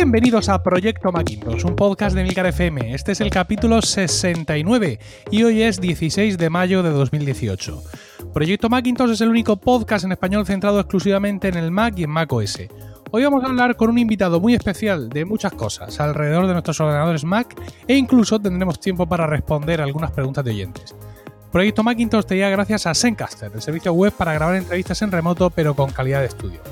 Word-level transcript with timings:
Bienvenidos 0.00 0.48
a 0.48 0.62
Proyecto 0.62 1.12
Macintosh, 1.12 1.66
un 1.66 1.76
podcast 1.76 2.16
de 2.16 2.22
Milcar 2.22 2.46
FM. 2.46 2.94
Este 2.94 3.12
es 3.12 3.20
el 3.20 3.28
capítulo 3.28 3.82
69 3.82 4.98
y 5.30 5.42
hoy 5.42 5.60
es 5.60 5.78
16 5.78 6.38
de 6.38 6.48
mayo 6.48 6.82
de 6.82 6.88
2018. 6.88 7.82
Proyecto 8.32 8.70
Macintosh 8.70 9.10
es 9.10 9.20
el 9.20 9.28
único 9.28 9.56
podcast 9.56 10.06
en 10.06 10.12
español 10.12 10.46
centrado 10.46 10.80
exclusivamente 10.80 11.48
en 11.48 11.58
el 11.58 11.70
Mac 11.70 11.98
y 11.98 12.04
en 12.04 12.10
Mac 12.10 12.32
OS. 12.32 12.60
Hoy 13.10 13.24
vamos 13.24 13.44
a 13.44 13.48
hablar 13.48 13.76
con 13.76 13.90
un 13.90 13.98
invitado 13.98 14.40
muy 14.40 14.54
especial 14.54 15.10
de 15.10 15.26
muchas 15.26 15.52
cosas 15.52 16.00
alrededor 16.00 16.46
de 16.46 16.54
nuestros 16.54 16.80
ordenadores 16.80 17.22
Mac 17.24 17.54
e 17.86 17.94
incluso 17.94 18.40
tendremos 18.40 18.80
tiempo 18.80 19.06
para 19.06 19.26
responder 19.26 19.82
algunas 19.82 20.12
preguntas 20.12 20.42
de 20.46 20.52
oyentes. 20.52 20.94
Proyecto 21.52 21.82
Macintosh 21.82 22.24
te 22.24 22.36
llega 22.36 22.48
gracias 22.48 22.86
a 22.86 22.94
Zencaster, 22.94 23.52
el 23.54 23.60
servicio 23.60 23.92
web 23.92 24.14
para 24.14 24.32
grabar 24.32 24.56
entrevistas 24.56 25.02
en 25.02 25.12
remoto 25.12 25.50
pero 25.50 25.74
con 25.74 25.90
calidad 25.90 26.20
de 26.20 26.28
estudio. 26.28 26.62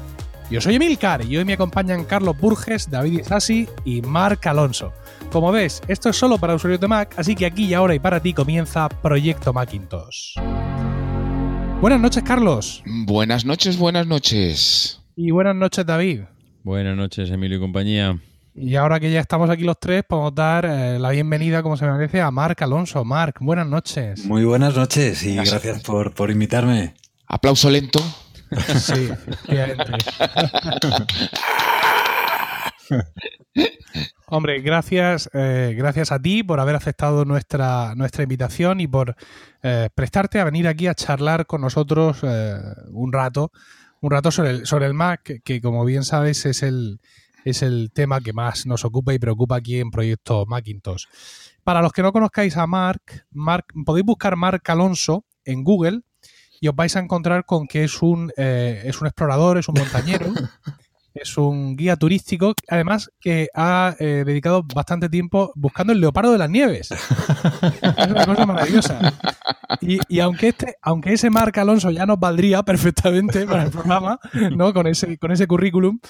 Yo 0.51 0.63
soy 0.63 0.77
Emilcar 0.77 1.23
y 1.27 1.37
hoy 1.37 1.45
me 1.45 1.53
acompañan 1.53 2.07
Carlos 2.07 2.39
Burges, 2.41 2.91
David 2.91 3.21
Isasi 3.21 3.69
y 3.85 4.01
Marc 4.01 4.47
Alonso. 4.47 4.95
Como 5.31 5.53
ves, 5.53 5.83
esto 5.89 6.09
es 6.09 6.17
solo 6.17 6.39
para 6.39 6.55
usuarios 6.55 6.81
de 6.81 6.89
Mac, 6.89 7.13
así 7.19 7.35
que 7.35 7.45
aquí 7.45 7.67
y 7.67 7.75
ahora 7.75 7.95
y 7.95 7.99
para 7.99 8.21
ti 8.21 8.33
comienza 8.33 8.89
Proyecto 8.89 9.53
Macintosh. 9.53 10.39
Buenas 11.83 12.01
noches, 12.01 12.23
Carlos. 12.23 12.83
Buenas 12.87 13.45
noches, 13.45 13.77
buenas 13.77 14.07
noches. 14.07 15.03
Y 15.17 15.33
buenas 15.33 15.55
noches, 15.55 15.85
David. 15.85 16.23
Buenas 16.65 16.97
noches, 16.97 17.31
Emilio 17.31 17.59
y 17.59 17.61
compañía. 17.61 18.19
Y 18.55 18.75
ahora 18.77 18.99
que 19.01 19.13
ya 19.13 19.21
estamos 19.21 19.51
aquí 19.51 19.65
los 19.65 19.79
tres, 19.79 20.03
podemos 20.09 20.35
dar 20.35 20.65
eh, 20.65 20.99
la 20.99 21.11
bienvenida, 21.11 21.63
como 21.63 21.77
se 21.77 21.85
merece, 21.85 22.23
a 22.23 22.31
Marc 22.31 22.63
Alonso. 22.63 23.05
Marc, 23.05 23.37
buenas 23.41 23.67
noches. 23.67 24.25
Muy 24.25 24.45
buenas 24.45 24.75
noches 24.75 25.23
y 25.25 25.37
gracias, 25.37 25.83
por, 25.83 26.15
por 26.15 26.31
invitarme. 26.31 26.95
Aplauso 27.27 27.69
lento. 27.69 28.01
Sí. 28.79 29.11
Hombre, 34.27 34.61
gracias, 34.61 35.31
eh, 35.33 35.75
gracias 35.77 36.13
a 36.13 36.21
ti 36.21 36.43
por 36.43 36.61
haber 36.61 36.77
aceptado 36.77 37.25
nuestra, 37.25 37.95
nuestra 37.95 38.23
invitación 38.23 38.81
y 38.81 38.87
por 38.87 39.17
eh, 39.63 39.89
prestarte 39.95 40.39
a 40.39 40.45
venir 40.45 40.69
aquí 40.69 40.87
a 40.87 40.95
charlar 40.95 41.47
con 41.47 41.63
nosotros 41.63 42.19
eh, 42.23 42.59
un 42.93 43.13
rato, 43.13 43.53
un 44.01 44.11
rato 44.11 44.31
sobre 44.31 44.51
el, 44.51 44.67
sobre 44.67 44.87
el 44.87 44.95
Mac, 44.95 45.41
que, 45.43 45.61
como 45.61 45.85
bien 45.85 46.05
sabes 46.05 46.45
es 46.45 46.63
el, 46.63 47.01
es 47.45 47.63
el 47.63 47.91
tema 47.93 48.21
que 48.21 48.35
más 48.35 48.67
nos 48.67 48.85
ocupa 48.85 49.15
y 49.15 49.19
preocupa 49.19 49.57
aquí 49.57 49.81
en 49.81 49.91
Proyecto 49.91 50.45
Macintosh. 50.47 51.05
Para 51.65 51.81
los 51.83 51.93
que 51.93 52.03
no 52.03 52.13
conozcáis 52.13 52.57
a 52.57 52.67
Marc, 52.67 53.27
Marc 53.31 53.73
podéis 53.85 54.05
buscar 54.05 54.37
Marc 54.37 54.69
Alonso 54.69 55.25
en 55.45 55.65
Google 55.65 56.03
y 56.61 56.69
os 56.69 56.75
vais 56.75 56.95
a 56.97 57.01
encontrar 57.01 57.45
con 57.45 57.67
que 57.67 57.85
es 57.85 58.03
un, 58.03 58.33
eh, 58.37 58.83
es 58.85 59.01
un 59.01 59.07
explorador, 59.07 59.59
es 59.59 59.69
un 59.69 59.77
montañero, 59.79 60.27
es 61.23 61.37
un 61.37 61.77
guía 61.77 61.97
turístico, 61.97 62.55
además 62.69 63.11
que 63.21 63.49
ha 63.55 63.95
eh, 63.99 64.23
dedicado 64.25 64.63
bastante 64.63 65.09
tiempo 65.09 65.53
buscando 65.55 65.93
el 65.93 66.01
leopardo 66.01 66.33
de 66.33 66.39
las 66.39 66.51
nieves. 66.51 66.91
es 66.93 68.07
una 68.11 68.27
cosa 68.27 68.47
maravillosa. 68.47 69.13
Y, 69.81 69.99
y, 70.09 70.21
aunque 70.21 70.49
este, 70.49 70.77
aunque 70.83 71.13
ese 71.13 71.31
Marc 71.31 71.57
Alonso 71.59 71.91
ya 71.91 72.07
nos 72.07 72.19
valdría 72.19 72.63
perfectamente 72.63 73.47
para 73.47 73.65
el 73.65 73.71
programa, 73.71 74.19
¿no? 74.57 74.73
Con 74.73 74.87
ese, 74.87 75.19
con 75.19 75.31
ese 75.31 75.47
currículum, 75.47 76.01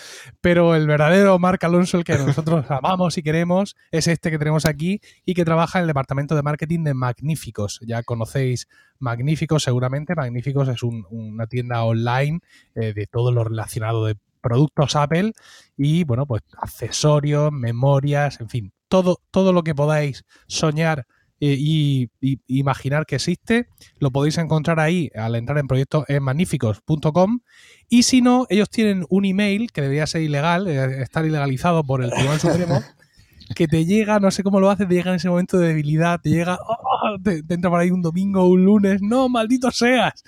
pero 0.40 0.74
el 0.74 0.86
verdadero 0.86 1.38
Marc 1.38 1.62
Alonso, 1.64 1.98
el 1.98 2.04
que 2.04 2.16
nosotros 2.16 2.70
amamos 2.70 3.18
y 3.18 3.22
queremos, 3.22 3.76
es 3.90 4.06
este 4.06 4.30
que 4.30 4.38
tenemos 4.38 4.64
aquí 4.64 5.00
y 5.24 5.34
que 5.34 5.44
trabaja 5.44 5.78
en 5.78 5.82
el 5.82 5.88
departamento 5.88 6.34
de 6.34 6.42
marketing 6.42 6.84
de 6.84 6.94
Magníficos. 6.94 7.80
Ya 7.82 8.02
conocéis 8.02 8.68
Magníficos, 8.98 9.62
seguramente. 9.62 10.14
Magníficos 10.14 10.68
es 10.68 10.82
un, 10.82 11.06
una 11.10 11.46
tienda 11.46 11.84
online 11.84 12.40
eh, 12.74 12.92
de 12.92 13.06
todo 13.06 13.32
lo 13.32 13.44
relacionado 13.44 14.04
de 14.04 14.16
productos 14.40 14.96
Apple 14.96 15.32
y, 15.76 16.04
bueno, 16.04 16.26
pues 16.26 16.42
accesorios, 16.56 17.52
memorias, 17.52 18.40
en 18.40 18.48
fin, 18.48 18.72
todo, 18.88 19.20
todo 19.30 19.52
lo 19.52 19.62
que 19.62 19.74
podáis 19.74 20.24
soñar 20.46 21.06
eh, 21.40 21.54
y, 21.56 22.10
y, 22.20 22.40
imaginar 22.48 23.06
que 23.06 23.14
existe, 23.14 23.68
lo 24.00 24.10
podéis 24.10 24.38
encontrar 24.38 24.80
ahí 24.80 25.08
al 25.14 25.36
entrar 25.36 25.58
en 25.58 25.68
proyectos 25.68 26.04
en 26.08 26.22
magníficos.com 26.24 27.40
y 27.88 28.02
si 28.02 28.22
no, 28.22 28.46
ellos 28.48 28.68
tienen 28.70 29.06
un 29.08 29.24
email 29.24 29.70
que 29.70 29.82
debería 29.82 30.08
ser 30.08 30.22
ilegal, 30.22 30.66
eh, 30.66 31.02
estar 31.02 31.24
ilegalizado 31.24 31.84
por 31.84 32.02
el 32.02 32.10
Tribunal 32.10 32.40
Supremo, 32.40 32.82
que 33.54 33.68
te 33.68 33.84
llega, 33.84 34.18
no 34.18 34.32
sé 34.32 34.42
cómo 34.42 34.58
lo 34.58 34.68
hace, 34.68 34.84
te 34.86 34.94
llega 34.94 35.10
en 35.10 35.16
ese 35.16 35.28
momento 35.28 35.58
de 35.58 35.68
debilidad, 35.68 36.20
te 36.20 36.30
llega, 36.30 36.58
oh, 36.60 37.16
te, 37.22 37.44
te, 37.44 37.54
entra 37.54 37.70
por 37.70 37.78
ahí 37.78 37.92
un 37.92 38.02
domingo 38.02 38.42
o 38.42 38.48
un 38.48 38.64
lunes, 38.64 39.00
no, 39.00 39.28
maldito 39.28 39.70
seas. 39.70 40.24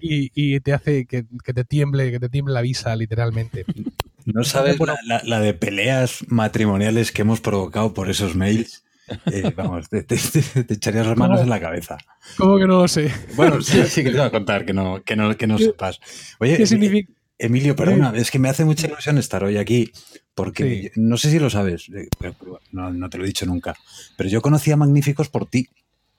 Y, 0.00 0.30
y 0.34 0.60
te 0.60 0.72
hace 0.72 1.06
que, 1.06 1.24
que, 1.44 1.52
te 1.54 1.64
tiemble, 1.64 2.10
que 2.10 2.20
te 2.20 2.28
tiemble 2.28 2.54
la 2.54 2.62
visa, 2.62 2.94
literalmente. 2.96 3.64
No 4.24 4.42
sabes 4.44 4.78
la, 4.80 4.96
la, 5.06 5.22
la, 5.24 5.40
de 5.40 5.54
peleas 5.54 6.24
matrimoniales 6.28 7.12
que 7.12 7.22
hemos 7.22 7.40
provocado 7.40 7.92
por 7.92 8.10
esos 8.10 8.34
mails. 8.34 8.84
Eh, 9.26 9.52
vamos, 9.54 9.88
te, 9.88 10.02
te, 10.02 10.16
te, 10.16 10.74
echarías 10.74 11.06
las 11.06 11.16
manos 11.16 11.40
en 11.40 11.50
la 11.50 11.60
cabeza. 11.60 11.98
¿Cómo 12.38 12.58
que 12.58 12.66
no 12.66 12.78
lo 12.78 12.88
sé? 12.88 13.10
Bueno, 13.36 13.60
sí, 13.60 13.82
sí 13.86 14.02
que 14.02 14.10
te 14.10 14.16
voy 14.16 14.26
a 14.26 14.30
contar, 14.30 14.64
que 14.64 14.72
no, 14.72 15.02
que 15.02 15.16
no, 15.16 15.36
que 15.36 15.46
no 15.46 15.58
sepas. 15.58 16.00
Oye, 16.38 16.56
¿qué 16.56 16.66
significa? 16.66 17.12
Emilio, 17.36 17.74
perdona, 17.74 18.12
es 18.14 18.30
que 18.30 18.38
me 18.38 18.48
hace 18.48 18.64
mucha 18.64 18.86
ilusión 18.86 19.18
estar 19.18 19.42
hoy 19.42 19.56
aquí, 19.56 19.90
porque 20.36 20.92
sí. 20.94 21.00
no 21.00 21.16
sé 21.16 21.30
si 21.30 21.40
lo 21.40 21.50
sabes, 21.50 21.90
no, 22.70 22.90
no, 22.92 23.10
te 23.10 23.18
lo 23.18 23.24
he 23.24 23.26
dicho 23.26 23.44
nunca, 23.44 23.74
pero 24.16 24.30
yo 24.30 24.40
conocí 24.40 24.70
a 24.70 24.76
Magníficos 24.76 25.28
por 25.28 25.46
ti. 25.46 25.68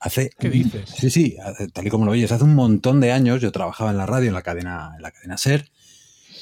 Hace, 0.06 0.30
¿Qué 0.38 0.52
dices? 0.52 0.88
Sí, 0.88 1.10
sí, 1.10 1.36
tal 1.74 1.88
y 1.88 1.90
como 1.90 2.06
lo 2.06 2.12
oyes, 2.12 2.32
hace 2.32 2.44
un 2.44 2.54
montón 2.54 3.02
de 3.02 3.12
años 3.12 3.42
yo 3.42 3.52
trabajaba 3.52 3.90
en 3.90 3.98
la 3.98 4.06
radio, 4.06 4.28
en 4.28 4.36
la 4.36 4.44
cadena, 4.44 4.92
en 4.96 5.02
la 5.02 5.10
cadena 5.10 5.36
SER, 5.36 5.68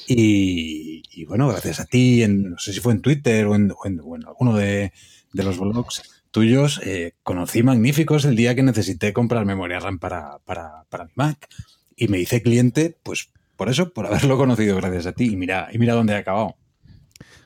y, 0.06 1.02
y 1.10 1.24
bueno, 1.24 1.48
gracias 1.48 1.80
a 1.80 1.86
ti, 1.86 2.22
en, 2.22 2.50
no 2.50 2.58
sé 2.58 2.74
si 2.74 2.80
fue 2.80 2.92
en 2.92 3.00
Twitter 3.00 3.46
o 3.46 3.54
en, 3.54 3.72
o 3.72 3.86
en, 3.86 4.00
o 4.00 4.16
en 4.16 4.26
alguno 4.26 4.54
de, 4.54 4.92
de, 5.32 5.42
los 5.42 5.58
blogs 5.58 6.02
tuyos, 6.30 6.78
eh, 6.84 7.14
conocí 7.22 7.62
Magníficos 7.62 8.26
el 8.26 8.36
día 8.36 8.54
que 8.54 8.62
necesité 8.62 9.14
comprar 9.14 9.46
memoria 9.46 9.80
RAM 9.80 9.98
para, 9.98 10.40
para, 10.44 10.84
para 10.90 11.06
mi 11.06 11.12
Mac, 11.14 11.48
y 11.96 12.08
me 12.08 12.18
hice 12.18 12.42
cliente, 12.42 12.98
pues 13.02 13.30
por 13.56 13.70
eso, 13.70 13.94
por 13.94 14.06
haberlo 14.06 14.36
conocido 14.36 14.76
gracias 14.76 15.06
a 15.06 15.12
ti. 15.12 15.32
Y 15.32 15.36
mira, 15.36 15.68
y 15.72 15.78
mira 15.78 15.94
dónde 15.94 16.14
ha 16.14 16.18
acabado. 16.18 16.56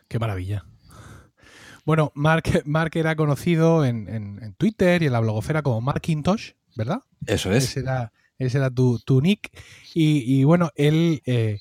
Qué 0.09 0.19
maravilla. 0.19 0.65
Bueno, 1.88 2.12
Mark, 2.15 2.44
Mark 2.66 2.91
era 2.97 3.16
conocido 3.16 3.82
en, 3.82 4.10
en, 4.10 4.43
en, 4.43 4.53
Twitter 4.53 5.03
y 5.03 5.06
en 5.06 5.12
la 5.12 5.21
blogosfera 5.21 5.62
como 5.62 5.81
Markintosh, 5.81 6.50
¿verdad? 6.76 7.00
Eso 7.25 7.50
es. 7.50 7.65
Ese 7.65 7.81
era, 7.81 8.12
ese 8.37 8.59
era 8.59 8.69
tu, 8.69 8.99
tu, 8.99 9.22
nick. 9.22 9.50
Y, 9.94 10.22
y 10.27 10.44
bueno, 10.44 10.71
él 10.75 11.22
eh, 11.25 11.60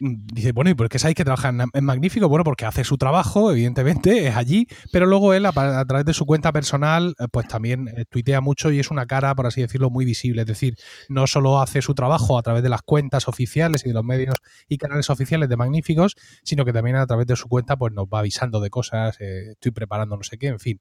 dice, 0.00 0.52
bueno, 0.52 0.70
¿y 0.70 0.74
por 0.74 0.88
qué 0.88 0.98
sabéis 0.98 1.16
que 1.16 1.24
trabaja 1.24 1.52
en, 1.72 1.84
Magnífico? 1.84 2.28
Bueno, 2.28 2.42
porque 2.42 2.64
hace 2.64 2.84
su 2.84 2.96
trabajo, 2.96 3.52
evidentemente, 3.52 4.28
es 4.28 4.36
allí, 4.36 4.66
pero 4.92 5.06
luego 5.06 5.34
él, 5.34 5.44
a, 5.44 5.52
través 5.52 6.06
de 6.06 6.14
su 6.14 6.24
cuenta 6.24 6.52
personal, 6.52 7.14
eh, 7.18 7.26
pues 7.30 7.46
también 7.46 7.88
eh, 7.88 8.04
tuitea 8.08 8.40
mucho 8.40 8.70
y 8.70 8.80
es 8.80 8.90
una 8.90 9.06
cara, 9.06 9.34
por 9.34 9.46
así 9.46 9.60
decirlo, 9.60 9.90
muy 9.90 10.04
visible. 10.04 10.42
Es 10.42 10.48
decir, 10.48 10.76
no 11.08 11.26
solo 11.26 11.60
hace 11.60 11.82
su 11.82 11.94
trabajo 11.94 12.38
a 12.38 12.42
través 12.42 12.62
de 12.62 12.70
las 12.70 12.82
cuentas 12.82 13.28
oficiales 13.28 13.84
y 13.84 13.88
de 13.88 13.94
los 13.94 14.04
medios 14.04 14.36
y 14.68 14.78
canales 14.78 15.10
oficiales 15.10 15.48
de 15.48 15.56
Magníficos, 15.56 16.16
sino 16.42 16.64
que 16.64 16.72
también 16.72 16.96
a 16.96 17.06
través 17.06 17.26
de 17.26 17.36
su 17.36 17.48
cuenta, 17.48 17.76
pues 17.76 17.92
nos 17.92 18.06
va 18.06 18.20
avisando 18.20 18.60
de 18.60 18.70
cosas, 18.70 19.20
eh, 19.20 19.52
estoy 19.52 19.72
preparando 19.72 20.16
no 20.16 20.22
sé 20.22 20.38
qué, 20.38 20.48
en 20.48 20.60
fin. 20.60 20.80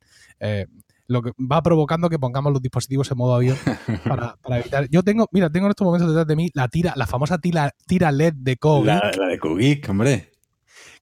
Lo 1.10 1.22
que 1.24 1.32
va 1.40 1.62
provocando 1.62 2.10
que 2.10 2.20
pongamos 2.20 2.54
los 2.54 2.62
dispositivos 2.62 3.12
en 3.12 3.18
modo 3.18 3.36
avión 3.36 3.58
para, 4.08 4.38
para, 4.38 4.60
evitar. 4.60 4.88
Yo 4.90 5.04
tengo, 5.04 5.28
mira, 5.32 5.50
tengo 5.50 5.66
en 5.66 5.72
estos 5.72 5.86
momentos 5.86 6.08
detrás 6.08 6.28
de 6.28 6.36
mí 6.36 6.50
la 6.54 6.68
tira, 6.70 6.94
la 6.96 7.08
famosa 7.08 7.40
tira, 7.40 7.74
tira 7.88 8.12
LED 8.12 8.34
de 8.36 8.58
Kogi. 8.58 8.86
La, 8.86 9.12
la 9.18 9.28
de 9.28 9.40
Kogi, 9.40 9.82
hombre. 9.90 10.32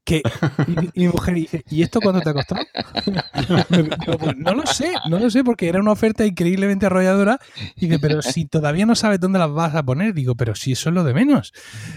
Que, 0.08 0.22
y, 0.68 1.02
y, 1.02 1.06
mi 1.06 1.08
mujer 1.10 1.36
dice, 1.36 1.66
¿y 1.70 1.82
esto 1.82 2.00
cuánto 2.00 2.22
te 2.22 2.30
ha 2.30 2.34
costado? 2.34 2.62
Digo, 3.70 4.18
pues 4.18 4.38
no 4.38 4.54
lo 4.54 4.66
sé, 4.66 4.94
no 5.10 5.20
lo 5.20 5.30
sé, 5.30 5.44
porque 5.44 5.68
era 5.68 5.82
una 5.82 5.92
oferta 5.92 6.26
increíblemente 6.26 6.86
arrolladora. 6.86 7.42
Y 7.76 7.88
dice, 7.88 8.00
pero 8.00 8.22
si 8.22 8.46
todavía 8.46 8.86
no 8.86 8.96
sabes 8.96 9.20
dónde 9.20 9.38
las 9.38 9.52
vas 9.52 9.76
a 9.76 9.84
poner, 9.84 10.14
digo, 10.14 10.36
pero 10.36 10.56
si 10.56 10.72
eso 10.72 10.88
es 10.88 10.96
lo 10.96 11.04
de 11.04 11.14
menos. 11.14 11.52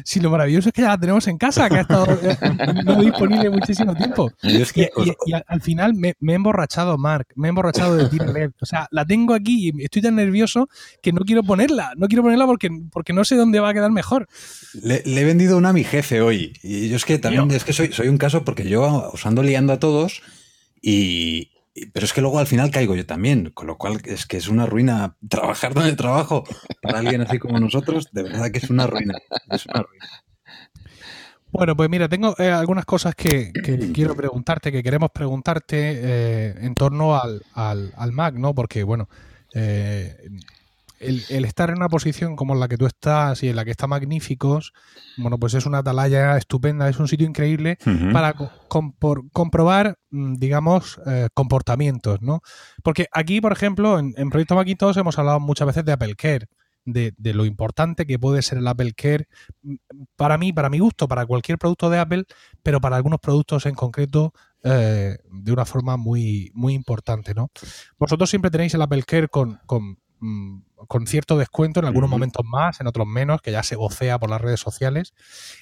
Si 0.05 0.19
lo 0.19 0.29
maravilloso 0.29 0.71
es 0.71 0.73
que 0.73 0.83
ya 0.83 0.89
la 0.89 0.99
tenemos 0.99 1.29
en 1.29 1.39
casa, 1.39 1.69
que 1.69 1.77
ha 1.77 1.81
estado 1.83 2.07
no 2.85 3.01
disponible 3.01 3.49
muchísimo 3.49 3.95
tiempo. 3.95 4.33
Y, 4.43 4.61
es 4.61 4.73
que, 4.73 4.91
y, 5.05 5.31
y, 5.31 5.33
al 5.47 5.61
final 5.61 5.95
me, 5.95 6.15
me, 6.19 6.33
he 6.33 6.35
emborrachado, 6.35 6.99
Mark, 6.99 7.29
me 7.37 7.47
he 7.47 7.51
emborrachado 7.51 7.97
de 7.97 8.09
LED. 8.11 8.51
O 8.61 8.67
sea, 8.67 8.89
la 8.91 9.05
tengo 9.05 9.35
aquí 9.35 9.71
y 9.71 9.85
estoy 9.85 10.03
tan 10.03 10.17
nervioso 10.17 10.69
que 11.01 11.13
no 11.13 11.21
quiero 11.21 11.45
ponerla. 11.45 11.93
No 11.97 12.09
quiero 12.09 12.25
ponerla 12.25 12.47
porque, 12.47 12.71
porque 12.91 13.13
no 13.13 13.25
sé 13.25 13.37
dónde 13.37 13.61
va 13.61 13.69
a 13.69 13.73
quedar 13.73 13.93
mejor. 13.93 14.27
Le, 14.83 15.01
le 15.07 15.21
he 15.21 15.25
vendido 15.25 15.57
una 15.57 15.69
a 15.69 15.73
mi 15.73 15.85
jefe 15.85 16.21
hoy. 16.21 16.55
Y 16.65 16.89
yo 16.89 16.97
es 16.97 17.05
que 17.05 17.21
también, 17.21 17.47
Tío. 17.47 17.57
es 17.57 17.63
que 17.63 17.73
soy 17.73 18.00
soy 18.01 18.09
un 18.09 18.17
caso 18.17 18.47
porque 18.47 18.67
yo 18.67 19.11
os 19.13 19.27
ando 19.27 19.43
liando 19.43 19.75
a 19.75 19.79
todos 19.79 20.23
y, 20.81 21.51
pero 21.93 22.07
es 22.07 22.15
que 22.15 22.23
luego 22.23 22.39
al 22.39 22.47
final 22.47 22.71
caigo 22.71 22.97
yo 22.97 23.05
también, 23.05 23.51
con 23.51 23.67
lo 23.67 23.77
cual 23.77 24.01
es 24.07 24.25
que 24.25 24.39
es 24.39 24.49
una 24.49 24.65
ruina 24.65 25.19
trabajar 25.29 25.75
donde 25.75 25.95
trabajo 25.97 26.45
para 26.81 27.01
alguien 27.01 27.21
así 27.21 27.39
como 27.39 27.61
nosotros, 27.61 28.09
de 28.13 28.23
verdad 28.23 28.51
que 28.51 28.61
es 28.61 28.71
una 28.71 28.87
ruina, 28.87 29.19
es 29.51 29.67
una 29.67 29.83
ruina. 29.83 30.09
Bueno, 31.53 31.77
pues 31.77 31.91
mira, 31.91 32.09
tengo 32.09 32.35
eh, 32.39 32.51
algunas 32.51 32.87
cosas 32.87 33.15
que, 33.15 33.53
que, 33.53 33.77
quiero 33.93 34.17
preguntarte, 34.17 34.73
que 34.73 34.83
queremos 34.83 35.11
preguntarte 35.11 35.77
eh, 35.79 36.55
en 36.59 36.75
torno 36.77 37.21
al, 37.21 37.43
al, 37.53 37.93
al, 37.99 38.13
Mac, 38.13 38.35
¿no? 38.35 38.55
Porque, 38.55 38.83
bueno, 38.83 39.11
eh, 39.53 40.17
el, 41.01 41.45
estar 41.45 41.71
en 41.71 41.77
una 41.77 41.89
posición 41.89 42.37
como 42.37 42.55
la 42.55 42.69
que 42.69 42.77
tú 42.77 42.87
estás 42.87 43.43
y 43.43 43.49
en 43.49 43.57
la 43.57 43.65
que 43.65 43.71
está 43.71 43.87
Magníficos, 43.87 44.73
bueno, 45.19 45.39
pues 45.39 45.55
es 45.55 45.67
una 45.67 45.79
atalaya 45.79 46.37
estupenda, 46.37 46.89
es 46.89 46.99
un 46.99 47.09
sitio 47.09 47.27
increíble 47.27 47.79
para 48.13 48.35
comprobar, 49.33 49.99
mm, 50.11 50.35
digamos, 50.35 51.01
eh, 51.07 51.29
comportamientos, 51.35 52.23
¿no? 52.23 52.41
Porque 52.83 53.07
aquí, 53.13 53.41
por 53.41 53.53
ejemplo, 53.53 53.99
en, 53.99 54.15
en 54.17 54.31
Proyecto 54.31 54.55
Macintosh 54.55 54.99
hemos 54.99 55.19
hablado 55.19 55.41
muchas 55.41 55.67
veces 55.67 55.85
de 55.85 55.93
Apple 55.93 56.15
Care 56.15 56.47
de, 56.85 57.35
lo 57.35 57.45
importante 57.45 58.07
que 58.07 58.19
puede 58.19 58.43
ser 58.43 58.59
el 58.59 58.67
Apple 58.67 58.93
Care 58.95 59.29
mm, 59.63 59.75
para 60.17 60.39
mí, 60.39 60.53
para 60.53 60.71
mi 60.71 60.79
gusto, 60.79 61.09
para 61.09 61.27
cualquier 61.27 61.59
producto 61.59 61.91
de 61.91 61.99
Apple, 61.99 62.25
pero 62.63 62.81
para 62.81 62.97
algunos 62.97 63.21
productos 63.21 63.67
en 63.67 63.75
concreto 63.75 64.33
eh, 64.63 65.19
de 65.31 65.53
una 65.53 65.65
forma 65.65 65.97
muy, 65.97 66.51
muy 66.55 66.75
importante. 66.75 67.35
¿no? 67.35 67.51
Vosotros 67.99 68.31
siempre 68.31 68.51
tenéis 68.51 68.75
el 68.75 68.83
Apple 68.83 69.03
Care 69.03 69.29
con, 69.29 69.61
con, 69.67 69.99
mm, 70.21 70.61
cierto 71.07 71.39
descuento, 71.39 71.81
en 71.81 71.87
algunos 71.87 72.11
momentos 72.11 72.45
más, 72.45 72.81
en 72.81 72.87
otros 72.87 73.07
menos, 73.07 73.41
que 73.43 73.53
ya 73.53 73.63
se 73.63 73.77
vocea 73.77 74.19
por 74.19 74.31
las 74.31 74.41
redes 74.41 74.61
sociales. 74.61 75.15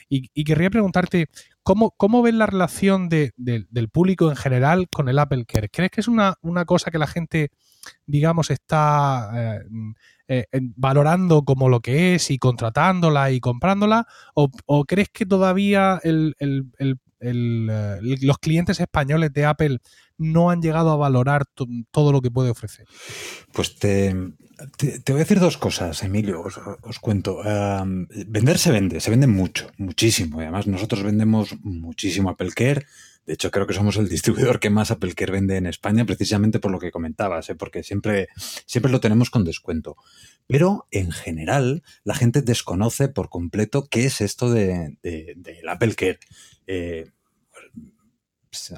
Y, 0.09 0.45
querría 0.45 0.71
preguntarte, 0.71 1.29
¿cómo, 1.63 1.93
cómo 1.93 2.23
ves 2.23 2.35
la 2.35 2.47
relación 2.47 3.09
del 3.09 3.89
público 3.93 4.31
en 4.31 4.37
general 4.37 4.89
con 4.91 5.09
el 5.09 5.19
Apple 5.19 5.45
Care? 5.47 5.69
¿Crees 5.69 5.91
que 5.91 6.01
es 6.01 6.09
una, 6.09 6.35
una 6.43 6.65
cosa 6.65 6.91
que 6.91 6.99
la 6.99 7.07
gente, 7.07 7.51
digamos, 8.07 8.51
está... 8.51 9.61
Eh, 10.31 10.45
eh, 10.53 10.61
valorando 10.77 11.43
como 11.43 11.71
lo 11.71 11.81
que 11.81 12.15
es 12.15 12.31
y 12.31 12.39
contratándola 12.39 13.31
y 13.31 13.41
comprándola? 13.41 14.07
¿O, 14.35 14.85
crees 14.85 15.09
que 15.09 15.25
todavía 15.25 15.99
el, 16.05 16.37
eh, 17.21 17.99
los 18.21 18.39
clientes 18.39 18.79
españoles 18.79 19.33
de 19.33 19.47
Apple 19.47 19.79
no 20.19 20.51
han 20.51 20.61
llegado 20.61 20.91
a 20.91 20.97
valorar 20.97 21.45
todo 21.91 22.13
lo 22.13 22.21
que 22.21 22.31
puede 22.31 22.51
ofrecer? 22.51 22.87
Pues 23.53 23.79
te, 23.79 24.15
te, 24.77 25.13
voy 25.13 25.21
a 25.21 25.25
decir 25.25 25.41
dos 25.41 25.57
cosas, 25.57 26.03
Emilio, 26.03 26.43
os, 26.43 26.99
cuento. 26.99 27.41
vender 28.27 28.59
se 28.59 28.71
vende, 28.71 29.01
se 29.01 29.11
vende 29.11 29.27
mucho, 29.27 29.71
muchísimo. 29.77 30.41
además 30.41 30.67
nosotros 30.67 31.03
vendemos 31.03 31.57
muchísimo 31.63 32.31
Apple 32.31 32.53
Care 32.55 32.87
de 33.29 33.35
hecho, 33.35 33.51
creo 33.51 33.67
que 33.67 33.75
somos 33.75 33.99
el 33.99 34.09
distribuidor 34.09 34.59
que 34.59 34.71
más 34.71 34.91
Apple 34.91 35.13
Care 35.13 35.33
vende 35.33 35.59
en 35.59 35.67
España, 35.67 36.07
precisamente 36.07 36.61
por 36.61 36.71
lo 36.71 36.79
que 36.79 36.91
comentabas, 36.91 37.51
¿eh? 37.51 37.55
porque 37.55 37.83
siempre, 37.83 38.29
siempre 38.65 38.91
lo 38.91 39.01
tenemos 39.01 39.29
con 39.29 39.45
descuento. 39.45 39.99
Pero 40.47 40.87
en 40.91 41.13
general, 41.13 41.83
la 42.05 42.15
gente 42.15 42.41
desconoce 42.41 43.09
por 43.09 43.29
completo 43.29 43.87
qué 43.91 44.07
es 44.07 44.23
esto 44.23 44.51
del 44.51 44.97
de, 45.03 45.61
Apple 45.69 45.95
Care. 45.95 46.21
Eh, 46.67 47.11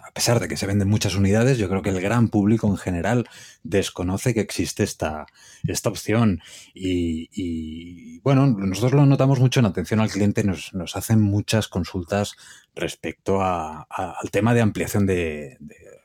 a 0.02 0.10
pesar 0.12 0.40
de 0.40 0.48
que 0.48 0.56
se 0.56 0.66
venden 0.66 0.88
muchas 0.88 1.14
unidades, 1.14 1.58
yo 1.58 1.68
creo 1.68 1.82
que 1.82 1.90
el 1.90 2.00
gran 2.00 2.28
público 2.28 2.66
en 2.66 2.76
general 2.76 3.28
desconoce 3.62 4.34
que 4.34 4.40
existe 4.40 4.82
esta, 4.82 5.26
esta 5.64 5.88
opción. 5.88 6.40
Y, 6.74 8.18
bueno, 8.20 8.46
nosotros 8.46 8.92
lo 8.92 9.06
notamos 9.06 9.40
mucho 9.40 9.60
en 9.60 9.66
atención 9.66 10.00
al 10.00 10.10
cliente, 10.10 10.44
nos, 10.44 10.74
nos 10.74 10.96
hacen 10.96 11.20
muchas 11.20 11.68
consultas 11.68 12.36
respecto 12.74 13.42
al 13.42 14.30
tema 14.30 14.54
de 14.54 14.60
ampliación 14.60 15.06
de, 15.06 15.58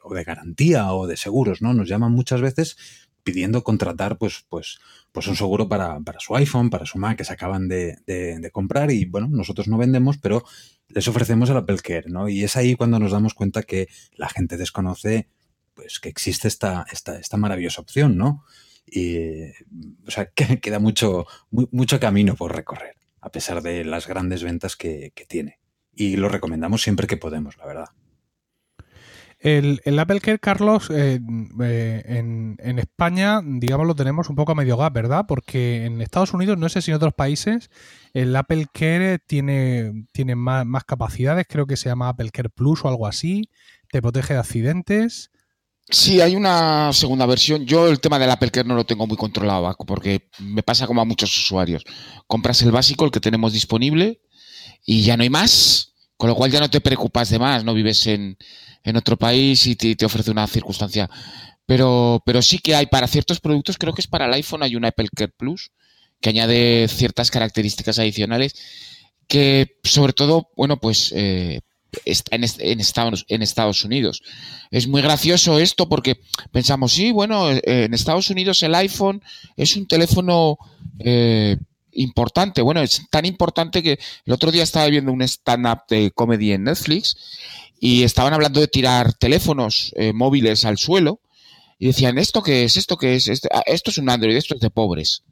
o 0.03 0.13
de 0.13 0.23
garantía 0.23 0.93
o 0.93 1.07
de 1.07 1.17
seguros, 1.17 1.61
¿no? 1.61 1.73
Nos 1.73 1.89
llaman 1.89 2.11
muchas 2.11 2.41
veces 2.41 2.77
pidiendo 3.25 3.63
contratar 3.63 4.17
pues, 4.17 4.45
pues, 4.47 4.79
pues 5.11 5.27
un 5.27 5.35
seguro 5.35 5.67
para, 5.67 5.99
su 6.19 6.35
iPhone, 6.35 6.69
para 6.69 6.85
su 6.85 6.99
Mac 6.99 7.17
que 7.17 7.25
se 7.25 7.33
acaban 7.33 7.67
de, 7.67 7.97
de, 8.05 8.51
comprar 8.51 8.91
y 8.91 9.05
bueno, 9.05 9.27
nosotros 9.29 9.67
no 9.67 9.77
vendemos, 9.77 10.19
pero 10.19 10.45
les 10.89 11.07
ofrecemos 11.07 11.49
el 11.49 11.57
Apple 11.57 11.79
Care, 11.83 12.05
¿no? 12.07 12.29
Y 12.29 12.43
es 12.43 12.55
ahí 12.55 12.75
cuando 12.75 12.99
nos 12.99 13.11
damos 13.11 13.33
cuenta 13.33 13.63
que 13.63 13.89
la 14.15 14.29
gente 14.29 14.57
desconoce 14.57 15.27
pues 15.73 15.99
que 15.99 16.07
existe 16.07 16.47
esta, 16.47 16.85
esta, 16.91 17.17
esta 17.17 17.35
maravillosa 17.35 17.81
opción, 17.81 18.15
¿no? 18.15 18.45
Y, 18.85 19.49
o 20.05 20.11
sea, 20.11 20.27
que 20.35 20.59
queda 20.59 20.77
mucho, 20.77 21.25
mucho 21.49 21.99
camino 21.99 22.35
por 22.35 22.55
recorrer, 22.55 22.95
a 23.21 23.31
pesar 23.31 23.63
de 23.63 23.83
las 23.83 24.07
grandes 24.07 24.43
ventas 24.43 24.75
que, 24.75 25.11
tiene. 25.27 25.59
Y 25.95 26.17
lo 26.17 26.29
recomendamos 26.29 26.83
siempre 26.83 27.07
que 27.07 27.17
podemos, 27.17 27.57
la 27.57 27.65
verdad. 27.65 27.89
El, 29.45 29.99
Apple 29.99 30.21
Care, 30.21 30.39
Carlos, 30.39 30.89
eh, 30.89 31.19
eh, 31.61 32.03
en, 32.07 32.79
España, 32.79 33.41
digamos, 33.45 33.85
lo 33.85 33.93
tenemos 33.93 34.27
un 34.27 34.35
poco 34.35 34.53
a 34.53 34.55
medio 34.55 34.75
gas, 34.75 34.91
¿verdad? 34.91 35.25
Porque 35.27 35.85
en 35.85 36.01
Estados 36.01 36.33
Unidos, 36.33 36.57
no 36.57 36.67
sé 36.67 36.81
si 36.81 36.89
en 36.89 36.97
otros 36.97 37.13
países, 37.13 37.69
el 38.15 38.35
Apple 38.35 38.65
Care 38.73 39.19
tiene, 39.19 40.07
tiene 40.11 40.33
más, 40.33 40.83
capacidades, 40.83 41.45
creo 41.47 41.67
que 41.67 41.77
se 41.77 41.89
llama 41.89 42.09
Apple 42.09 42.31
Care 42.31 42.49
Plus 42.49 42.83
o 42.83 42.87
algo 42.87 43.05
así, 43.05 43.51
te 43.91 44.01
protege 44.01 44.33
de 44.33 44.39
accidentes. 44.39 45.29
Sí, 45.91 46.21
hay 46.21 46.35
una 46.35 46.91
segunda 46.91 47.27
versión. 47.27 47.67
Yo 47.67 47.87
el 47.87 47.99
tema 47.99 48.17
del 48.17 48.31
Apple 48.31 48.49
Care 48.49 48.67
no 48.67 48.73
lo 48.73 48.87
tengo 48.87 49.05
muy 49.05 49.15
controlado, 49.15 49.75
porque 49.85 50.27
me 50.39 50.63
pasa 50.63 50.87
como 50.87 51.01
a 51.01 51.05
muchos 51.05 51.37
usuarios. 51.37 51.83
Compras 52.25 52.63
el 52.63 52.71
básico, 52.71 53.05
el 53.05 53.11
que 53.11 53.19
tenemos 53.19 53.53
disponible, 53.53 54.21
y 54.83 55.03
ya 55.03 55.15
no 55.15 55.21
hay 55.21 55.29
más, 55.29 55.93
con 56.17 56.29
lo 56.31 56.35
cual 56.35 56.49
ya 56.49 56.59
no 56.59 56.71
te 56.71 56.81
preocupas 56.81 57.29
de 57.29 57.37
más, 57.37 57.63
no 57.63 57.75
vives 57.75 58.07
en, 58.07 58.39
otro 58.97 59.17
país 59.17 59.65
y 59.67 59.75
te, 59.75 59.95
te, 59.95 60.05
ofrece 60.05 60.31
una 60.31 60.47
circunstancia. 60.47 61.09
Pero, 61.65 62.21
pero 62.25 62.41
sí 62.41 62.59
que 62.59 62.75
hay 62.75 62.85
para 62.85 63.07
ciertos 63.07 63.39
productos, 63.39 63.77
creo 63.77 63.93
que 63.93 64.01
es 64.01 64.07
para 64.07 64.25
el 64.25 64.33
iPhone, 64.33 64.63
hay 64.63 64.75
un 64.75 64.85
Apple 64.85 65.09
Care 65.15 65.33
Plus, 65.35 65.71
que 66.21 66.29
añade 66.29 66.87
ciertas 66.87 67.31
características 67.31 67.99
adicionales 67.99 68.55
que 69.27 69.77
sobre 69.83 70.13
todo, 70.13 70.49
bueno, 70.55 70.77
pues 70.79 71.11
eh, 71.15 71.61
está 72.05 72.35
en, 72.35 72.45
en, 72.59 72.79
Estados, 72.79 73.25
en 73.29 73.41
Estados 73.41 73.83
Unidos. 73.83 74.21
Es 74.71 74.87
muy 74.87 75.01
gracioso 75.01 75.59
esto 75.59 75.87
porque 75.87 76.19
pensamos, 76.51 76.93
sí, 76.93 77.11
bueno, 77.11 77.51
eh, 77.51 77.61
en 77.65 77.93
Estados 77.93 78.29
Unidos 78.29 78.61
el 78.63 78.75
iPhone 78.75 79.21
es 79.55 79.75
un 79.75 79.87
teléfono 79.87 80.57
eh, 80.99 81.57
importante. 81.91 82.61
Bueno, 82.61 82.81
es 82.81 83.01
tan 83.09 83.25
importante 83.25 83.81
que 83.81 83.99
el 84.25 84.33
otro 84.33 84.51
día 84.51 84.63
estaba 84.63 84.87
viendo 84.87 85.11
un 85.11 85.21
stand-up 85.21 85.83
de 85.89 86.11
comedy 86.11 86.51
en 86.51 86.65
Netflix 86.65 87.17
y 87.79 88.03
estaban 88.03 88.33
hablando 88.33 88.59
de 88.59 88.67
tirar 88.67 89.13
teléfonos 89.13 89.93
móviles 90.13 90.65
al 90.65 90.77
suelo 90.77 91.21
y 91.77 91.87
decían, 91.87 92.17
¿esto 92.17 92.41
qué 92.41 92.63
es? 92.63 92.77
¿Esto 92.77 92.97
qué 92.97 93.15
es? 93.15 93.27
Esto, 93.27 93.49
ah, 93.51 93.63
esto 93.65 93.91
es 93.91 93.97
un 93.97 94.09
Android, 94.09 94.35
esto 94.35 94.55
es 94.55 94.61
de 94.61 94.69
pobres. 94.69 95.23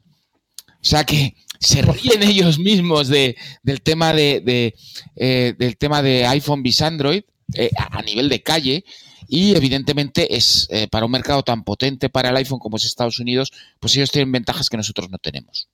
O 0.84 0.86
sea 0.86 1.06
que 1.06 1.36
se 1.60 1.82
ríen 1.82 2.24
ellos 2.24 2.60
mismos 2.60 3.08
de, 3.08 3.38
del, 3.64 3.82
tema 3.82 4.14
de, 4.14 4.76
eh, 5.16 5.56
del 5.58 5.78
tema 5.78 6.02
de 6.02 6.26
iPhone 6.26 6.64
bis 6.64 6.82
Android 6.82 7.24
eh, 7.54 7.70
a 7.76 8.02
nivel 8.02 8.30
de 8.30 8.42
calle 8.42 8.84
y 9.28 9.56
evidentemente 9.56 10.36
es 10.36 10.68
eh, 10.70 10.88
para 10.88 11.06
un 11.06 11.12
mercado 11.12 11.44
tan 11.44 11.64
potente 11.64 12.10
para 12.10 12.30
el 12.30 12.38
iPhone 12.38 12.60
como 12.60 12.78
es 12.78 12.84
Estados 12.84 13.20
Unidos, 13.20 13.52
pues 13.80 13.96
ellos 13.96 14.12
tienen 14.12 14.32
ventajas 14.32 14.70
que 14.70 14.78
nosotros 14.78 15.10
no 15.10 15.18
tenemos. 15.18 15.70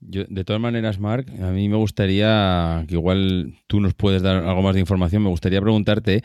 Yo, 0.00 0.24
de 0.28 0.44
todas 0.44 0.60
maneras, 0.60 0.98
Mark, 1.00 1.26
a 1.42 1.50
mí 1.50 1.68
me 1.68 1.76
gustaría, 1.76 2.84
que 2.88 2.94
igual 2.94 3.54
tú 3.66 3.80
nos 3.80 3.94
puedes 3.94 4.22
dar 4.22 4.44
algo 4.44 4.62
más 4.62 4.74
de 4.74 4.80
información, 4.80 5.22
me 5.22 5.28
gustaría 5.28 5.60
preguntarte 5.60 6.22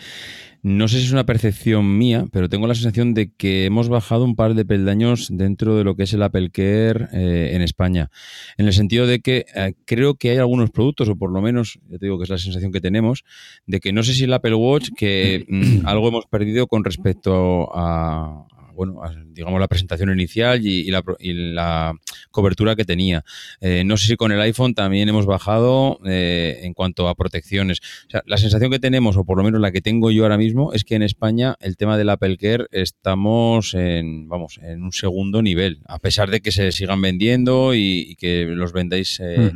no 0.63 0.87
sé 0.87 0.99
si 0.99 1.05
es 1.05 1.11
una 1.11 1.25
percepción 1.25 1.97
mía, 1.97 2.25
pero 2.31 2.47
tengo 2.47 2.67
la 2.67 2.75
sensación 2.75 3.15
de 3.15 3.31
que 3.33 3.65
hemos 3.65 3.89
bajado 3.89 4.23
un 4.23 4.35
par 4.35 4.53
de 4.53 4.63
peldaños 4.63 5.29
dentro 5.31 5.75
de 5.75 5.83
lo 5.83 5.95
que 5.95 6.03
es 6.03 6.13
el 6.13 6.21
Apple 6.21 6.51
Care 6.51 7.07
eh, 7.13 7.51
en 7.53 7.63
España. 7.63 8.11
En 8.57 8.67
el 8.67 8.73
sentido 8.73 9.07
de 9.07 9.21
que 9.21 9.45
eh, 9.55 9.73
creo 9.85 10.15
que 10.15 10.29
hay 10.29 10.37
algunos 10.37 10.69
productos, 10.69 11.09
o 11.09 11.15
por 11.15 11.31
lo 11.31 11.41
menos, 11.41 11.79
ya 11.89 11.97
te 11.97 12.05
digo 12.05 12.19
que 12.19 12.25
es 12.25 12.29
la 12.29 12.37
sensación 12.37 12.71
que 12.71 12.79
tenemos, 12.79 13.23
de 13.65 13.79
que 13.79 13.91
no 13.91 14.03
sé 14.03 14.13
si 14.13 14.25
el 14.25 14.33
Apple 14.33 14.53
Watch, 14.53 14.89
que 14.95 15.45
mm, 15.49 15.87
algo 15.87 16.09
hemos 16.09 16.27
perdido 16.27 16.67
con 16.67 16.83
respecto 16.83 17.69
a, 17.73 18.45
bueno, 18.81 18.99
digamos, 19.27 19.59
la 19.59 19.67
presentación 19.67 20.11
inicial 20.11 20.65
y, 20.65 20.89
la, 20.89 21.93
cobertura 22.31 22.75
que 22.75 22.85
tenía. 22.85 23.23
Eh, 23.59 23.83
no 23.85 23.97
sé 23.97 24.07
si 24.07 24.15
con 24.15 24.31
el 24.31 24.41
iPhone 24.41 24.73
también 24.73 25.07
hemos 25.09 25.25
bajado 25.25 25.99
eh, 26.05 26.61
en 26.63 26.73
cuanto 26.73 27.07
a 27.07 27.15
protecciones. 27.15 27.79
la 28.25 28.37
sensación 28.37 28.71
que 28.71 28.79
tenemos, 28.79 29.17
o 29.17 29.23
por 29.23 29.37
lo 29.37 29.43
menos 29.43 29.61
la 29.61 29.71
que 29.71 29.81
tengo 29.81 30.09
yo 30.09 30.23
ahora 30.23 30.37
mismo, 30.37 30.73
es 30.73 30.83
que 30.83 30.95
en 30.95 31.03
España 31.03 31.57
el 31.59 31.77
tema 31.77 31.97
del 31.97 32.09
Apple 32.09 32.37
Care 32.37 32.65
estamos 32.71 33.75
en, 33.75 34.27
vamos, 34.27 34.59
en 34.63 34.81
un 34.81 34.93
segundo 34.93 35.43
nivel, 35.43 35.81
a 35.85 35.99
pesar 35.99 36.31
de 36.31 36.41
que 36.41 36.51
se 36.51 36.71
sigan 36.71 37.01
vendiendo 37.01 37.75
y, 37.75 38.15
que 38.17 38.45
los 38.45 38.73
vendáis 38.73 39.19
eh, 39.19 39.51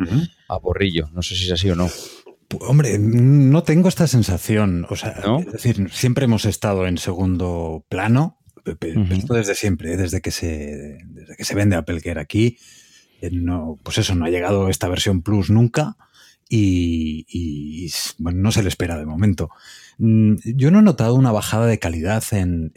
a 0.50 0.60
porrillo. 0.60 1.10
No 1.14 1.24
sé 1.24 1.36
si 1.36 1.46
es 1.46 1.52
así 1.52 1.70
o 1.70 1.76
no. 1.76 1.90
Hombre, 2.60 3.00
no 3.00 3.64
tengo 3.64 3.90
esta 3.90 4.06
sensación. 4.06 4.86
O 4.90 4.96
sea, 4.96 5.16
es 5.40 5.52
decir, 5.52 5.90
siempre 5.92 6.26
hemos 6.26 6.46
estado 6.46 6.86
en 6.86 6.98
segundo 7.00 7.86
plano 7.90 8.38
desde 8.66 9.56
siempre, 9.56 9.94
¿eh? 9.94 9.98
desde, 9.98 10.22
que 10.22 10.32
se, 10.32 11.00
desde 11.06 11.36
que 11.36 11.46
se 11.46 11.56
vende 11.56 11.76
Apple 11.76 12.02
Care 12.02 12.20
aquí. 12.20 12.58
Eh, 13.22 13.30
no, 13.32 13.80
pues 13.84 13.98
eso, 13.98 14.16
no 14.16 14.26
ha 14.26 14.30
llegado 14.30 14.70
esta 14.70 14.90
versión 14.90 15.22
Plus 15.22 15.50
nunca 15.50 15.96
y, 16.50 17.92
bueno, 18.18 18.42
no 18.42 18.52
se 18.52 18.62
le 18.62 18.70
espera 18.70 18.98
de 18.98 19.06
momento. 19.06 19.50
Mm, 19.98 20.36
yo 20.44 20.72
no 20.72 20.80
he 20.80 20.84
notado 20.84 21.16
una 21.16 21.32
bajada 21.32 21.66
de 21.66 21.80
calidad 21.80 22.24
en, 22.32 22.74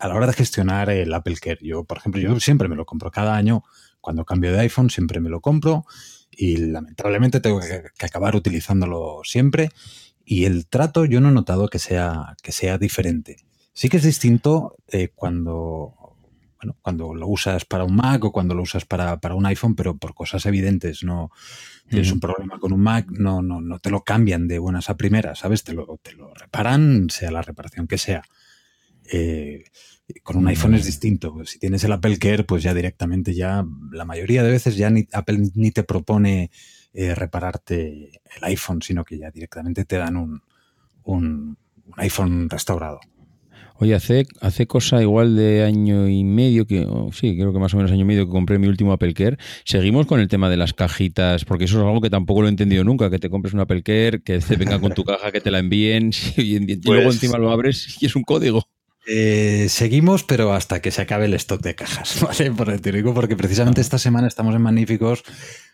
a 0.00 0.08
la 0.08 0.14
hora 0.14 0.26
de 0.26 0.32
gestionar 0.32 0.90
el 0.90 1.12
Apple 1.12 1.36
Care. 1.40 1.58
Yo, 1.62 1.84
por 1.84 1.98
ejemplo, 1.98 2.20
yo 2.20 2.38
siempre 2.40 2.68
me 2.68 2.76
lo 2.76 2.86
compro 2.86 3.10
cada 3.10 3.36
año. 3.36 3.62
Cuando 4.00 4.24
cambio 4.24 4.52
de 4.52 4.60
iPhone, 4.60 4.90
siempre 4.90 5.20
me 5.20 5.30
lo 5.30 5.40
compro 5.40 5.86
y 6.30 6.56
lamentablemente 6.56 7.40
tengo 7.40 7.60
que, 7.60 7.84
que 7.96 8.06
acabar 8.06 8.36
utilizándolo 8.36 9.20
siempre. 9.24 9.70
Y 10.24 10.44
el 10.44 10.66
trato 10.66 11.04
yo 11.04 11.20
no 11.20 11.28
he 11.28 11.32
notado 11.32 11.68
que 11.68 11.78
sea, 11.78 12.36
que 12.42 12.52
sea 12.52 12.78
diferente. 12.78 13.44
Sí 13.74 13.88
que 13.88 13.96
es 13.96 14.04
distinto 14.04 14.76
eh, 14.86 15.08
cuando, 15.14 16.16
bueno, 16.58 16.76
cuando 16.80 17.12
lo 17.12 17.26
usas 17.26 17.64
para 17.64 17.82
un 17.82 17.96
Mac 17.96 18.24
o 18.24 18.30
cuando 18.30 18.54
lo 18.54 18.62
usas 18.62 18.84
para, 18.84 19.18
para 19.18 19.34
un 19.34 19.44
iPhone, 19.46 19.74
pero 19.74 19.96
por 19.98 20.14
cosas 20.14 20.46
evidentes. 20.46 21.02
No 21.02 21.32
tienes 21.88 22.12
un 22.12 22.20
problema 22.20 22.60
con 22.60 22.72
un 22.72 22.80
Mac, 22.80 23.10
no, 23.10 23.42
no, 23.42 23.60
no 23.60 23.80
te 23.80 23.90
lo 23.90 24.04
cambian 24.04 24.46
de 24.46 24.60
buenas 24.60 24.90
a 24.90 24.96
primeras, 24.96 25.40
¿sabes? 25.40 25.64
Te 25.64 25.74
lo, 25.74 25.98
te 26.00 26.12
lo 26.12 26.32
reparan, 26.34 27.10
sea 27.10 27.32
la 27.32 27.42
reparación 27.42 27.88
que 27.88 27.98
sea. 27.98 28.22
Eh, 29.12 29.64
con 30.22 30.36
un 30.36 30.46
iPhone 30.46 30.74
es 30.74 30.84
distinto. 30.84 31.44
Si 31.44 31.58
tienes 31.58 31.82
el 31.82 31.92
Apple 31.92 32.18
Care, 32.18 32.44
pues 32.44 32.62
ya 32.62 32.74
directamente 32.74 33.34
ya, 33.34 33.66
la 33.90 34.04
mayoría 34.04 34.44
de 34.44 34.50
veces 34.50 34.76
ya 34.76 34.88
ni, 34.88 35.08
Apple 35.12 35.50
ni 35.54 35.72
te 35.72 35.82
propone 35.82 36.52
eh, 36.92 37.14
repararte 37.14 38.20
el 38.36 38.44
iPhone, 38.44 38.82
sino 38.82 39.04
que 39.04 39.18
ya 39.18 39.32
directamente 39.32 39.84
te 39.84 39.96
dan 39.96 40.16
un, 40.16 40.42
un, 41.02 41.58
un 41.86 41.94
iPhone 41.96 42.48
restaurado. 42.48 43.00
Oye, 43.84 43.94
hace, 43.94 44.26
hace 44.40 44.66
cosa 44.66 45.02
igual 45.02 45.36
de 45.36 45.62
año 45.62 46.08
y 46.08 46.24
medio, 46.24 46.66
que 46.66 46.88
sí, 47.12 47.36
creo 47.36 47.52
que 47.52 47.58
más 47.58 47.74
o 47.74 47.76
menos 47.76 47.92
año 47.92 48.00
y 48.00 48.04
medio 48.04 48.24
que 48.24 48.32
compré 48.32 48.58
mi 48.58 48.66
último 48.66 48.94
Apple 48.94 49.12
Care. 49.12 49.36
Seguimos 49.66 50.06
con 50.06 50.20
el 50.20 50.28
tema 50.28 50.48
de 50.48 50.56
las 50.56 50.72
cajitas, 50.72 51.44
porque 51.44 51.64
eso 51.64 51.78
es 51.78 51.84
algo 51.84 52.00
que 52.00 52.08
tampoco 52.08 52.40
lo 52.40 52.46
he 52.46 52.50
entendido 52.50 52.82
nunca, 52.82 53.10
que 53.10 53.18
te 53.18 53.28
compres 53.28 53.52
un 53.52 53.60
Apple 53.60 53.82
Care, 53.82 54.22
que 54.22 54.38
te 54.38 54.56
venga 54.56 54.80
con 54.80 54.94
tu 54.94 55.04
caja, 55.04 55.30
que 55.30 55.42
te 55.42 55.50
la 55.50 55.58
envíen, 55.58 56.12
y, 56.38 56.60
luego 56.80 57.04
Pues- 57.04 57.16
encima 57.16 57.36
lo 57.36 57.50
abres 57.50 57.98
y 58.00 58.06
es 58.06 58.16
un 58.16 58.22
código. 58.22 58.66
Eh, 59.06 59.66
seguimos, 59.68 60.24
pero 60.24 60.52
hasta 60.54 60.80
que 60.80 60.90
se 60.90 61.02
acabe 61.02 61.26
el 61.26 61.34
stock 61.34 61.60
de 61.62 61.74
cajas, 61.74 62.20
¿vale? 62.22 62.50
Por- 62.52 62.78
Te 62.80 62.92
digo 62.92 63.12
porque 63.14 63.36
precisamente 63.36 63.80
esta 63.80 63.98
semana 63.98 64.26
estamos 64.28 64.54
en 64.54 64.62
Magníficos. 64.62 65.22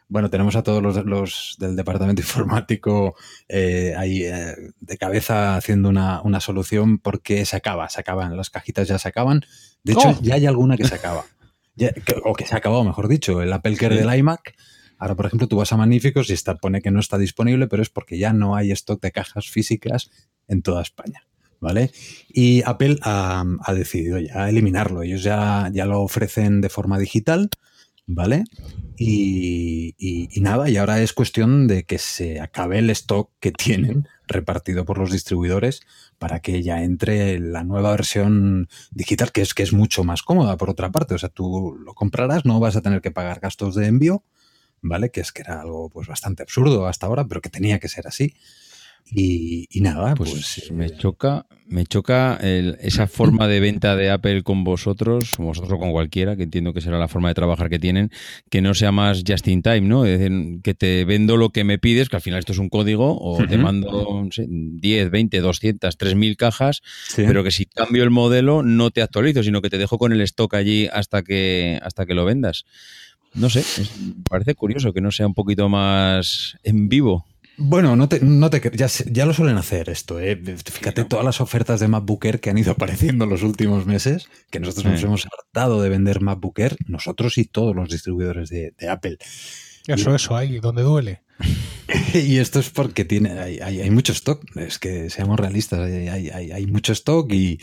Bueno, 0.09 0.29
tenemos 0.29 0.57
a 0.57 0.65
todos 0.65 0.83
los, 0.83 1.05
los 1.07 1.57
del 1.61 1.77
departamento 1.77 2.21
informático 2.23 3.15
eh, 3.49 3.95
ahí 3.97 4.25
eh, 4.25 4.57
de 4.81 4.99
cabeza 4.99 5.55
haciendo 5.57 5.89
una, 5.89 6.21
una 6.23 6.41
solución 6.41 6.99
porque 6.99 7.45
se 7.45 7.57
acaba, 7.57 7.89
se 7.89 8.01
acaban, 8.01 8.37
las 8.37 8.51
cajitas 8.51 8.89
ya 8.89 8.99
se 8.99 9.09
acaban. 9.09 9.43
De 9.85 9.93
hecho, 9.93 10.09
¡Oh! 10.09 10.19
ya 10.21 10.35
hay 10.35 10.47
alguna 10.47 10.77
que 10.77 10.85
se 10.89 10.97
acaba. 10.97 11.25
Ya- 11.77 11.93
que- 11.93 12.17
o 12.25 12.35
que 12.35 12.47
se 12.47 12.55
ha 12.55 12.59
acabado, 12.59 12.83
mejor 12.85 13.07
dicho, 13.07 13.41
el 13.41 13.53
Apple 13.53 13.77
Care 13.77 13.97
Sí. 13.97 14.03
del 14.05 14.19
iMac. 14.19 14.55
Ahora, 14.99 15.15
por 15.15 15.25
ejemplo, 15.27 15.47
tú 15.47 15.57
vas 15.57 15.73
a 15.73 15.77
Magníficos 15.79 16.29
y 16.29 16.33
está, 16.35 16.57
pone 16.57 16.83
que 16.83 16.91
no 16.91 16.99
está 17.01 17.17
disponible, 17.17 17.69
pero 17.69 17.81
es 17.83 17.89
porque 17.89 18.19
ya 18.19 18.33
no 18.35 18.57
hay 18.57 18.73
stock 18.73 19.01
de 19.01 19.13
cajas 19.13 19.49
físicas 19.49 20.11
en 20.49 20.61
toda 20.63 20.83
España. 20.83 21.23
¿Vale? 21.61 21.91
Y 22.29 22.63
Apple 22.65 22.99
ha, 23.03 23.45
decidido 23.75 24.19
ya 24.19 24.49
eliminarlo. 24.49 25.03
Ellos 25.03 25.23
ya, 25.23 25.71
ya 25.73 25.85
lo 25.85 26.01
ofrecen 26.01 26.63
de 26.63 26.71
forma 26.71 26.99
digital, 26.99 27.51
¿vale? 28.07 28.45
Y, 28.97 29.95
y- 29.99 30.29
y 30.33 30.41
nada, 30.41 30.69
y 30.71 30.77
ahora 30.79 31.01
es 31.03 31.13
cuestión 31.13 31.67
de 31.67 31.85
que 31.85 31.99
se 31.99 32.41
acabe 32.41 32.79
el 32.79 32.91
stock 32.91 33.31
que 33.41 33.53
tienen 33.53 34.07
repartido 34.27 34.85
por 34.85 34.99
los 34.99 35.11
distribuidores 35.11 35.81
para 36.19 36.41
que 36.41 36.63
ya 36.63 36.83
entre 36.83 37.39
la 37.39 37.65
nueva 37.65 37.91
versión 37.91 38.69
digital, 38.93 39.33
que 39.33 39.43
es, 39.43 39.55
que 39.55 39.63
es 39.63 39.73
mucho 39.73 40.05
más 40.05 40.23
cómoda, 40.23 40.57
por 40.57 40.71
otra 40.71 40.91
parte. 40.91 41.15
O 41.15 41.19
sea, 41.19 41.29
tú 41.29 41.77
lo 41.79 41.95
comprarás, 41.95 42.45
no 42.45 42.61
vas 42.61 42.77
a 42.77 42.83
tener 42.83 43.01
que 43.01 43.11
pagar 43.11 43.41
gastos 43.41 43.75
de 43.75 43.87
envío, 43.87 44.25
¿vale? 44.83 45.11
Que 45.11 45.21
es 45.21 45.33
que 45.33 45.43
era 45.43 45.61
algo 45.61 45.91
pues 45.91 46.09
bastante 46.09 46.43
absurdo 46.43 46.87
hasta 46.87 47.07
ahora, 47.07 47.27
pero 47.27 47.41
que 47.41 47.51
tenía 47.51 47.79
que 47.79 47.89
ser 47.89 48.07
así. 48.07 48.35
Y, 49.13 49.67
y 49.71 49.81
nada, 49.81 50.15
Pues, 50.15 50.31
pues, 50.31 50.71
me 50.73 50.87
eh, 50.87 50.93
choca, 50.97 51.47
me 51.67 51.85
choca 51.85 52.39
el- 52.41 52.77
esa 52.81 53.07
forma 53.09 53.49
de 53.49 53.59
venta 53.59 53.97
de 53.97 54.09
Apple 54.11 54.43
con 54.45 54.63
vosotros, 54.63 55.39
o 55.39 55.43
vosotros 55.45 55.79
con 55.81 55.91
cualquiera, 55.91 56.37
que 56.37 56.45
entiendo 56.45 56.73
que 56.73 56.81
será 56.81 56.99
la 56.99 57.09
forma 57.09 57.29
de 57.29 57.35
trabajar 57.35 57.69
que 57.71 57.79
tienen, 57.81 58.11
que 58.51 58.61
no 58.61 58.73
sea 58.75 58.93
más 58.93 59.23
just 59.27 59.49
in 59.49 59.63
time, 59.63 59.81
¿no? 59.83 60.05
Es 60.05 60.19
decir, 60.19 60.61
que 60.63 60.75
te 60.75 61.05
vendo 61.05 61.37
lo 61.37 61.51
que 61.51 61.65
me 61.65 61.79
pides, 61.79 62.09
que 62.09 62.17
al 62.17 62.23
final 62.23 62.39
esto 62.39 62.53
es 62.53 62.59
un 62.59 62.69
código, 62.69 63.19
o 63.21 63.45
te 63.47 63.57
mando 63.59 64.23
no 64.25 64.31
sé, 64.31 64.47
10, 64.49 65.11
20, 65.11 65.41
200, 65.41 65.97
3000 65.97 66.37
cajas, 66.37 66.81
sí. 67.09 67.25
pero 67.27 67.43
que 67.43 67.51
si 67.51 67.67
cambio 67.67 68.05
el 68.05 68.11
modelo 68.11 68.63
no 68.63 68.91
te 68.91 69.03
actualizo, 69.03 69.43
sino 69.43 69.61
que 69.61 69.71
te 69.71 69.79
dejo 69.79 69.99
con 69.99 70.13
el 70.13 70.21
stock 70.21 70.55
allí 70.55 70.87
hasta 70.93 71.23
que, 71.23 71.81
hasta 71.83 72.07
que 72.07 72.15
lo 72.15 72.25
vendas. 72.25 72.65
No 73.35 73.51
sé, 73.51 73.61
es- 73.61 73.91
parece 74.29 74.55
curioso 74.55 74.93
que 74.93 75.01
no 75.01 75.11
sea 75.11 75.27
un 75.27 75.35
poquito 75.35 75.69
más 75.69 76.57
en 76.63 76.89
vivo. 76.89 77.25
Bueno, 77.63 77.95
no 77.95 78.09
te, 78.09 78.21
no 78.21 78.49
te 78.49 78.61
ya, 78.75 78.89
se- 78.89 79.11
ya 79.13 79.27
lo 79.27 79.35
suelen 79.35 79.57
hacer 79.59 79.91
esto. 79.91 80.19
¿eh? 80.19 80.35
Fíjate 80.65 81.05
todas 81.05 81.25
las 81.25 81.41
ofertas 81.41 81.79
de 81.79 81.89
MacBook 81.89 82.25
Air 82.25 82.41
que 82.41 82.49
han 82.51 82.57
ido 82.59 82.73
apareciendo 82.73 83.25
en 83.25 83.31
los 83.31 83.43
últimos 83.43 83.85
meses, 83.87 84.29
que 84.51 84.61
nosotros 84.61 84.87
nos 84.87 85.03
hemos 85.03 85.27
hartado 85.27 85.83
de 85.83 85.89
vender 85.91 86.21
MacBook 86.21 86.59
Air, 86.59 86.77
nosotros 86.87 87.37
y 87.39 87.45
todos 87.45 87.77
los 87.77 87.91
distribuidores 87.91 88.49
de, 88.49 88.75
de 88.79 88.89
Apple. 88.89 89.19
Eso, 89.87 90.15
eso, 90.15 90.37
ahí, 90.37 90.59
donde 90.59 90.83
duele. 90.83 91.23
Y 92.15 92.39
esto 92.39 92.61
es 92.61 92.71
porque 92.71 93.05
tiene, 93.05 93.39
hay, 93.39 93.59
hay- 93.61 93.81
hay 93.83 93.91
mucho 93.91 94.13
stock. 94.13 94.43
Es 94.57 94.79
que 94.79 95.11
seamos 95.11 95.39
realistas, 95.39 95.81
hay, 95.81 96.09
hay- 96.09 96.31
hay- 96.31 96.51
hay 96.53 96.67
mucho 96.67 96.93
stock 96.93 97.31
y, 97.33 97.59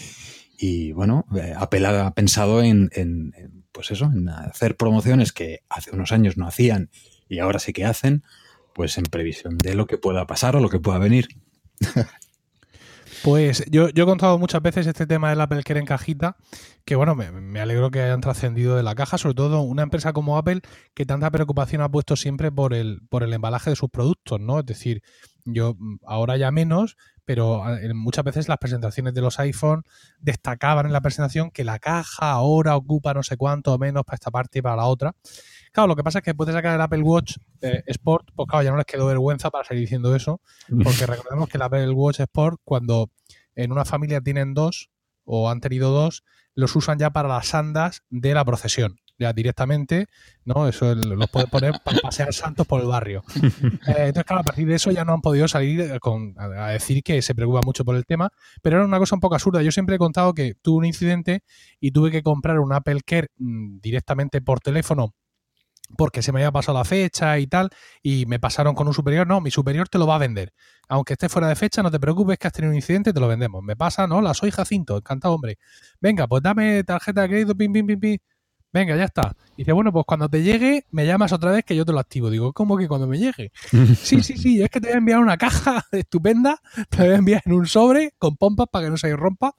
y, 0.57 0.91
bueno, 0.91 1.25
eh, 1.35 1.53
Apple 1.57 1.85
ha 1.87 2.11
pensado 2.13 2.61
en, 2.61 2.89
en- 2.93 3.33
en, 3.37 3.63
pues 3.71 3.89
eso, 3.91 4.05
en 4.13 4.29
hacer 4.29 4.75
promociones 4.77 5.31
que 5.31 5.61
hace 5.69 5.91
unos 5.91 6.11
años 6.11 6.37
no 6.37 6.47
hacían 6.47 6.89
y 7.29 7.39
ahora 7.39 7.59
sí 7.59 7.73
que 7.73 7.85
hacen, 7.85 8.23
pues 8.77 8.97
en 8.99 9.05
previsión 9.05 9.57
de 9.57 9.73
lo 9.73 9.87
que 9.87 9.97
pueda 9.97 10.27
pasar 10.27 10.55
o 10.55 10.61
lo 10.61 10.69
que 10.69 10.79
pueda 10.79 10.99
venir. 10.99 11.27
Pues 13.23 13.65
yo, 13.71 13.89
yo 13.89 14.03
he 14.03 14.05
contado 14.05 14.37
muchas 14.37 14.61
veces 14.61 14.85
este 14.85 15.07
tema 15.07 15.31
del 15.31 15.41
Apple 15.41 15.63
Care 15.63 15.79
en 15.79 15.87
cajita, 15.87 16.37
que 16.85 16.95
bueno, 16.95 17.15
me, 17.15 17.31
me 17.31 17.59
alegro 17.59 17.89
que 17.89 17.99
hayan 17.99 18.21
trascendido 18.21 18.75
de 18.75 18.83
la 18.83 18.93
caja, 18.93 19.17
sobre 19.17 19.33
todo 19.33 19.61
una 19.61 19.81
empresa 19.81 20.13
como 20.13 20.37
Apple 20.37 20.61
que 20.93 21.05
tanta 21.05 21.31
preocupación 21.31 21.81
ha 21.81 21.89
puesto 21.89 22.15
siempre 22.15 22.51
por 22.51 22.75
el, 22.75 23.01
por 23.09 23.23
el 23.23 23.33
embalaje 23.33 23.71
de 23.71 23.75
sus 23.75 23.89
productos, 23.89 24.39
¿no? 24.39 24.59
Es 24.59 24.67
decir, 24.67 25.01
yo 25.45 25.75
mm, 25.79 25.97
ahora 26.05 26.37
ya 26.37 26.51
menos, 26.51 26.95
pero 27.25 27.63
ah, 27.63 27.79
muchas 27.95 28.23
veces 28.23 28.47
las 28.47 28.59
presentaciones 28.59 29.13
de 29.13 29.21
los 29.21 29.39
iPhone 29.39 29.83
destacaban 30.19 30.85
en 30.85 30.93
la 30.93 31.01
presentación 31.01 31.49
que 31.49 31.63
la 31.63 31.79
caja 31.79 32.31
ahora 32.31 32.75
ocupa 32.75 33.15
no 33.15 33.23
sé 33.23 33.35
cuánto 33.35 33.77
menos 33.79 34.03
para 34.05 34.15
esta 34.15 34.31
parte 34.31 34.59
y 34.59 34.61
para 34.61 34.75
la 34.75 34.85
otra. 34.85 35.15
Claro, 35.71 35.87
lo 35.87 35.95
que 35.95 36.03
pasa 36.03 36.19
es 36.19 36.23
que 36.23 36.31
después 36.31 36.47
de 36.47 36.53
sacar 36.53 36.75
el 36.75 36.81
Apple 36.81 37.01
Watch 37.01 37.37
eh, 37.61 37.83
Sport, 37.87 38.29
pues 38.35 38.47
claro, 38.47 38.63
ya 38.63 38.71
no 38.71 38.77
les 38.77 38.85
quedó 38.85 39.07
vergüenza 39.07 39.49
para 39.49 39.63
seguir 39.63 39.81
diciendo 39.81 40.15
eso, 40.15 40.41
porque 40.83 41.05
recordemos 41.05 41.49
que 41.49 41.57
el 41.57 41.61
Apple 41.61 41.89
Watch 41.91 42.19
Sport, 42.19 42.61
cuando 42.63 43.11
en 43.55 43.71
una 43.71 43.85
familia 43.85 44.21
tienen 44.21 44.53
dos 44.53 44.89
o 45.25 45.49
han 45.49 45.59
tenido 45.59 45.91
dos, 45.91 46.23
los 46.55 46.75
usan 46.75 46.97
ya 46.97 47.11
para 47.11 47.27
las 47.27 47.53
andas 47.53 48.03
de 48.09 48.33
la 48.33 48.43
procesión. 48.45 48.99
Ya 49.19 49.33
directamente, 49.33 50.05
¿no? 50.45 50.67
Eso 50.67 50.93
los 50.93 51.29
pueden 51.31 51.49
poner 51.49 51.73
para 51.83 51.97
pasear 51.99 52.31
santos 52.33 52.67
por 52.67 52.81
el 52.81 52.87
barrio. 52.87 53.23
Eh, 53.87 54.07
entonces, 54.07 54.25
claro, 54.25 54.41
a 54.41 54.43
partir 54.43 54.67
de 54.67 54.75
eso 54.75 54.91
ya 54.91 55.05
no 55.05 55.13
han 55.13 55.21
podido 55.21 55.47
salir 55.47 55.79
eh, 55.79 55.99
con, 55.99 56.35
a, 56.37 56.67
a 56.67 56.69
decir 56.71 57.01
que 57.03 57.21
se 57.21 57.33
preocupa 57.33 57.61
mucho 57.63 57.85
por 57.85 57.95
el 57.95 58.05
tema, 58.05 58.29
pero 58.61 58.77
era 58.77 58.85
una 58.85 58.99
cosa 58.99 59.15
un 59.15 59.21
poco 59.21 59.35
absurda. 59.35 59.61
Yo 59.61 59.71
siempre 59.71 59.95
he 59.95 59.97
contado 59.97 60.33
que 60.33 60.55
tuve 60.55 60.79
un 60.79 60.85
incidente 60.85 61.43
y 61.79 61.91
tuve 61.91 62.11
que 62.11 62.21
comprar 62.21 62.59
un 62.59 62.73
Apple 62.73 63.01
Care 63.05 63.29
mm, 63.37 63.79
directamente 63.79 64.41
por 64.41 64.59
teléfono 64.59 65.15
porque 65.95 66.21
se 66.21 66.31
me 66.31 66.39
había 66.39 66.51
pasado 66.51 66.77
la 66.77 66.85
fecha 66.85 67.39
y 67.39 67.47
tal, 67.47 67.69
y 68.01 68.25
me 68.25 68.39
pasaron 68.39 68.75
con 68.75 68.87
un 68.87 68.93
superior, 68.93 69.27
no, 69.27 69.41
mi 69.41 69.51
superior 69.51 69.87
te 69.87 69.97
lo 69.97 70.07
va 70.07 70.15
a 70.15 70.19
vender. 70.19 70.53
Aunque 70.89 71.13
esté 71.13 71.29
fuera 71.29 71.47
de 71.47 71.55
fecha, 71.55 71.83
no 71.83 71.91
te 71.91 71.99
preocupes 71.99 72.37
que 72.37 72.47
has 72.47 72.53
tenido 72.53 72.71
un 72.71 72.75
incidente, 72.75 73.13
te 73.13 73.19
lo 73.19 73.27
vendemos. 73.27 73.63
Me 73.63 73.75
pasa, 73.75 74.07
no, 74.07 74.21
la 74.21 74.33
soy 74.33 74.51
Jacinto, 74.51 74.97
encantado, 74.97 75.33
hombre. 75.33 75.57
Venga, 76.01 76.27
pues 76.27 76.43
dame 76.43 76.83
tarjeta 76.83 77.21
de 77.21 77.29
crédito, 77.29 77.55
pim, 77.55 77.71
pim, 77.73 77.87
pim, 77.87 77.99
pim. 77.99 78.17
Venga, 78.73 78.95
ya 78.97 79.05
está. 79.05 79.33
Y 79.55 79.63
dice, 79.63 79.71
bueno, 79.71 79.91
pues 79.91 80.05
cuando 80.05 80.29
te 80.29 80.43
llegue, 80.43 80.85
me 80.91 81.05
llamas 81.05 81.31
otra 81.31 81.51
vez 81.51 81.63
que 81.63 81.75
yo 81.75 81.85
te 81.85 81.93
lo 81.93 81.99
activo. 81.99 82.29
Digo, 82.29 82.53
¿cómo 82.53 82.77
que 82.77 82.87
cuando 82.87 83.07
me 83.07 83.17
llegue? 83.17 83.51
Sí, 84.03 84.21
sí, 84.21 84.37
sí, 84.37 84.61
es 84.61 84.69
que 84.69 84.79
te 84.81 84.89
voy 84.89 84.95
a 84.95 84.97
enviar 84.97 85.19
una 85.19 85.37
caja 85.37 85.85
estupenda, 85.91 86.61
te 86.89 86.97
voy 87.03 87.13
a 87.13 87.15
enviar 87.15 87.41
en 87.45 87.53
un 87.53 87.65
sobre 87.65 88.13
con 88.17 88.35
pompas 88.35 88.67
para 88.71 88.85
que 88.85 88.91
no 88.91 88.97
se 88.97 89.15
rompa. 89.15 89.55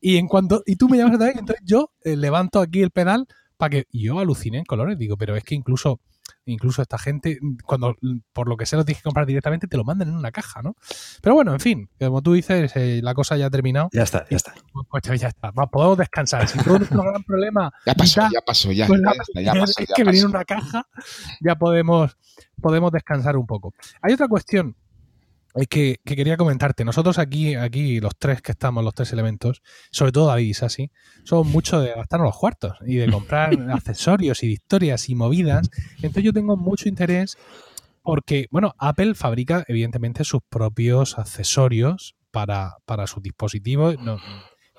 Y 0.00 0.16
en 0.16 0.26
cuanto, 0.28 0.62
y 0.66 0.76
tú 0.76 0.88
me 0.88 0.98
llamas 0.98 1.14
otra 1.14 1.28
vez, 1.28 1.36
entonces 1.36 1.64
yo 1.64 1.92
eh, 2.02 2.16
levanto 2.16 2.60
aquí 2.60 2.82
el 2.82 2.90
pedal 2.90 3.26
para 3.58 3.70
que 3.70 3.86
y 3.90 4.04
yo 4.04 4.18
aluciné 4.20 4.58
en 4.58 4.64
colores. 4.64 4.96
Digo, 4.96 5.18
pero 5.18 5.36
es 5.36 5.44
que 5.44 5.54
incluso, 5.54 6.00
incluso 6.46 6.80
esta 6.80 6.96
gente, 6.96 7.38
cuando 7.64 7.96
por 8.32 8.48
lo 8.48 8.56
que 8.56 8.64
sé 8.64 8.76
los 8.76 8.86
tienes 8.86 9.02
que 9.02 9.06
comprar 9.06 9.26
directamente, 9.26 9.66
te 9.66 9.76
lo 9.76 9.84
mandan 9.84 10.08
en 10.08 10.14
una 10.14 10.30
caja, 10.30 10.62
¿no? 10.62 10.76
Pero 11.20 11.34
bueno, 11.34 11.52
en 11.52 11.60
fin, 11.60 11.90
como 12.00 12.22
tú 12.22 12.32
dices, 12.32 12.74
eh, 12.76 13.00
la 13.02 13.12
cosa 13.12 13.36
ya 13.36 13.46
ha 13.46 13.50
terminado. 13.50 13.90
Ya 13.92 14.04
está, 14.04 14.26
ya 14.30 14.36
está. 14.36 14.54
Pues 14.88 15.20
ya 15.20 15.28
está, 15.28 15.50
va, 15.50 15.66
podemos 15.66 15.98
descansar. 15.98 16.48
Si 16.48 16.58
todo 16.60 16.78
nuestro 16.78 17.02
gran 17.02 17.22
problema 17.24 17.70
Ya 17.86 17.94
pasó, 17.94 18.20
quizá, 18.20 18.30
ya 18.32 18.40
pasó, 18.40 18.72
ya. 18.72 18.86
pues 18.86 19.00
ya 19.02 19.10
está, 19.10 19.40
ya 19.42 19.52
es 19.52 19.58
pasó, 19.60 19.84
ya 19.86 19.94
que 19.94 20.04
venir 20.04 20.24
una 20.24 20.44
caja, 20.44 20.86
ya 21.40 21.56
podemos, 21.56 22.16
podemos 22.62 22.92
descansar 22.92 23.36
un 23.36 23.46
poco. 23.46 23.74
Hay 24.00 24.14
otra 24.14 24.28
cuestión 24.28 24.76
que, 25.68 26.00
que 26.04 26.16
quería 26.16 26.36
comentarte. 26.36 26.84
Nosotros 26.84 27.18
aquí, 27.18 27.54
aquí, 27.54 28.00
los 28.00 28.16
tres 28.16 28.42
que 28.42 28.52
estamos, 28.52 28.84
los 28.84 28.94
tres 28.94 29.12
elementos, 29.12 29.62
sobre 29.90 30.12
todo 30.12 30.26
David 30.26 30.54
y 30.60 30.64
así, 30.64 30.90
somos 31.24 31.46
mucho 31.46 31.80
de 31.80 31.92
gastarnos 31.94 32.28
los 32.28 32.36
cuartos 32.36 32.76
y 32.86 32.96
de 32.96 33.10
comprar 33.10 33.54
accesorios 33.70 34.42
y 34.42 34.52
historias 34.52 35.08
y 35.08 35.14
movidas. 35.14 35.70
Entonces 35.96 36.24
yo 36.24 36.32
tengo 36.32 36.56
mucho 36.56 36.88
interés 36.88 37.36
porque, 38.02 38.46
bueno, 38.50 38.74
Apple 38.78 39.14
fabrica 39.14 39.64
evidentemente 39.68 40.24
sus 40.24 40.40
propios 40.48 41.18
accesorios 41.18 42.16
para, 42.30 42.76
para 42.84 43.06
sus 43.06 43.22
dispositivos. 43.22 43.98
No, 43.98 44.18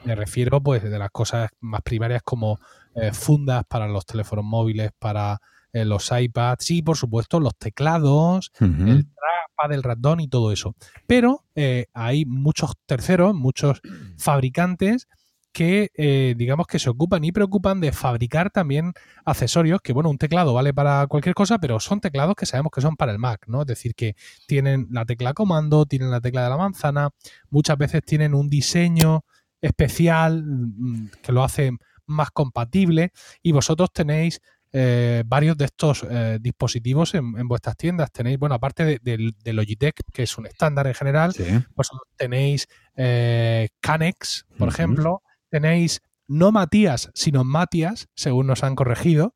me 0.04 0.16
refiero 0.16 0.62
pues 0.62 0.84
de 0.84 0.98
las 0.98 1.12
cosas 1.12 1.50
más 1.60 1.82
primarias 1.82 2.22
como 2.24 2.60
eh, 2.96 3.12
fundas 3.12 3.64
para 3.68 3.88
los 3.88 4.06
teléfonos 4.06 4.46
móviles, 4.46 4.92
para 4.98 5.40
eh, 5.74 5.86
los 5.86 6.12
iPads 6.12 6.72
y 6.72 6.82
por 6.82 6.98
supuesto 6.98 7.40
los 7.40 7.56
teclados, 7.58 8.52
el 8.60 9.06
trackpad, 9.06 9.74
el 9.74 9.84
ratón 9.84 10.20
y 10.20 10.28
todo 10.28 10.52
eso. 10.52 10.76
Pero 11.08 11.46
eh, 11.56 11.88
hay 11.94 12.26
muchos 12.26 12.74
terceros, 12.86 13.36
muchos 13.36 13.82
fabricantes 14.18 15.08
que 15.52 15.92
eh, 15.96 16.36
digamos 16.38 16.68
que 16.68 16.80
se 16.80 16.90
ocupan 16.90 17.24
y 17.24 17.32
preocupan 17.32 17.82
de 17.82 17.92
fabricar 17.92 18.52
también 18.52 18.94
accesorios 19.26 19.82
que 19.82 19.94
bueno 19.94 20.10
un 20.10 20.18
teclado 20.18 20.54
vale 20.54 20.74
para 20.74 21.08
cualquier 21.08 21.34
cosa 21.34 21.58
pero 21.58 21.80
son 21.80 22.00
teclados 22.00 22.36
que 22.36 22.46
sabemos 22.46 22.72
que 22.72 22.82
son 22.82 22.96
para 22.96 23.12
el 23.12 23.18
Mac 23.20 23.46
no 23.48 23.62
es 23.62 23.68
decir 23.68 23.96
que 23.96 24.16
tienen 24.46 24.88
la 24.92 25.06
tecla 25.06 25.34
comando 25.34 25.86
tienen 25.88 26.12
la 26.12 26.22
tecla 26.22 26.44
de 26.44 26.50
la 26.50 26.58
manzana 26.58 27.10
muchas 27.50 27.78
veces 27.78 28.04
tienen 28.06 28.36
un 28.36 28.48
diseño 28.48 29.24
especial 29.60 30.44
mm, 30.46 31.10
que 31.24 31.32
lo 31.32 31.44
hace 31.44 31.72
más 32.06 32.32
compatible 32.32 33.12
y 33.42 33.52
vosotros 33.52 33.92
tenéis 33.94 34.42
eh, 34.72 35.24
varios 35.26 35.58
de 35.58 35.66
estos 35.66 36.06
eh, 36.10 36.38
dispositivos 36.40 37.16
en, 37.16 37.48
vuestras 37.48 37.76
tiendas. 37.76 38.12
Tenéis, 38.12 38.38
bueno, 38.38 38.56
aparte 38.56 39.00
de, 39.02 39.54
Logitech, 39.54 40.02
que 40.14 40.24
es 40.24 40.38
un 40.38 40.46
estándar 40.46 40.88
en 40.88 40.94
general, 40.94 41.34
vosotros 41.76 42.08
tenéis 42.16 42.68
eh, 42.96 43.70
Canex, 43.82 44.46
por 44.58 44.68
ejemplo, 44.70 45.24
tenéis 45.50 46.02
no 46.28 46.52
Matías, 46.52 47.10
sino 47.16 47.44
Matías, 47.44 48.08
según 48.14 48.48
nos 48.48 48.64
han 48.64 48.76
corregido, 48.76 49.34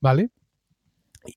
¿vale? 0.00 0.30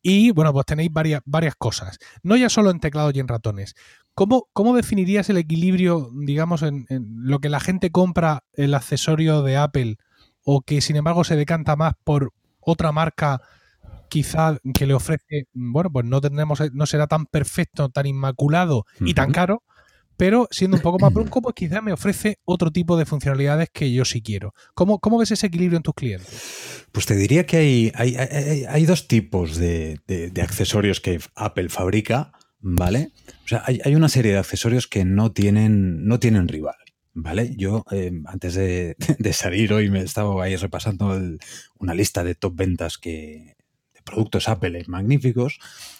Y 0.02 0.32
bueno, 0.32 0.52
pues 0.52 0.66
tenéis 0.66 0.92
varias, 0.92 1.22
varias 1.26 1.56
cosas. 1.56 1.98
No 2.24 2.36
ya 2.36 2.50
solo 2.50 2.72
en 2.72 2.82
teclados 2.82 3.16
y 3.16 3.22
en 3.22 3.30
ratones. 3.30 3.74
¿Cómo, 4.14 4.50
cómo 4.52 4.76
definirías 4.76 5.30
el 5.30 5.38
equilibrio, 5.38 6.10
digamos, 6.14 6.62
en, 6.64 6.86
lo 6.90 7.40
que 7.40 7.50
la 7.50 7.62
gente 7.62 7.92
compra 7.92 8.44
el 8.54 8.74
accesorio 8.74 9.44
de 9.44 9.56
Apple 9.56 9.98
o 10.44 10.62
que 10.62 10.82
sin 10.82 10.98
embargo 10.98 11.24
se 11.24 11.36
decanta 11.36 11.76
más 11.76 11.94
por 12.04 12.34
otra 12.68 12.92
marca 12.92 13.42
quizá 14.10 14.58
que 14.74 14.86
le 14.86 14.94
ofrece, 14.94 15.48
bueno, 15.54 15.90
pues 15.90 16.06
no 16.06 16.22
tendremos, 16.22 16.62
no 16.74 16.86
será 16.86 17.08
tan 17.08 17.26
perfecto, 17.26 17.90
tan 17.90 18.06
inmaculado 18.06 18.86
y 19.00 19.14
tan 19.14 19.32
caro, 19.32 19.64
pero 20.18 20.48
siendo 20.52 20.78
un 20.78 20.84
poco 20.84 21.00
más 21.00 21.14
bronco, 21.14 21.42
pues 21.42 21.56
quizás 21.56 21.82
me 21.82 21.94
ofrece 21.94 22.40
otro 22.44 22.72
tipo 22.72 22.98
de 22.98 23.06
funcionalidades 23.06 23.70
que 23.72 23.94
yo 23.94 24.04
sí 24.04 24.22
quiero. 24.22 24.54
¿Cómo, 24.74 25.00
cómo 25.00 25.18
ves 25.18 25.32
ese 25.32 25.48
equilibrio 25.48 25.78
en 25.78 25.84
tus 25.84 25.94
clientes? 25.94 26.86
Pues 26.92 27.06
te 27.06 27.16
diría 27.16 27.46
que 27.46 27.58
hay, 27.58 27.92
hay, 27.96 28.66
hay, 28.68 28.86
dos 28.86 29.08
tipos 29.08 29.58
de, 29.58 30.00
accesorios 30.42 31.00
que 31.00 31.20
Apple 31.36 31.70
fabrica, 31.70 32.32
¿vale? 32.60 33.12
O 33.46 33.48
sea, 33.48 33.64
hay, 33.66 33.96
una 33.96 34.10
serie 34.10 34.34
de 34.34 34.40
accesorios 34.40 34.88
que 34.88 35.06
no 35.06 35.32
tienen, 35.32 36.06
no 36.06 36.20
tienen 36.20 36.48
rival. 36.48 36.76
¿Vale? 37.20 37.56
Yo 37.58 37.84
eh, 37.90 38.12
antes 38.28 38.54
de, 38.56 38.96
salir 39.34 39.74
hoy 39.74 39.90
me 39.90 40.02
estaba 40.02 40.44
ahí 40.44 40.56
repasando 40.56 41.20
una 41.80 41.96
lista 41.96 42.24
de 42.24 42.36
top 42.36 42.56
ventas 42.56 43.00
que, 43.00 43.56
de 43.96 44.02
productos 44.04 44.48
Apple 44.48 44.84
magníficos 44.88 45.58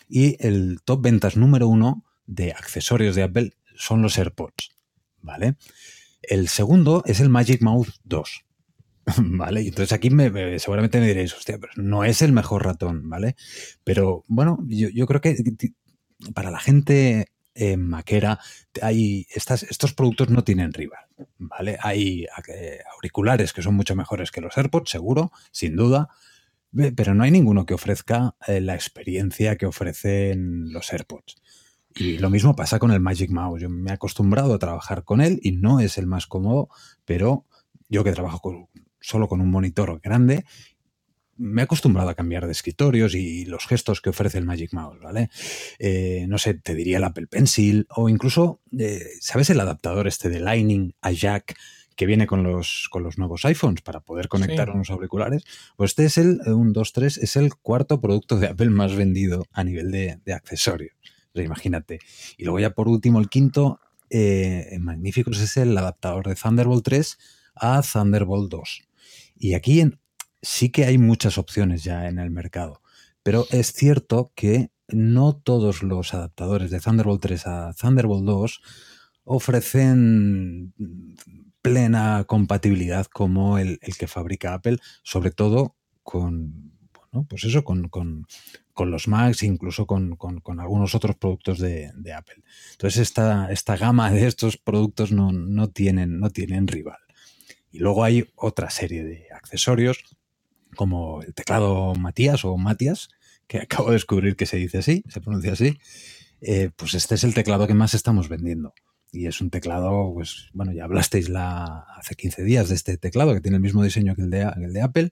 y 0.08 0.38
el 0.46 0.80
top 0.86 1.02
ventas 1.02 1.36
número 1.36 1.68
uno 1.68 2.06
de 2.28 2.52
accesorios 2.52 3.16
de 3.16 3.24
Apple 3.24 3.54
son 3.76 4.04
los 4.04 4.16
AirPods, 4.20 4.76
¿vale? 5.24 5.56
El 6.22 6.50
segundo 6.50 7.02
es 7.08 7.20
el 7.20 7.30
Magic 7.30 7.64
Mouse 7.64 8.00
2, 8.04 8.46
¿vale? 9.18 9.62
Entonces 9.62 9.94
aquí 9.94 10.12
me, 10.12 10.60
seguramente 10.60 11.00
me 11.00 11.08
diréis, 11.08 11.34
hostia, 11.34 11.58
no 11.78 12.04
es 12.04 12.22
el 12.22 12.32
mejor 12.32 12.64
ratón, 12.64 13.10
¿vale? 13.10 13.36
Pero 13.84 14.24
bueno, 14.28 14.60
yo, 14.68 15.08
creo 15.08 15.22
que 15.22 15.36
para 16.36 16.52
la 16.52 16.60
gente 16.60 17.32
eh, 17.56 17.76
maquera, 17.76 18.40
hay 18.84 19.26
estos 19.34 19.94
productos 19.96 20.30
no 20.30 20.44
tienen 20.44 20.74
rival, 20.74 21.07
¿vale? 21.38 21.78
Hay 21.82 22.26
auriculares 22.94 23.54
que 23.54 23.62
son 23.62 23.76
mucho 23.76 23.96
mejores 23.96 24.32
que 24.32 24.42
los 24.42 24.58
AirPods, 24.58 24.90
seguro, 24.90 25.32
sin 25.52 25.76
duda, 25.76 26.10
pero 26.96 27.14
no 27.14 27.24
hay 27.24 27.32
ninguno 27.32 27.66
que 27.66 27.74
ofrezca 27.74 28.36
eh, 28.48 28.62
la 28.62 28.76
experiencia 28.76 29.56
que 29.56 29.66
ofrecen 29.66 30.72
los 30.72 30.92
AirPods. 30.92 31.36
Y 31.96 32.20
lo 32.20 32.30
mismo 32.30 32.56
pasa 32.56 32.78
con 32.78 32.92
el 32.92 33.00
Magic 33.00 33.32
Mouse. 33.32 33.62
Yo 33.62 33.70
me 33.70 33.90
he 33.90 33.94
acostumbrado 33.94 34.54
a 34.54 34.60
trabajar 34.60 35.04
con 35.04 35.22
él 35.22 35.40
y 35.42 35.54
no 35.54 35.80
es 35.80 35.98
el 35.98 36.06
más 36.06 36.28
cómodo, 36.28 36.70
pero 37.06 37.46
yo 37.90 38.04
que 38.04 38.12
trabajo 38.12 38.70
solo 39.00 39.28
con 39.28 39.42
un 39.42 39.50
monitor 39.50 40.00
grande, 40.02 40.46
me 41.38 41.62
he 41.62 41.64
acostumbrado 41.64 42.10
a 42.10 42.16
cambiar 42.16 42.46
de 42.46 42.52
escritorios 42.52 43.16
y 43.16 43.46
los 43.46 43.66
gestos 43.68 44.02
que 44.02 44.10
ofrece 44.10 44.38
el 44.38 44.46
Magic 44.46 44.74
Mouse, 44.74 45.00
¿vale? 45.00 45.30
Eh, 45.80 46.26
no 46.28 46.38
sé, 46.38 46.54
te 46.56 46.76
diría 46.76 46.98
el 46.98 47.04
Apple 47.04 47.28
Pencil 47.28 47.88
o 47.90 48.10
incluso, 48.10 48.62
eh, 48.78 49.06
¿sabes 49.20 49.50
el 49.50 49.60
adaptador 49.60 50.08
este 50.08 50.30
de 50.30 50.40
Lightning 50.40 50.94
a 51.02 51.12
Jack 51.12 51.56
que 51.96 52.06
viene 52.06 52.28
con 52.28 52.44
los, 52.44 52.88
con 52.92 53.04
los 53.04 53.18
nuevos 53.18 53.44
iPhones 53.46 53.82
para 53.82 54.02
poder 54.02 54.28
conectar 54.28 54.70
unos 54.70 54.90
auriculares? 54.90 55.44
Pues 55.76 55.92
este 55.92 56.06
es 56.06 56.18
el, 56.18 56.42
un, 56.46 56.74
dos, 56.74 56.94
tres, 56.94 57.18
es 57.18 57.36
el 57.36 57.56
cuarto 57.56 58.02
producto 58.02 58.38
de 58.38 58.48
Apple 58.48 58.70
más 58.70 58.96
vendido 58.96 59.46
a 59.52 59.64
nivel 59.64 59.92
de, 59.92 60.20
de 60.26 60.34
accesorios 60.34 60.98
imagínate. 61.44 62.00
Y 62.38 62.44
luego 62.44 62.60
ya 62.60 62.72
por 62.72 62.88
último, 62.88 63.20
el 63.20 63.30
quinto, 63.30 63.80
eh, 64.10 64.68
en 64.72 64.84
Magníficos, 64.84 65.40
es 65.40 65.58
el 65.58 65.78
adaptador 65.78 66.28
de 66.28 66.36
Thunderbolt 66.36 66.84
3 66.84 67.18
a 67.56 67.82
Thunderbolt 67.82 68.52
2. 68.52 68.82
Y 69.38 69.54
aquí 69.54 69.84
sí 70.42 70.70
que 70.70 70.86
hay 70.86 70.98
muchas 70.98 71.38
opciones 71.38 71.84
ya 71.84 72.08
en 72.08 72.20
el 72.20 72.30
mercado, 72.30 72.82
pero 73.24 73.46
es 73.52 73.74
cierto 73.74 74.32
que 74.36 74.72
no 74.88 75.36
todos 75.36 75.84
los 75.84 76.14
adaptadores 76.14 76.72
de 76.72 76.80
Thunderbolt 76.80 77.22
3 77.22 77.48
a 77.48 77.74
Thunderbolt 77.74 78.26
2 78.26 78.62
ofrecen 79.26 80.74
plena 81.62 82.24
compatibilidad 82.26 83.06
como 83.08 83.58
el, 83.58 83.80
que 83.80 84.08
fabrica 84.08 84.54
Apple, 84.54 84.78
sobre 85.04 85.32
todo 85.32 85.76
con, 86.04 86.72
pues 87.28 87.44
eso, 87.44 87.66
con, 87.66 87.90
con 88.78 88.92
los 88.92 89.08
Macs, 89.08 89.42
incluso 89.42 89.88
con, 89.88 90.16
algunos 90.60 90.94
otros 90.94 91.16
productos 91.16 91.58
de, 91.58 91.92
Apple. 92.16 92.44
Entonces, 92.74 93.02
esta, 93.02 93.52
esta, 93.52 93.76
gama 93.76 94.12
de 94.12 94.28
estos 94.28 94.56
productos 94.56 95.12
no, 95.12 95.68
tienen, 95.70 96.20
no 96.20 96.30
tienen 96.30 96.68
rival. 96.68 97.00
Y 97.72 97.80
luego 97.80 98.04
hay 98.04 98.30
otra 98.36 98.70
serie 98.70 99.04
de 99.04 99.26
accesorios, 99.34 100.04
como 100.78 101.22
el 101.22 101.34
teclado 101.34 101.94
Matías 101.96 102.46
o 102.46 102.56
Matías, 102.56 103.10
que 103.48 103.58
acabo 103.62 103.90
de 103.90 103.96
descubrir 103.96 104.38
que 104.38 104.46
se 104.46 104.56
dice 104.56 104.78
así, 104.78 105.04
se 105.10 105.20
pronuncia 105.20 105.52
así. 105.52 105.78
Eh, 106.40 106.70
pues 106.76 106.94
este 106.94 107.16
es 107.16 107.24
el 107.26 107.34
teclado 107.34 107.68
que 107.68 107.74
más 107.74 107.94
estamos 107.94 108.30
vendiendo. 108.30 108.74
Y 109.12 109.28
es 109.28 109.42
un 109.42 109.50
teclado, 109.50 110.12
pues 110.14 110.50
bueno, 110.54 110.74
ya 110.74 110.84
hablasteis 110.84 111.30
la, 111.30 111.86
hace 111.98 112.16
15 112.16 112.44
días 112.44 112.70
de 112.70 112.76
este 112.76 112.98
teclado, 112.98 113.34
que 113.34 113.42
tiene 113.42 113.58
el 113.58 113.64
mismo 113.64 113.84
diseño 113.84 114.16
que 114.16 114.22
el 114.22 114.30
de, 114.30 114.82
Apple, 114.82 115.12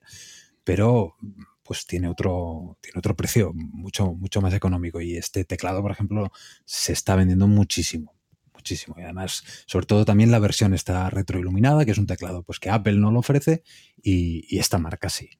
pero 0.64 1.16
pues 1.62 1.86
tiene 1.86 2.08
otro, 2.08 2.78
tiene 2.80 2.98
otro 2.98 3.16
precio 3.16 3.52
mucho, 3.54 4.12
mucho 4.12 4.40
más 4.40 4.54
económico. 4.54 5.00
Y 5.00 5.16
este 5.16 5.44
teclado, 5.44 5.82
por 5.82 5.90
ejemplo, 5.90 6.30
se 6.64 6.92
está 6.92 7.16
vendiendo 7.16 7.48
muchísimo, 7.48 8.14
muchísimo. 8.54 8.96
Y 8.98 9.02
además, 9.02 9.42
sobre 9.66 9.86
todo 9.86 10.04
también 10.04 10.30
la 10.30 10.38
versión 10.38 10.74
está 10.74 11.08
retroiluminada, 11.10 11.84
que 11.84 11.92
es 11.92 11.98
un 11.98 12.06
teclado 12.06 12.42
pues 12.42 12.60
que 12.60 12.70
Apple 12.70 12.98
no 12.98 13.10
lo 13.10 13.20
ofrece 13.20 13.62
y, 14.02 14.58
esta 14.58 14.78
marca 14.78 15.08
sí. 15.08 15.30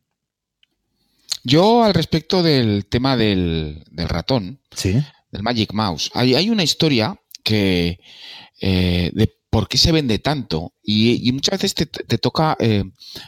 Yo 1.47 1.85
al 1.85 1.95
respecto 1.95 2.43
del 2.43 2.87
tema 2.87 3.17
del, 3.17 3.85
ratón, 3.93 4.61
¿Sí? 4.75 5.01
del 5.31 5.43
Magic 5.45 5.73
Mouse, 5.73 6.11
hay, 6.13 6.51
una 6.51 6.65
historia 6.65 7.21
que 7.45 8.01
eh, 8.61 9.11
de 9.15 9.33
por 9.49 9.69
qué 9.69 9.79
se 9.79 9.93
vende 9.93 10.19
tanto 10.19 10.73
y, 10.83 11.31
muchas 11.31 11.61
veces 11.61 11.75
te, 11.75 12.19
toca 12.19 12.57
eh, 12.59 12.83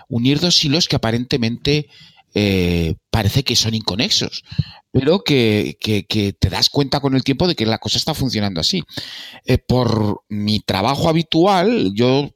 unir 0.09 0.41
dos 0.41 0.65
hilos 0.65 0.89
que 0.89 0.97
aparentemente 0.97 1.89
eh, 2.35 2.97
parece 3.11 3.45
que 3.45 3.55
son 3.55 3.75
inconexos, 3.75 4.43
pero 4.91 5.23
que, 5.23 5.77
te 6.39 6.51
das 6.51 6.71
cuenta 6.71 7.01
con 7.01 7.15
el 7.15 7.23
tiempo 7.23 7.47
de 7.47 7.55
que 7.55 7.67
la 7.67 7.79
cosa 7.79 7.99
está 7.99 8.15
funcionando 8.15 8.61
así. 8.61 8.83
Eh, 9.45 9.59
por 9.59 10.23
mi 10.29 10.61
trabajo 10.61 11.09
habitual, 11.09 11.93
yo 11.95 12.31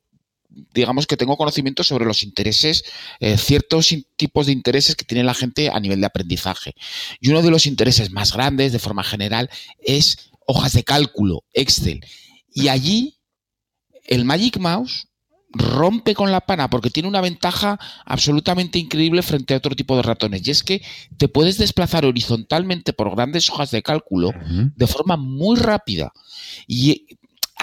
digamos 0.75 1.07
que 1.07 1.17
tengo 1.17 1.37
conocimiento 1.37 1.85
sobre 1.85 2.05
los 2.05 2.23
intereses, 2.23 2.85
eh, 3.21 3.37
ciertos 3.39 3.95
tipos 4.17 4.47
de 4.47 4.53
intereses 4.53 4.97
que 4.97 5.05
tiene 5.05 5.25
la 5.25 5.35
gente 5.35 5.71
a 5.71 5.81
nivel 5.81 6.01
de 6.01 6.07
aprendizaje. 6.07 6.75
Y 7.21 7.31
uno 7.31 7.43
de 7.43 7.51
los 7.51 7.67
intereses 7.67 8.11
más 8.11 8.33
grandes, 8.33 8.73
de 8.73 8.79
forma 8.79 9.05
general, 9.05 9.51
es 9.83 10.31
hojas 10.47 10.73
de 10.73 10.85
cálculo, 10.85 11.45
Excel. 11.53 12.05
Y 12.53 12.69
allí 12.69 13.19
el 14.05 14.25
Magic 14.25 14.59
Mouse 14.59 15.09
rompe 15.53 16.15
con 16.15 16.33
la 16.33 16.41
pana 16.41 16.71
porque 16.71 16.91
tiene 16.91 17.09
una 17.09 17.21
ventaja 17.21 17.79
absolutamente 18.07 18.79
increíble 18.79 19.23
frente 19.23 19.53
a 19.53 19.59
otro 19.59 19.77
tipo 19.77 19.97
de 19.97 20.03
ratones 20.03 20.47
y 20.47 20.51
es 20.51 20.63
que 20.63 20.83
te 21.19 21.29
puedes 21.29 21.59
desplazar 21.59 22.07
horizontalmente 22.07 22.95
por 22.95 23.15
grandes 23.15 23.51
hojas 23.51 23.71
de 23.71 23.83
cálculo 23.83 24.33
de 24.75 24.87
forma 24.87 25.19
muy 25.19 25.59
rápida 25.59 26.13
y 26.67 27.07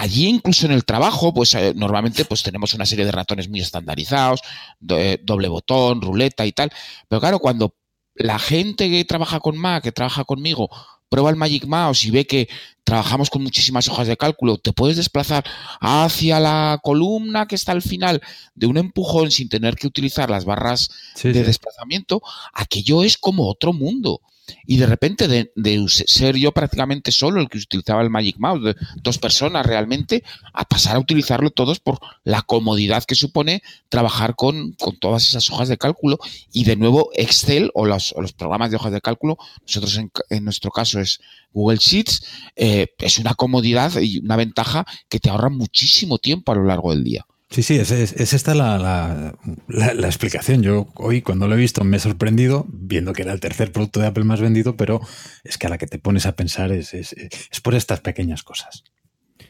allí 0.00 0.28
incluso 0.28 0.66
en 0.66 0.72
el 0.72 0.84
trabajo 0.84 1.34
pues 1.34 1.54
eh, 1.54 1.72
normalmente 1.76 2.24
pues 2.24 2.42
tenemos 2.42 2.72
una 2.74 2.86
serie 2.86 3.04
de 3.04 3.12
ratones 3.12 3.48
muy 3.48 3.60
estandarizados 3.60 4.40
eh, 4.88 5.18
doble 5.22 5.48
botón 5.48 6.00
ruleta 6.00 6.46
y 6.46 6.52
tal 6.52 6.72
pero 7.06 7.20
claro 7.20 7.38
cuando 7.38 7.74
la 8.14 8.38
gente 8.38 8.88
que 8.88 9.04
trabaja 9.04 9.40
con 9.40 9.58
Mac 9.58 9.82
que 9.82 9.92
trabaja 9.92 10.24
conmigo 10.24 10.70
prueba 11.10 11.28
el 11.28 11.36
Magic 11.36 11.66
Mouse 11.66 12.04
y 12.04 12.10
ve 12.10 12.26
que 12.26 12.48
trabajamos 12.84 13.28
con 13.28 13.42
muchísimas 13.42 13.88
hojas 13.88 14.06
de 14.06 14.16
cálculo, 14.16 14.56
te 14.56 14.72
puedes 14.72 14.96
desplazar 14.96 15.44
hacia 15.80 16.40
la 16.40 16.78
columna 16.82 17.46
que 17.46 17.56
está 17.56 17.72
al 17.72 17.82
final 17.82 18.22
de 18.54 18.66
un 18.66 18.78
empujón 18.78 19.30
sin 19.30 19.48
tener 19.48 19.74
que 19.74 19.88
utilizar 19.88 20.30
las 20.30 20.44
barras 20.44 20.88
de 21.22 21.42
desplazamiento, 21.42 22.22
aquello 22.54 23.02
es 23.02 23.18
como 23.18 23.48
otro 23.48 23.72
mundo. 23.72 24.20
Y 24.66 24.76
de 24.76 24.86
repente 24.86 25.28
de, 25.28 25.50
ser 25.88 26.36
yo 26.36 26.52
prácticamente 26.52 27.12
solo 27.12 27.40
el 27.40 27.48
que 27.48 27.58
utilizaba 27.58 28.02
el 28.02 28.10
Magic 28.10 28.36
Mouse, 28.38 28.62
de 28.62 28.76
dos 29.02 29.18
personas 29.18 29.66
realmente, 29.66 30.22
a 30.52 30.64
pasar 30.64 30.96
a 30.96 31.00
utilizarlo 31.00 31.50
todos 31.50 31.80
por 31.80 31.98
la 32.24 32.42
comodidad 32.42 33.04
que 33.04 33.14
supone 33.14 33.62
trabajar 33.88 34.34
con, 34.34 34.72
con 34.72 34.96
todas 34.98 35.26
esas 35.26 35.50
hojas 35.50 35.68
de 35.68 35.78
cálculo 35.78 36.18
y 36.52 36.64
de 36.64 36.76
nuevo 36.76 37.10
Excel 37.14 37.70
o 37.74 37.86
los, 37.86 38.14
los 38.18 38.32
programas 38.32 38.70
de 38.70 38.76
hojas 38.76 38.92
de 38.92 39.00
cálculo, 39.00 39.38
nosotros 39.62 39.96
en, 39.96 40.10
en 40.30 40.44
nuestro 40.44 40.70
caso 40.70 41.00
es 41.00 41.20
Google 41.52 41.78
Sheets, 41.78 42.22
eh, 42.56 42.88
es 42.98 43.18
una 43.18 43.34
comodidad 43.34 44.00
y 44.00 44.18
una 44.18 44.36
ventaja 44.36 44.86
que 45.08 45.20
te 45.20 45.30
ahorra 45.30 45.48
muchísimo 45.48 46.18
tiempo 46.18 46.52
a 46.52 46.54
lo 46.54 46.64
largo 46.64 46.90
del 46.90 47.04
día. 47.04 47.26
Sí, 47.50 47.64
sí, 47.64 47.76
es, 47.76 47.90
es, 47.90 48.12
es 48.12 48.32
esta 48.32 48.54
la, 48.54 48.78
la, 48.78 49.34
la, 49.66 49.94
la, 49.94 50.06
explicación. 50.06 50.62
Yo 50.62 50.88
hoy 50.94 51.20
cuando 51.20 51.48
lo 51.48 51.56
he 51.56 51.58
visto 51.58 51.82
me 51.82 51.96
he 51.96 52.00
sorprendido, 52.00 52.64
viendo 52.68 53.12
que 53.12 53.22
era 53.22 53.32
el 53.32 53.40
tercer 53.40 53.72
producto 53.72 53.98
de 53.98 54.06
Apple 54.06 54.22
más 54.22 54.40
vendido, 54.40 54.76
pero 54.76 55.00
es 55.42 55.58
que 55.58 55.66
a 55.66 55.70
la 55.70 55.76
que 55.76 55.88
te 55.88 55.98
pones 55.98 56.26
a 56.26 56.36
pensar 56.36 56.70
es, 56.70 56.94
es, 56.94 57.12
es 57.12 57.60
por 57.60 57.74
estas 57.74 58.00
pequeñas 58.00 58.44
cosas. 58.44 58.84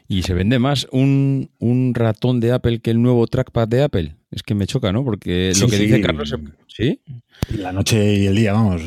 ¿Y 0.07 0.23
se 0.23 0.33
vende 0.33 0.59
más 0.59 0.87
un, 0.91 1.51
un, 1.59 1.93
ratón 1.93 2.39
de 2.39 2.51
Apple 2.51 2.79
que 2.81 2.91
el 2.91 3.01
nuevo 3.01 3.27
trackpad 3.27 3.67
de 3.67 3.83
Apple? 3.83 4.15
Es 4.31 4.43
que 4.43 4.55
me 4.55 4.67
choca, 4.67 4.91
¿no? 4.91 5.05
Porque 5.05 5.51
sí, 5.53 5.61
lo 5.61 5.67
que 5.69 5.77
sí. 5.77 5.85
dice 5.85 6.01
Carlos... 6.01 6.35
¿Sí? 6.67 7.01
La 7.49 7.71
noche 7.71 8.15
y 8.15 8.25
el 8.25 8.35
día, 8.35 8.53
vamos, 8.53 8.81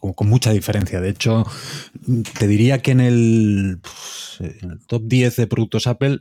con, 0.00 0.14
con, 0.14 0.28
mucha 0.28 0.52
diferencia. 0.52 1.00
De 1.00 1.10
hecho, 1.10 1.44
te 2.38 2.48
diría 2.48 2.78
que 2.78 2.92
en 2.92 3.00
el, 3.00 3.78
en 4.40 4.70
el 4.70 4.86
top 4.86 5.02
10 5.06 5.36
de 5.36 5.46
productos 5.46 5.86
Apple 5.86 6.20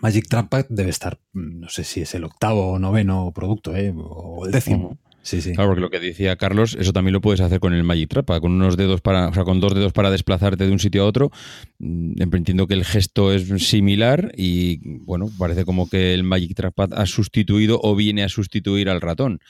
Magic 0.00 0.28
Trackpad 0.28 0.66
debe 0.68 0.90
estar, 0.90 1.18
no 1.32 1.68
sé 1.68 1.84
si 1.84 2.00
es 2.00 2.14
el 2.14 2.24
octavo 2.24 2.72
o 2.72 2.78
noveno 2.78 3.32
producto, 3.34 3.76
¿eh? 3.76 3.92
o 3.96 4.44
el 4.46 4.52
décimo. 4.52 4.98
Sí, 5.22 5.40
sí. 5.40 5.54
Claro, 5.54 5.70
porque 5.70 5.80
lo 5.80 5.90
que 5.90 5.98
decía 5.98 6.36
Carlos, 6.36 6.76
eso 6.78 6.92
también 6.92 7.12
lo 7.12 7.20
puedes 7.20 7.40
hacer 7.40 7.58
con 7.58 7.72
el 7.74 7.82
Magic 7.82 8.08
Trackpad, 8.10 8.40
con 8.40 8.52
unos 8.52 8.76
dedos 8.76 9.00
para, 9.00 9.28
o 9.28 9.34
sea, 9.34 9.42
con 9.42 9.58
dos 9.58 9.74
dedos 9.74 9.92
para 9.92 10.12
desplazarte 10.12 10.64
de 10.64 10.70
un 10.70 10.78
sitio 10.78 11.02
a 11.02 11.06
otro. 11.06 11.32
Mm, 11.80 12.22
Entiendo 12.22 12.68
que 12.68 12.74
el 12.74 12.84
gesto 12.84 13.32
es 13.32 13.48
similar 13.66 14.32
y, 14.36 14.78
bueno, 15.04 15.28
parece 15.36 15.64
como 15.64 15.88
que 15.88 16.14
el 16.14 16.22
Magic 16.22 16.54
Trackpad 16.54 16.94
ha 16.94 17.06
sustituido 17.06 17.80
o 17.82 17.96
viene 17.96 18.22
a 18.22 18.28
sustituir 18.28 18.88
al 18.88 19.00
ratón 19.00 19.40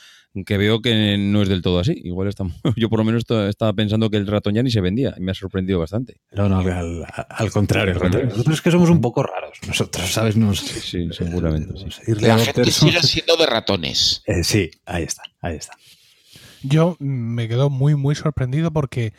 que 0.44 0.58
veo 0.58 0.80
que 0.80 1.16
no 1.18 1.42
es 1.42 1.48
del 1.48 1.62
todo 1.62 1.78
así. 1.78 2.00
Igual 2.04 2.28
estamos, 2.28 2.54
yo 2.76 2.88
por 2.88 2.98
lo 2.98 3.04
menos 3.04 3.24
estaba 3.48 3.72
pensando 3.72 4.10
que 4.10 4.16
el 4.16 4.26
ratón 4.26 4.54
ya 4.54 4.62
ni 4.62 4.70
se 4.70 4.80
vendía 4.80 5.14
y 5.16 5.20
me 5.20 5.32
ha 5.32 5.34
sorprendido 5.34 5.78
bastante. 5.78 6.20
No, 6.32 6.48
no, 6.48 6.58
al, 6.58 7.04
al 7.28 7.50
contrario, 7.50 7.98
contrario. 7.98 8.30
Nosotros 8.30 8.56
es 8.56 8.62
que 8.62 8.70
somos 8.70 8.90
un 8.90 9.00
poco 9.00 9.22
raros. 9.22 9.58
Nosotros, 9.66 10.12
¿sabes? 10.12 10.36
Nos, 10.36 10.60
sí, 10.60 10.80
sí, 10.80 11.08
seguramente. 11.12 11.74
Sí. 11.90 12.14
La 12.20 12.38
gente 12.38 12.70
sigue 12.70 13.02
siendo 13.02 13.36
de 13.36 13.46
ratones. 13.46 14.22
Eh, 14.26 14.44
sí, 14.44 14.70
ahí 14.84 15.04
está, 15.04 15.22
ahí 15.40 15.56
está. 15.56 15.76
Yo 16.62 16.96
me 16.98 17.48
quedo 17.48 17.70
muy, 17.70 17.94
muy 17.94 18.14
sorprendido 18.14 18.72
porque 18.72 19.06
eh, 19.06 19.12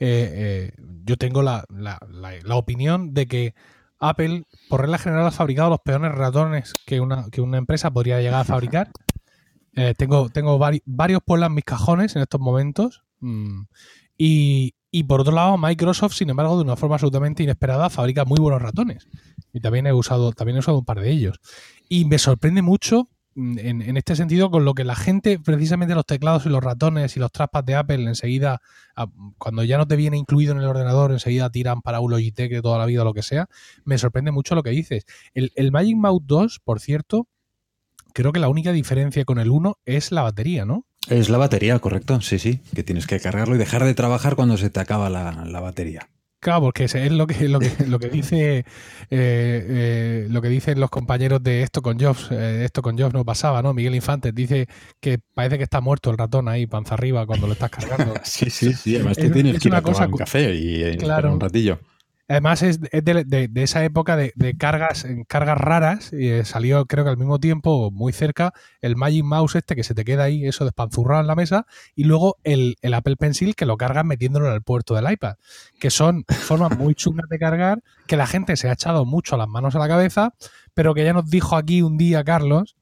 eh, 0.00 0.72
yo 1.04 1.16
tengo 1.16 1.42
la, 1.42 1.64
la, 1.68 1.98
la, 2.10 2.32
la 2.42 2.56
opinión 2.56 3.12
de 3.12 3.26
que 3.26 3.54
Apple, 3.98 4.44
por 4.68 4.82
regla 4.82 4.98
general, 4.98 5.26
ha 5.26 5.30
fabricado 5.30 5.70
los 5.70 5.80
peores 5.80 6.12
ratones 6.12 6.74
que 6.84 7.00
una, 7.00 7.26
que 7.30 7.40
una 7.40 7.58
empresa 7.58 7.90
podría 7.90 8.20
llegar 8.20 8.40
a 8.40 8.44
fabricar. 8.44 8.90
Eh, 9.76 9.94
tengo 9.96 10.30
tengo 10.30 10.58
vari, 10.58 10.82
varios 10.86 11.20
pueblos 11.22 11.48
en 11.48 11.54
mis 11.54 11.64
cajones 11.64 12.16
en 12.16 12.22
estos 12.22 12.40
momentos. 12.40 13.04
Mm, 13.20 13.64
y, 14.16 14.74
y, 14.90 15.04
por 15.04 15.20
otro 15.20 15.34
lado, 15.34 15.58
Microsoft, 15.58 16.14
sin 16.14 16.30
embargo, 16.30 16.56
de 16.56 16.62
una 16.62 16.76
forma 16.76 16.94
absolutamente 16.94 17.42
inesperada, 17.42 17.90
fabrica 17.90 18.24
muy 18.24 18.40
buenos 18.40 18.62
ratones. 18.62 19.06
Y 19.52 19.60
también 19.60 19.86
he 19.86 19.92
usado, 19.92 20.32
también 20.32 20.56
he 20.56 20.60
usado 20.60 20.78
un 20.78 20.86
par 20.86 21.00
de 21.00 21.10
ellos. 21.10 21.38
Y 21.90 22.06
me 22.06 22.18
sorprende 22.18 22.62
mucho 22.62 23.10
mm, 23.34 23.58
en, 23.58 23.82
en, 23.82 23.96
este 23.98 24.16
sentido 24.16 24.50
con 24.50 24.64
lo 24.64 24.72
que 24.72 24.84
la 24.84 24.96
gente, 24.96 25.38
precisamente 25.38 25.94
los 25.94 26.06
teclados 26.06 26.46
y 26.46 26.48
los 26.48 26.64
ratones 26.64 27.14
y 27.18 27.20
los 27.20 27.30
trackpads 27.30 27.66
de 27.66 27.74
Apple, 27.74 28.02
enseguida, 28.04 28.62
cuando 29.36 29.62
ya 29.62 29.76
no 29.76 29.86
te 29.86 29.96
viene 29.96 30.16
incluido 30.16 30.52
en 30.52 30.58
el 30.58 30.64
ordenador, 30.64 31.12
enseguida 31.12 31.50
tiran 31.50 31.82
para 31.82 32.00
un 32.00 32.12
Logitech 32.12 32.50
de 32.50 32.62
toda 32.62 32.78
la 32.78 32.86
vida 32.86 33.02
o 33.02 33.04
lo 33.04 33.12
que 33.12 33.22
sea. 33.22 33.46
Me 33.84 33.98
sorprende 33.98 34.30
mucho 34.30 34.54
lo 34.54 34.62
que 34.62 34.70
dices. 34.70 35.04
El, 35.34 35.52
el 35.54 35.70
Magic 35.70 35.96
Mouse 35.96 36.22
2, 36.24 36.60
por 36.64 36.80
cierto, 36.80 37.28
creo 38.16 38.32
que 38.32 38.40
la 38.40 38.48
única 38.48 38.72
diferencia 38.72 39.26
con 39.26 39.38
el 39.38 39.50
1 39.50 39.76
es 39.84 40.10
la 40.10 40.22
batería, 40.22 40.64
¿no? 40.64 40.86
Es 41.10 41.28
la 41.28 41.36
batería, 41.36 41.78
correcto. 41.78 42.22
Sí, 42.22 42.38
sí. 42.38 42.60
Que 42.74 42.82
tienes 42.82 43.06
que 43.06 43.20
cargarlo 43.20 43.54
y 43.54 43.58
dejar 43.58 43.84
de 43.84 43.92
trabajar 43.92 44.36
cuando 44.36 44.56
se 44.56 44.70
te 44.70 44.80
acaba 44.80 45.10
la, 45.10 45.44
la 45.44 45.60
batería. 45.60 46.08
Claro, 46.40 46.62
porque 46.62 46.84
es 46.84 47.12
lo 47.12 47.26
que, 47.26 47.48
lo 47.48 47.58
que, 47.58 47.70
lo 47.86 47.98
que 47.98 48.08
dice 48.08 48.58
eh, 48.58 48.64
eh, 49.10 50.26
lo 50.30 50.40
que 50.40 50.48
dicen 50.48 50.80
los 50.80 50.88
compañeros 50.88 51.42
de 51.42 51.62
esto 51.62 51.82
con 51.82 51.98
Jobs, 51.98 52.28
eh, 52.30 52.64
esto 52.64 52.80
con 52.80 52.98
Jobs 52.98 53.12
no 53.12 53.24
pasaba, 53.24 53.60
¿no? 53.62 53.74
Miguel 53.74 53.94
Infantes 53.94 54.34
dice 54.34 54.66
que 54.98 55.18
parece 55.34 55.58
que 55.58 55.64
está 55.64 55.82
muerto 55.82 56.10
el 56.10 56.16
ratón 56.16 56.48
ahí, 56.48 56.66
panza 56.66 56.94
arriba, 56.94 57.26
cuando 57.26 57.46
lo 57.46 57.52
estás 57.52 57.70
cargando. 57.70 58.14
sí, 58.24 58.48
sí, 58.48 58.72
sí. 58.72 58.96
Además 58.96 59.18
te 59.18 59.28
tienes 59.28 59.56
es 59.56 59.62
que 59.62 59.68
ir 59.68 59.74
a 59.74 59.82
tomar 59.82 60.08
un 60.08 60.16
café 60.16 60.54
y 60.54 60.96
claro. 60.96 61.34
un 61.34 61.40
ratillo. 61.40 61.80
Además 62.28 62.62
es 62.62 62.80
de, 62.80 63.50
esa 63.54 63.84
época 63.84 64.16
de, 64.16 64.32
de, 64.34 64.56
cargas 64.56 65.06
cargas 65.28 65.58
raras 65.58 66.12
y 66.12 66.28
eh, 66.28 66.44
salió 66.44 66.84
creo 66.86 67.04
que 67.04 67.10
al 67.10 67.16
mismo 67.16 67.38
tiempo 67.38 67.92
muy 67.92 68.12
cerca 68.12 68.52
el 68.80 68.96
Magic 68.96 69.22
Mouse 69.22 69.54
este 69.54 69.76
que 69.76 69.84
se 69.84 69.94
te 69.94 70.04
queda 70.04 70.24
ahí 70.24 70.44
eso 70.44 70.64
despanzurrado 70.64 71.20
en 71.20 71.28
la 71.28 71.36
mesa 71.36 71.66
y 71.94 72.02
luego 72.02 72.36
el, 72.42 72.78
el 72.82 72.94
Apple 72.94 73.14
Pencil 73.16 73.54
que 73.54 73.64
lo 73.64 73.76
cargas 73.76 74.04
metiéndolo 74.04 74.48
en 74.48 74.54
el 74.54 74.62
puerto 74.62 74.94
del 74.96 75.10
iPad 75.10 75.36
que 75.78 75.90
son 75.90 76.24
formas 76.28 76.76
muy 76.76 76.96
chungas 76.96 77.28
de 77.28 77.38
cargar 77.38 77.82
que 78.08 78.16
la 78.16 78.26
gente 78.26 78.56
se 78.56 78.68
ha 78.68 78.72
echado 78.72 79.04
mucho 79.04 79.36
las 79.36 79.48
manos 79.48 79.76
a 79.76 79.78
la 79.78 79.86
cabeza 79.86 80.34
pero 80.74 80.94
que 80.94 81.04
ya 81.04 81.12
nos 81.12 81.30
dijo 81.30 81.56
aquí 81.56 81.82
un 81.82 81.96
día 81.96 82.24
Carlos 82.24 82.76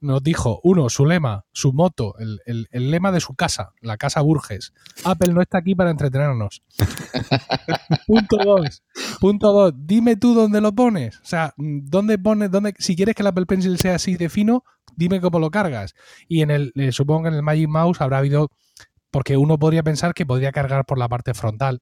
nos 0.00 0.22
dijo, 0.22 0.60
uno, 0.62 0.88
su 0.88 1.06
lema, 1.06 1.44
su 1.52 1.72
moto, 1.72 2.14
el, 2.18 2.40
el, 2.46 2.68
el, 2.70 2.90
lema 2.90 3.12
de 3.12 3.20
su 3.20 3.34
casa, 3.34 3.72
la 3.80 3.96
casa 3.96 4.20
Burges. 4.20 4.72
Apple 5.04 5.32
no 5.32 5.42
está 5.42 5.58
aquí 5.58 5.74
para 5.74 5.90
entretenernos. 5.90 6.62
punto 8.06 8.36
dos. 8.36 8.82
Punto 9.20 9.52
dos. 9.52 9.72
Dime 9.76 10.16
tú 10.16 10.34
dónde 10.34 10.60
lo 10.60 10.72
pones. 10.72 11.18
O 11.18 11.24
sea, 11.24 11.54
dónde 11.56 12.18
pones, 12.18 12.50
dónde, 12.50 12.74
si 12.78 12.96
quieres 12.96 13.14
que 13.14 13.22
el 13.22 13.28
Apple 13.28 13.46
Pencil 13.46 13.78
sea 13.78 13.96
así 13.96 14.16
de 14.16 14.28
fino, 14.28 14.64
dime 14.96 15.20
cómo 15.20 15.38
lo 15.38 15.50
cargas. 15.50 15.94
Y 16.28 16.42
en 16.42 16.50
el, 16.50 16.72
eh, 16.76 16.92
supongo 16.92 17.22
que 17.22 17.28
en 17.28 17.34
el 17.34 17.42
Magic 17.42 17.68
Mouse 17.68 18.00
habrá 18.00 18.18
habido, 18.18 18.50
porque 19.10 19.36
uno 19.36 19.58
podría 19.58 19.82
pensar 19.82 20.14
que 20.14 20.26
podría 20.26 20.52
cargar 20.52 20.84
por 20.84 20.98
la 20.98 21.08
parte 21.08 21.34
frontal. 21.34 21.80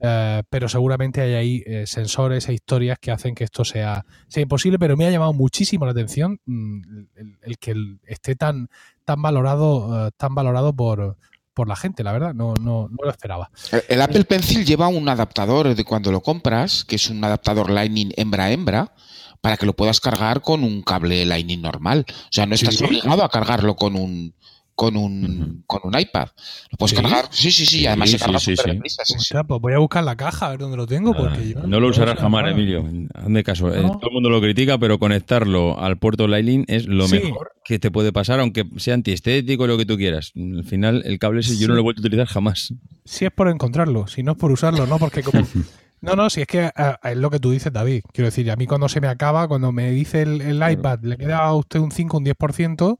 Uh, 0.00 0.46
pero 0.48 0.68
seguramente 0.68 1.20
hay 1.20 1.34
ahí 1.34 1.62
eh, 1.66 1.84
sensores 1.84 2.48
e 2.48 2.52
historias 2.52 3.00
que 3.00 3.10
hacen 3.10 3.34
que 3.34 3.42
esto 3.42 3.64
sea, 3.64 4.06
sea, 4.28 4.42
imposible, 4.44 4.78
pero 4.78 4.96
me 4.96 5.06
ha 5.06 5.10
llamado 5.10 5.32
muchísimo 5.32 5.86
la 5.86 5.90
atención 5.90 6.38
mmm, 6.44 6.80
el, 7.16 7.38
el, 7.42 7.58
que 7.58 7.72
el, 7.72 7.98
esté 8.06 8.36
tan, 8.36 8.68
tan 9.04 9.20
valorado, 9.20 10.06
uh, 10.06 10.10
tan 10.16 10.36
valorado 10.36 10.72
por, 10.72 11.16
por 11.52 11.66
la 11.66 11.74
gente, 11.74 12.04
la 12.04 12.12
verdad, 12.12 12.32
no, 12.32 12.54
no, 12.62 12.88
no, 12.88 12.96
lo 13.02 13.10
esperaba. 13.10 13.50
El 13.88 14.00
Apple 14.00 14.22
Pencil 14.22 14.64
lleva 14.64 14.86
un 14.86 15.08
adaptador 15.08 15.74
de 15.74 15.84
cuando 15.84 16.12
lo 16.12 16.20
compras, 16.20 16.84
que 16.84 16.94
es 16.94 17.10
un 17.10 17.24
adaptador 17.24 17.68
Lightning 17.68 18.12
hembra-hembra, 18.16 18.94
para 19.40 19.56
que 19.56 19.66
lo 19.66 19.74
puedas 19.74 20.00
cargar 20.00 20.40
con 20.40 20.62
un 20.62 20.82
cable 20.82 21.26
Lightning 21.26 21.60
normal. 21.60 22.06
O 22.08 22.28
sea, 22.30 22.46
no 22.46 22.54
estás 22.54 22.76
sí, 22.76 22.84
obligado 22.84 23.24
a 23.24 23.28
cargarlo 23.28 23.74
con 23.74 23.96
un, 23.96 24.34
con 24.78 24.96
un, 24.96 25.24
uh 25.24 25.28
-huh. 25.28 25.62
con 25.66 25.80
un 25.82 25.98
iPad. 25.98 26.28
Lo 26.70 26.78
puedes 26.78 26.96
¿Sí? 26.96 27.02
cargar. 27.02 27.24
Sí, 27.32 27.50
sí, 27.50 27.66
sí. 27.66 27.84
Además 27.84 28.10
se 28.12 28.18
carga 28.20 28.38
sí, 28.38 28.54
súper 28.54 28.70
sí. 28.70 28.76
deprisa. 28.76 29.02
Sí, 29.04 29.14
o 29.16 29.20
sea, 29.20 29.42
pues 29.42 29.60
voy 29.60 29.72
a 29.72 29.78
buscar 29.78 30.04
la 30.04 30.14
caja 30.14 30.46
a 30.46 30.50
ver 30.50 30.60
dónde 30.60 30.76
lo 30.76 30.86
tengo. 30.86 31.14
Porque 31.14 31.36
Ah, 31.38 31.42
yo 31.62 31.66
no 31.66 31.80
lo 31.80 31.88
usarás 31.88 32.16
jamás, 32.16 32.42
nada. 32.42 32.54
Emilio. 32.54 32.84
Hazme 33.12 33.42
caso. 33.42 33.74
eh. 33.74 33.82
Todo 33.82 33.98
el 34.08 34.12
mundo 34.12 34.30
lo 34.30 34.40
critica, 34.40 34.78
pero 34.78 35.00
conectarlo 35.00 35.80
al 35.80 35.98
puerto 35.98 36.28
Lightning 36.28 36.64
es 36.68 36.86
lo 36.86 37.08
Sí. 37.08 37.16
mejor 37.24 37.50
que 37.64 37.80
te 37.80 37.90
puede 37.90 38.12
pasar, 38.12 38.38
aunque 38.38 38.64
sea 38.76 38.94
antiestético 38.94 39.66
lo 39.66 39.76
que 39.76 39.84
tú 39.84 39.96
quieras. 39.96 40.30
Al 40.36 40.62
final, 40.64 41.02
el 41.04 41.18
cable 41.18 41.40
ese 41.40 41.54
yo 41.54 41.58
Sí. 41.62 41.66
no 41.66 41.74
lo 41.74 41.80
he 41.80 41.82
vuelto 41.82 42.00
a 42.00 42.02
utilizar 42.06 42.28
jamás. 42.28 42.72
Si 43.04 43.24
es 43.24 43.32
por 43.32 43.48
encontrarlo, 43.48 44.06
si 44.06 44.22
no 44.22 44.32
es 44.32 44.38
por 44.38 44.52
usarlo, 44.52 44.86
no, 44.86 44.98
porque 45.00 45.24
como... 45.24 45.42
No, 46.00 46.14
no, 46.14 46.30
si 46.30 46.42
es 46.42 46.46
que 46.46 46.70
ah, 46.76 47.00
es 47.02 47.16
lo 47.16 47.28
que 47.28 47.40
tú 47.40 47.50
dices, 47.50 47.72
David. 47.72 48.02
Quiero 48.12 48.26
decir, 48.28 48.48
a 48.52 48.54
mí 48.54 48.68
cuando 48.68 48.88
se 48.88 49.00
me 49.00 49.08
acaba, 49.08 49.48
cuando 49.48 49.72
me 49.72 49.90
dice 49.90 50.22
el, 50.22 50.40
el 50.42 50.62
iPad, 50.70 51.00
le 51.02 51.16
queda 51.16 51.38
a 51.38 51.52
usted 51.56 51.80
un 51.80 51.90
5, 51.90 52.18
un 52.18 52.24
10%, 52.24 52.98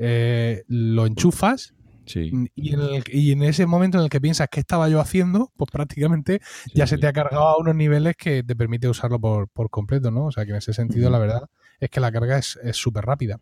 eh, 0.00 0.64
lo 0.66 1.06
enchufas 1.06 1.74
Sí. 2.06 2.32
y 2.56 2.74
en, 2.74 2.80
el- 2.80 3.04
y 3.12 3.30
en 3.30 3.42
ese 3.44 3.66
momento 3.66 3.98
en 3.98 4.04
el 4.04 4.10
que 4.10 4.20
piensas 4.20 4.48
qué 4.50 4.58
estaba 4.58 4.88
yo 4.88 4.98
haciendo, 4.98 5.52
pues 5.56 5.70
prácticamente 5.70 6.40
ya 6.74 6.88
se 6.88 6.98
te 6.98 7.06
ha 7.06 7.12
cargado 7.12 7.44
a 7.46 7.58
unos 7.58 7.76
niveles 7.76 8.16
que 8.16 8.42
te 8.42 8.56
permite 8.56 8.88
usarlo 8.88 9.20
por, 9.20 9.48
por 9.48 9.70
completo, 9.70 10.10
¿no? 10.10 10.24
O 10.26 10.32
sea 10.32 10.44
que 10.44 10.50
en 10.50 10.56
ese 10.56 10.72
sentido, 10.72 11.08
la 11.08 11.18
verdad 11.20 11.42
es 11.78 11.88
que 11.88 12.00
la 12.00 12.10
carga 12.10 12.38
es 12.38 12.58
súper 12.72 13.04
rápida. 13.04 13.38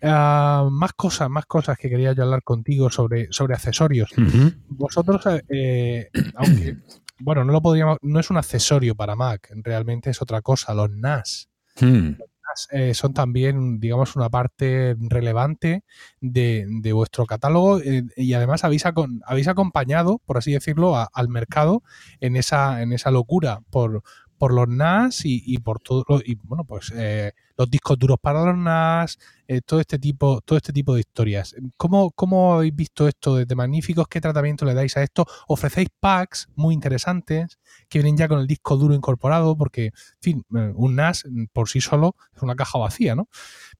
Ah, 0.00 0.68
más 0.70 0.92
cosas, 0.92 1.28
más 1.28 1.46
cosas 1.46 1.76
que 1.76 1.90
quería 1.90 2.12
yo 2.12 2.22
hablar 2.22 2.44
contigo 2.44 2.88
sobre, 2.88 3.26
sobre 3.32 3.54
accesorios. 3.54 4.10
Vosotros, 4.68 5.22
eh, 5.48 6.08
aunque, 6.36 6.76
bueno, 7.18 7.42
no 7.44 7.52
lo 7.52 7.60
podríamos, 7.60 7.98
no 8.02 8.20
es 8.20 8.30
un 8.30 8.36
accesorio 8.36 8.94
para 8.94 9.16
Mac, 9.16 9.50
realmente 9.64 10.10
es 10.10 10.22
otra 10.22 10.40
cosa, 10.40 10.72
los 10.72 10.90
NAS. 10.90 11.48
Hmm. 11.80 12.10
Eh, 12.70 12.94
son 12.94 13.14
también, 13.14 13.78
digamos, 13.80 14.16
una 14.16 14.28
parte 14.30 14.96
relevante 14.98 15.84
de, 16.20 16.66
de 16.68 16.92
vuestro 16.92 17.26
catálogo 17.26 17.78
eh, 17.80 18.04
y 18.16 18.32
además 18.32 18.64
habéis, 18.64 18.84
acon- 18.86 19.20
habéis 19.26 19.48
acompañado, 19.48 20.18
por 20.26 20.38
así 20.38 20.52
decirlo, 20.52 20.94
al 21.12 21.28
mercado 21.28 21.82
en 22.20 22.36
esa, 22.36 22.82
en 22.82 22.92
esa 22.92 23.10
locura 23.10 23.60
por, 23.70 24.02
por 24.38 24.54
los 24.54 24.68
NAS 24.68 25.22
y, 25.24 25.58
por 25.58 25.80
todo, 25.80 26.04
y 26.24 26.36
bueno, 26.36 26.64
pues 26.64 26.92
eh, 26.94 27.32
los 27.56 27.68
discos 27.68 27.98
duros 27.98 28.18
para 28.20 28.44
los 28.44 28.56
NAS, 28.56 29.18
eh, 29.48 29.60
todo 29.64 29.80
este 29.80 29.98
tipo, 29.98 30.40
todo 30.42 30.56
este 30.56 30.72
tipo 30.72 30.94
de 30.94 31.00
historias. 31.00 31.54
¿Cómo, 31.76 32.12
¿Cómo 32.12 32.54
habéis 32.54 32.74
visto 32.74 33.08
esto 33.08 33.36
desde 33.36 33.54
Magníficos? 33.54 34.06
¿Qué 34.08 34.20
tratamiento 34.20 34.64
le 34.64 34.74
dais 34.74 34.96
a 34.96 35.02
esto? 35.02 35.26
Ofrecéis 35.48 35.88
packs 35.98 36.48
muy 36.54 36.74
interesantes 36.74 37.58
que 37.88 37.98
vienen 37.98 38.16
ya 38.16 38.28
con 38.28 38.38
el 38.38 38.46
disco 38.46 38.76
duro 38.76 38.94
incorporado, 38.94 39.56
porque, 39.56 39.86
en 39.86 39.92
fin, 40.20 40.44
eh, 40.56 40.72
un 40.74 40.94
NAS 40.94 41.24
por 41.52 41.68
sí 41.68 41.80
solo 41.80 42.14
es 42.34 42.42
una 42.42 42.54
caja 42.54 42.78
vacía, 42.78 43.14
¿no? 43.14 43.28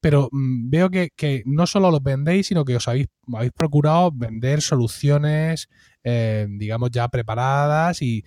Pero 0.00 0.28
mm, 0.32 0.70
veo 0.70 0.90
que, 0.90 1.10
que, 1.14 1.42
no 1.46 1.66
solo 1.66 1.90
los 1.90 2.02
vendéis, 2.02 2.48
sino 2.48 2.64
que 2.64 2.76
os 2.76 2.88
habéis, 2.88 3.06
habéis 3.32 3.52
procurado 3.52 4.10
vender 4.12 4.60
soluciones 4.60 5.68
eh, 6.10 6.46
digamos, 6.48 6.90
ya 6.90 7.08
preparadas 7.08 8.00
y, 8.00 8.24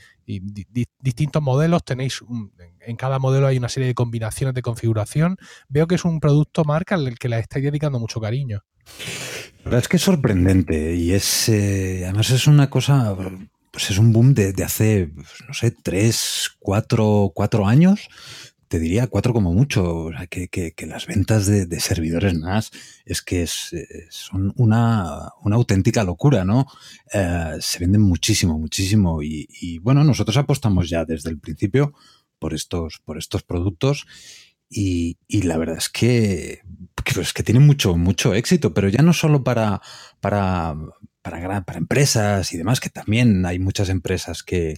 distintos 0.99 1.41
modelos. 1.41 1.83
Tenéis, 1.83 2.23
en 2.79 2.95
cada 2.95 3.19
modelo 3.19 3.47
hay 3.47 3.57
una 3.57 3.67
serie 3.67 3.87
de 3.87 3.95
combinaciones 3.95 4.53
de 4.53 4.61
configuración. 4.61 5.37
Veo 5.67 5.87
que 5.87 5.95
es 5.95 6.05
un 6.05 6.19
producto 6.19 6.63
marca 6.63 6.95
al 6.95 7.17
que 7.17 7.27
la 7.27 7.39
estáis 7.39 7.65
dedicando 7.65 7.99
mucho 7.99 8.21
cariño. 8.21 8.63
La 9.57 9.65
verdad 9.65 9.79
es 9.81 9.87
que 9.87 9.97
es 9.97 10.03
sorprendente 10.03 10.95
y 10.95 11.11
es, 11.11 11.49
eh, 11.49 12.03
además 12.05 12.29
es 12.29 12.47
una 12.47 12.69
cosa, 12.69 13.15
pues 13.71 13.89
es 13.89 13.97
un 13.97 14.13
boom 14.13 14.33
de, 14.33 14.53
de 14.53 14.63
hace, 14.63 15.07
pues, 15.13 15.27
no 15.47 15.53
sé, 15.53 15.71
tres, 15.71 16.51
cuatro, 16.59 17.31
cuatro 17.33 17.67
años 17.67 18.07
te 18.71 18.79
diría 18.79 19.07
cuatro 19.07 19.33
como 19.33 19.51
mucho, 19.51 20.05
o 20.05 20.11
sea, 20.13 20.27
que, 20.27 20.47
que, 20.47 20.85
las 20.87 21.05
ventas 21.05 21.45
de, 21.45 21.79
servidores 21.81 22.39
NAS 22.39 22.71
es 23.03 23.21
que 23.21 23.41
es, 23.41 23.75
son 24.09 24.53
una, 24.55 25.33
una, 25.43 25.57
auténtica 25.57 26.05
locura, 26.05 26.45
¿no? 26.45 26.67
Eh, 27.13 27.57
se 27.59 27.79
venden 27.79 28.01
muchísimo, 28.01 28.57
muchísimo 28.57 29.21
y, 29.21 29.77
bueno, 29.79 30.05
nosotros 30.05 30.37
apostamos 30.37 30.89
ya 30.89 31.03
desde 31.03 31.29
el 31.29 31.37
principio 31.37 31.93
por 32.39 32.53
estos, 32.53 32.99
por 33.03 33.17
estos 33.17 33.43
productos 33.43 34.07
y, 34.69 35.17
y 35.27 35.41
la 35.41 35.57
verdad 35.57 35.75
es 35.75 35.89
que, 35.89 36.61
que, 37.03 37.13
pues 37.13 37.33
que 37.33 37.43
tienen 37.43 37.67
mucho, 37.67 37.97
mucho 37.97 38.33
éxito, 38.33 38.73
pero 38.73 38.87
ya 38.87 39.01
no 39.01 39.11
solo 39.11 39.43
para, 39.43 39.81
para, 40.21 40.77
para, 41.21 41.63
para 41.63 41.77
empresas 41.77 42.53
y 42.53 42.57
demás, 42.57 42.79
que 42.79 42.89
también 42.89 43.45
hay 43.45 43.59
muchas 43.59 43.89
empresas 43.89 44.43
que, 44.43 44.77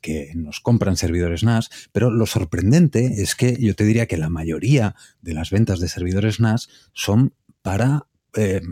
que 0.00 0.32
nos 0.34 0.60
compran 0.60 0.96
servidores 0.96 1.42
NAS, 1.42 1.70
pero 1.92 2.10
lo 2.10 2.26
sorprendente 2.26 3.22
es 3.22 3.34
que 3.34 3.56
yo 3.58 3.74
te 3.74 3.84
diría 3.84 4.06
que 4.06 4.16
la 4.16 4.30
mayoría 4.30 4.94
de 5.20 5.34
las 5.34 5.50
ventas 5.50 5.80
de 5.80 5.88
servidores 5.88 6.40
NAS 6.40 6.68
son 6.92 7.34
para, 7.62 8.06
eh, 8.36 8.62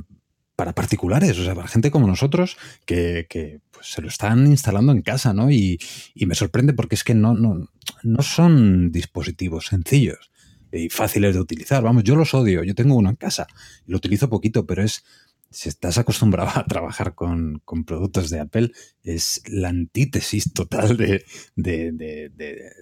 para 0.56 0.74
particulares, 0.74 1.38
o 1.38 1.44
sea, 1.44 1.54
para 1.54 1.68
gente 1.68 1.90
como 1.90 2.06
nosotros 2.06 2.56
que, 2.86 3.26
que 3.28 3.60
pues, 3.70 3.88
se 3.92 4.02
lo 4.02 4.08
están 4.08 4.46
instalando 4.46 4.92
en 4.92 5.02
casa, 5.02 5.32
¿no? 5.34 5.50
Y, 5.50 5.78
y 6.14 6.26
me 6.26 6.34
sorprende 6.34 6.72
porque 6.72 6.94
es 6.94 7.04
que 7.04 7.14
no, 7.14 7.34
no, 7.34 7.68
no 8.02 8.22
son 8.22 8.90
dispositivos 8.92 9.66
sencillos 9.66 10.30
y 10.70 10.90
fáciles 10.90 11.34
de 11.34 11.40
utilizar. 11.40 11.82
Vamos, 11.82 12.04
yo 12.04 12.14
los 12.14 12.34
odio, 12.34 12.62
yo 12.62 12.74
tengo 12.74 12.94
uno 12.94 13.10
en 13.10 13.16
casa 13.16 13.46
lo 13.86 13.96
utilizo 13.96 14.28
poquito, 14.28 14.66
pero 14.66 14.82
es 14.82 15.04
si 15.50 15.68
estás 15.68 15.98
acostumbrado 15.98 16.50
a 16.54 16.66
trabajar 16.66 17.14
con, 17.14 17.60
con, 17.64 17.84
productos 17.84 18.30
de 18.30 18.40
Apple, 18.40 18.72
es 19.02 19.42
la 19.46 19.68
antítesis 19.68 20.52
total 20.52 20.96
de, 20.96 21.24
de, 21.56 21.92
de, 21.92 22.72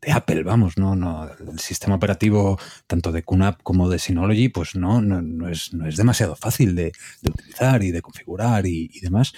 de, 0.00 0.12
Apple, 0.12 0.42
vamos, 0.42 0.78
no, 0.78 0.96
no, 0.96 1.28
el 1.28 1.58
sistema 1.58 1.96
operativo 1.96 2.58
tanto 2.86 3.12
de 3.12 3.22
QNAP 3.22 3.62
como 3.62 3.88
de 3.88 3.98
Synology, 3.98 4.48
pues 4.48 4.74
no, 4.74 5.00
no, 5.00 5.20
no, 5.22 5.48
es, 5.48 5.72
no 5.72 5.86
es 5.86 5.96
demasiado 5.96 6.36
fácil 6.36 6.74
de, 6.74 6.92
de 7.22 7.30
utilizar 7.30 7.82
y 7.82 7.90
de 7.90 8.02
configurar 8.02 8.66
y, 8.66 8.90
y, 8.92 9.00
demás, 9.00 9.32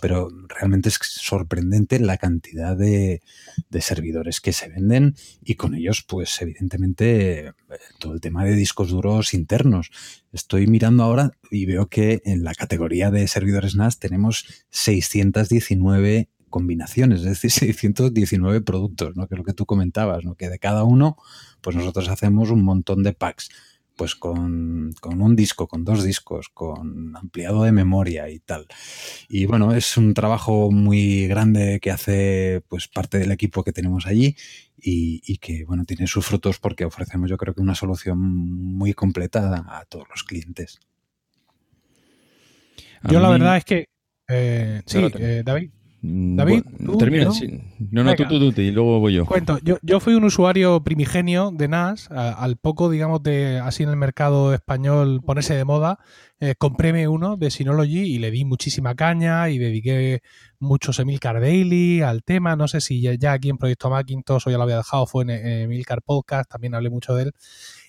pero 0.00 0.28
realmente 0.48 0.88
es 0.88 0.98
sorprendente 1.00 1.98
la 2.00 2.16
cantidad 2.16 2.76
de, 2.76 3.22
de, 3.68 3.80
servidores 3.80 4.40
que 4.40 4.52
se 4.52 4.68
venden 4.68 5.14
y 5.42 5.54
con 5.54 5.74
ellos, 5.74 6.02
pues 6.02 6.40
evidentemente, 6.40 7.52
todo 7.98 8.14
el 8.14 8.20
tema 8.20 8.44
de 8.44 8.54
discos 8.54 8.90
duros 8.90 9.34
internos. 9.34 9.90
Estoy 10.32 10.66
mirando 10.66 11.02
ahora 11.02 11.32
y 11.50 11.66
veo 11.66 11.88
que 11.88 12.20
en 12.24 12.44
la 12.44 12.54
categoría 12.54 13.10
de 13.10 13.26
servidores 13.28 13.74
NAS 13.74 13.98
tenemos 13.98 14.46
619 14.70 16.28
combinaciones, 16.50 17.20
es 17.20 17.40
decir, 17.40 17.50
619 17.52 18.60
productos, 18.60 19.16
¿no? 19.16 19.26
que 19.26 19.34
es 19.34 19.38
lo 19.38 19.44
que 19.44 19.54
tú 19.54 19.66
comentabas, 19.66 20.24
¿no? 20.24 20.34
que 20.34 20.48
de 20.48 20.58
cada 20.58 20.84
uno, 20.84 21.16
pues 21.60 21.76
nosotros 21.76 22.08
hacemos 22.08 22.50
un 22.50 22.62
montón 22.62 23.02
de 23.02 23.12
packs, 23.12 23.50
pues 23.96 24.14
con, 24.14 24.92
con, 25.00 25.22
un 25.22 25.34
disco, 25.34 25.66
con 25.66 25.84
dos 25.84 26.04
discos, 26.04 26.50
con 26.50 27.16
ampliado 27.16 27.64
de 27.64 27.72
memoria 27.72 28.28
y 28.28 28.38
tal. 28.38 28.66
Y 29.28 29.46
bueno, 29.46 29.74
es 29.74 29.96
un 29.96 30.12
trabajo 30.14 30.70
muy 30.70 31.26
grande 31.26 31.80
que 31.80 31.90
hace 31.90 32.62
pues 32.68 32.88
parte 32.88 33.18
del 33.18 33.32
equipo 33.32 33.64
que 33.64 33.72
tenemos 33.72 34.06
allí 34.06 34.36
y, 34.76 35.22
y 35.26 35.38
que 35.38 35.64
bueno, 35.64 35.84
tiene 35.84 36.06
sus 36.06 36.26
frutos 36.26 36.58
porque 36.58 36.84
ofrecemos 36.84 37.30
yo 37.30 37.38
creo 37.38 37.54
que 37.54 37.62
una 37.62 37.74
solución 37.74 38.18
muy 38.18 38.92
completa 38.92 39.64
a, 39.66 39.84
todos 39.86 40.06
los 40.10 40.22
clientes. 40.24 40.78
Yo 43.04 43.20
la 43.20 43.30
verdad 43.30 43.56
es 43.56 43.64
que... 43.64 43.88
Eh, 44.28 44.82
sí, 44.84 44.98
eh, 45.18 45.42
David. 45.44 45.70
Mm, 46.06 46.36
David, 46.36 46.62
bueno, 46.64 46.92
¿tú, 46.92 46.98
termina. 46.98 47.24
¿no? 47.24 47.32
Sí. 47.32 47.60
No, 47.90 48.04
no, 48.04 48.14
tú, 48.14 48.24
tú, 48.28 48.52
tú, 48.52 48.60
y 48.60 48.70
luego 48.70 49.00
voy 49.00 49.14
yo. 49.14 49.26
Cuento, 49.26 49.58
yo, 49.62 49.78
yo 49.82 49.98
fui 49.98 50.14
un 50.14 50.24
usuario 50.24 50.82
primigenio 50.84 51.50
de 51.52 51.66
NAS, 51.66 52.10
a, 52.10 52.32
al 52.32 52.56
poco, 52.56 52.88
digamos, 52.88 53.22
de 53.22 53.58
así 53.58 53.82
en 53.82 53.88
el 53.88 53.96
mercado 53.96 54.54
español 54.54 55.20
ponerse 55.24 55.54
de 55.54 55.64
moda, 55.64 55.98
eh, 56.38 56.54
compréme 56.56 57.08
uno 57.08 57.36
de 57.36 57.50
Synology 57.50 58.02
y 58.02 58.18
le 58.18 58.30
di 58.30 58.44
muchísima 58.44 58.94
caña 58.94 59.48
y 59.48 59.58
dediqué 59.58 60.22
muchos 60.60 60.98
Emilcar 61.00 61.40
Daily 61.40 62.02
al 62.02 62.22
tema. 62.22 62.54
No 62.54 62.68
sé 62.68 62.80
si 62.80 63.00
ya, 63.00 63.14
ya 63.14 63.32
aquí 63.32 63.48
en 63.50 63.58
Proyecto 63.58 63.90
Macintosh 63.90 64.44
o 64.46 64.50
ya 64.50 64.58
lo 64.58 64.62
había 64.62 64.76
dejado, 64.76 65.06
fue 65.06 65.24
en, 65.24 65.30
en 65.30 65.46
Emilcar 65.62 66.02
Podcast, 66.02 66.48
también 66.50 66.74
hablé 66.74 66.90
mucho 66.90 67.14
de 67.16 67.24
él. 67.24 67.32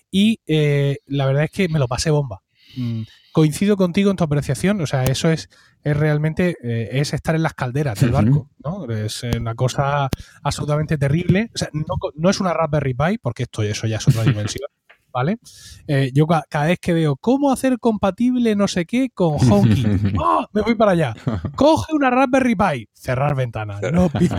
Y 0.10 0.40
eh, 0.48 0.98
la 1.06 1.26
verdad 1.26 1.44
es 1.44 1.52
que 1.52 1.70
me 1.70 1.80
lo 1.80 1.88
pasé 1.88 2.10
bomba. 2.10 2.42
Mm, 2.76 3.04
coincido 3.32 3.78
contigo 3.78 4.12
en 4.12 4.18
tu 4.18 4.24
apreciación, 4.24 4.82
o 4.82 4.88
sea, 4.88 5.04
eso 5.04 5.30
es, 5.30 5.50
es 5.84 5.98
realmente 5.98 6.58
eh, 6.64 6.90
es 7.00 7.14
estar 7.14 7.36
en 7.36 7.44
las 7.44 7.54
calderas 7.54 8.00
del 8.00 8.12
barco, 8.12 8.50
¿no? 8.64 8.86
Es 8.92 9.24
una 9.24 9.56
cosa 9.56 10.10
absolutamente 10.44 10.98
terrible. 10.98 11.52
O 11.54 11.58
sea, 11.58 11.70
no, 11.74 11.84
no 12.16 12.30
es 12.30 12.40
una 12.40 12.54
Raspberry 12.54 12.94
Pi, 12.94 13.18
porque 13.20 13.44
esto 13.44 13.64
eso 13.64 13.88
ya 13.88 13.98
es 13.98 14.08
otra 14.08 14.24
dimensión. 14.24 14.70
¿Vale? 15.12 15.40
Eh, 15.88 16.12
yo 16.14 16.28
cada 16.28 16.66
vez 16.66 16.80
que 16.80 16.94
veo 16.94 17.16
cómo 17.16 17.52
hacer 17.52 17.80
compatible 17.80 18.56
no 18.56 18.68
sé 18.68 18.86
qué 18.86 19.10
con 19.10 19.36
HomeKit, 19.36 20.16
¡oh! 20.20 20.46
me 20.54 20.62
voy 20.62 20.76
para 20.76 20.92
allá. 20.92 21.16
Coge 21.56 21.94
una 21.94 22.10
Raspberry 22.10 22.56
Pi, 22.56 22.90
cerrar 22.94 23.36
ventana. 23.36 23.80
No, 23.92 24.10
pienso, 24.20 24.38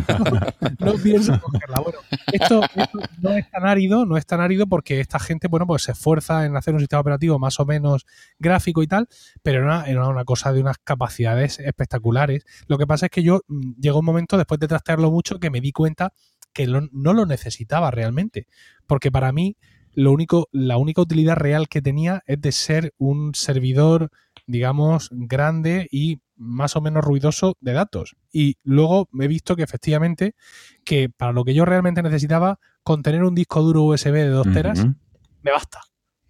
no 0.78 0.94
pienso 1.02 1.40
cogerla. 1.40 1.80
Bueno, 1.80 1.98
esto, 2.32 2.62
esto, 2.74 2.98
no 3.20 3.30
es 3.30 3.50
tan 3.50 3.66
árido, 3.66 4.06
no 4.06 4.16
es 4.16 4.26
tan 4.26 4.40
árido 4.40 4.66
porque 4.66 5.00
esta 5.00 5.18
gente, 5.18 5.48
bueno, 5.48 5.66
pues 5.66 5.82
se 5.82 5.92
esfuerza 5.92 6.46
en 6.46 6.56
hacer 6.56 6.74
un 6.74 6.80
sistema 6.80 7.00
operativo 7.00 7.38
más 7.38 7.58
o 7.60 7.66
menos 7.66 8.06
gráfico 8.38 8.82
y 8.82 8.86
tal, 8.86 9.08
pero 9.42 9.58
era 9.58 9.66
una, 9.66 9.84
era 9.86 10.08
una 10.08 10.24
cosa 10.24 10.52
de 10.52 10.60
unas 10.60 10.78
capacidades 10.78 11.58
espectaculares. 11.58 12.44
Lo 12.66 12.78
que 12.78 12.86
pasa 12.86 13.06
es 13.06 13.10
que 13.10 13.22
yo 13.22 13.40
mm, 13.48 13.80
llegó 13.80 14.00
un 14.00 14.04
momento, 14.04 14.36
después 14.36 14.60
de 14.60 14.68
trastearlo 14.68 15.10
mucho, 15.10 15.40
que 15.40 15.50
me 15.50 15.60
di 15.60 15.72
cuenta 15.72 16.12
que 16.52 16.66
lo, 16.66 16.82
no 16.92 17.12
lo 17.12 17.26
necesitaba 17.26 17.90
realmente. 17.90 18.46
Porque 18.86 19.10
para 19.10 19.32
mí, 19.32 19.56
lo 19.98 20.12
único, 20.12 20.48
la 20.52 20.76
única 20.76 21.00
utilidad 21.00 21.34
real 21.34 21.68
que 21.68 21.82
tenía 21.82 22.22
es 22.26 22.40
de 22.40 22.52
ser 22.52 22.94
un 22.98 23.34
servidor, 23.34 24.12
digamos, 24.46 25.08
grande 25.10 25.88
y 25.90 26.20
más 26.36 26.76
o 26.76 26.80
menos 26.80 27.02
ruidoso 27.02 27.56
de 27.58 27.72
datos. 27.72 28.14
Y 28.30 28.58
luego 28.62 29.08
me 29.10 29.24
he 29.24 29.28
visto 29.28 29.56
que 29.56 29.64
efectivamente, 29.64 30.36
que 30.84 31.08
para 31.10 31.32
lo 31.32 31.42
que 31.42 31.52
yo 31.52 31.64
realmente 31.64 32.00
necesitaba, 32.00 32.60
con 32.84 33.02
tener 33.02 33.24
un 33.24 33.34
disco 33.34 33.60
duro 33.60 33.82
USB 33.82 34.12
de 34.12 34.28
2 34.28 34.52
teras, 34.52 34.78
uh 34.78 34.84
-huh. 34.84 34.94
me 35.42 35.50
basta. 35.50 35.80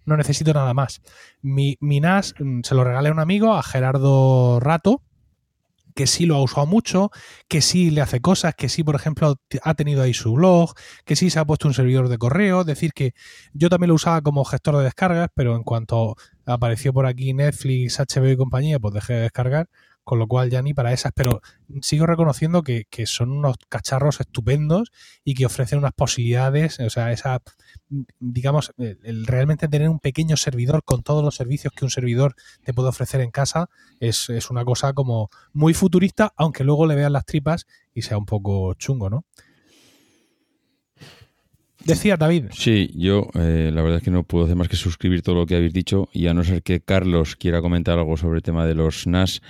No 0.03 0.17
necesito 0.17 0.51
nada 0.51 0.73
más. 0.73 1.03
Mi, 1.43 1.77
mi 1.79 1.99
NAS 1.99 2.33
se 2.63 2.73
lo 2.73 2.83
regalé 2.83 3.09
a 3.09 3.11
un 3.11 3.19
amigo, 3.19 3.53
a 3.53 3.61
Gerardo 3.61 4.59
Rato, 4.59 5.03
que 5.99 6.07
sí 6.07 6.25
lo 6.25 6.35
ha 6.35 6.41
usado 6.41 6.65
mucho, 6.65 7.11
que 7.49 7.59
sí 7.59 7.91
le 7.91 7.99
hace 7.99 8.21
cosas, 8.21 8.55
que 8.55 8.69
sí, 8.69 8.85
por 8.85 8.95
ejemplo, 8.95 9.35
ha 9.63 9.73
tenido 9.73 10.01
ahí 10.01 10.13
su 10.13 10.31
blog, 10.31 10.73
que 11.03 11.17
sí 11.17 11.29
se 11.29 11.39
ha 11.39 11.45
puesto 11.45 11.67
un 11.67 11.73
servidor 11.73 12.07
de 12.07 12.17
correo, 12.17 12.61
es 12.61 12.67
decir, 12.67 12.93
que 12.93 13.11
yo 13.51 13.67
también 13.67 13.89
lo 13.89 13.95
usaba 13.95 14.21
como 14.21 14.45
gestor 14.45 14.77
de 14.77 14.85
descargas, 14.85 15.27
pero 15.35 15.57
en 15.57 15.63
cuanto 15.63 16.15
apareció 16.45 16.93
por 16.93 17.05
aquí 17.05 17.33
Netflix, 17.33 17.99
HBO 17.99 18.29
y 18.29 18.37
compañía, 18.37 18.79
pues 18.79 18.93
dejé 18.93 19.15
de 19.15 19.19
descargar, 19.23 19.67
con 20.03 20.19
lo 20.19 20.27
cual 20.27 20.49
ya 20.49 20.61
ni 20.61 20.73
para 20.73 20.93
esas, 20.93 21.11
pero 21.15 21.41
sigo 21.81 22.05
reconociendo 22.05 22.63
que, 22.63 22.85
que 22.89 23.05
son 23.05 23.31
unos 23.31 23.57
cacharros 23.69 24.19
estupendos 24.19 24.91
y 25.23 25.35
que 25.35 25.45
ofrecen 25.45 25.79
unas 25.79 25.93
posibilidades, 25.93 26.79
o 26.79 26.89
sea, 26.89 27.11
esa, 27.11 27.41
digamos, 28.19 28.73
realmente 28.77 29.67
tener 29.67 29.89
un 29.89 29.99
pequeño 29.99 30.35
servidor 30.35 30.83
con 30.83 31.03
todos 31.03 31.23
los 31.23 31.35
servicios 31.35 31.73
que 31.73 31.85
un 31.85 31.91
servidor 31.91 32.35
te 32.63 32.73
puede 32.73 32.89
ofrecer 32.89 33.21
en 33.21 33.31
casa 33.31 33.69
es, 33.99 34.29
es 34.29 34.49
una 34.49 34.65
cosa 34.65 34.93
como 34.93 35.29
muy 35.53 35.73
futurista, 35.73 36.33
aunque 36.35 36.63
luego 36.63 36.87
le 36.87 36.95
vean 36.95 37.13
las 37.13 37.25
tripas 37.25 37.67
y 37.93 38.01
sea 38.01 38.17
un 38.17 38.25
poco 38.25 38.73
chungo, 38.75 39.09
¿no? 39.09 39.25
Decía 41.85 42.17
David. 42.17 42.45
Sí, 42.51 42.91
yo 42.95 43.27
eh, 43.35 43.71
la 43.73 43.81
verdad 43.81 43.99
es 43.99 44.03
que 44.03 44.11
no 44.11 44.23
puedo 44.23 44.45
hacer 44.45 44.57
más 44.57 44.67
que 44.67 44.75
suscribir 44.75 45.21
todo 45.21 45.35
lo 45.35 45.45
que 45.45 45.55
habéis 45.55 45.73
dicho 45.73 46.09
y 46.11 46.27
a 46.27 46.33
no 46.33 46.43
ser 46.43 46.61
que 46.61 46.81
Carlos 46.81 47.35
quiera 47.35 47.61
comentar 47.61 47.97
algo 47.97 48.17
sobre 48.17 48.37
el 48.37 48.43
tema 48.43 48.65
de 48.65 48.75
los 48.75 49.07
NAS, 49.07 49.41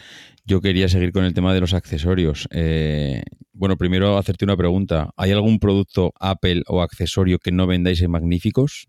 yo 0.49 0.61
quería 0.61 0.89
seguir 0.89 1.11
con 1.11 1.23
el 1.23 1.35
tema 1.35 1.53
de 1.53 1.61
los 1.61 1.75
accesorios. 1.75 2.47
Eh, 2.51 3.21
bueno, 3.53 3.77
primero 3.77 4.17
hacerte 4.17 4.45
una 4.45 4.57
pregunta. 4.57 5.11
¿Hay 5.15 5.31
algún 5.31 5.59
producto 5.59 6.11
Apple 6.19 6.63
o 6.67 6.81
accesorio 6.81 7.37
que 7.37 7.51
no 7.51 7.67
vendáis 7.67 8.01
en 8.01 8.09
Magníficos? 8.09 8.87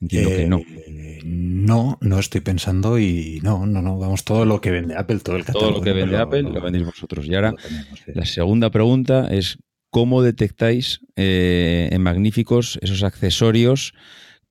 Entiendo 0.00 0.30
que 0.30 0.46
no. 0.48 0.58
Eh, 0.58 1.20
no, 1.24 1.98
no 2.00 2.18
estoy 2.18 2.40
pensando 2.40 2.98
y 2.98 3.38
no, 3.44 3.64
no, 3.64 3.80
no. 3.80 3.96
Vamos, 3.96 4.24
todo 4.24 4.44
lo 4.44 4.60
que 4.60 4.72
vende 4.72 4.96
Apple, 4.96 5.20
todo 5.20 5.36
el 5.36 5.44
Todo 5.44 5.70
lo 5.70 5.80
que 5.80 5.92
vende 5.92 6.16
Apple 6.16 6.42
lo, 6.42 6.60
vendéis 6.60 6.84
vosotros. 6.84 7.26
Y 7.28 7.34
ahora, 7.36 7.54
la 8.08 8.26
segunda 8.26 8.70
pregunta 8.70 9.28
es: 9.30 9.58
¿cómo 9.88 10.22
detectáis 10.22 11.00
eh, 11.14 11.90
en 11.92 12.02
Magníficos 12.02 12.80
esos 12.82 13.04
accesorios 13.04 13.94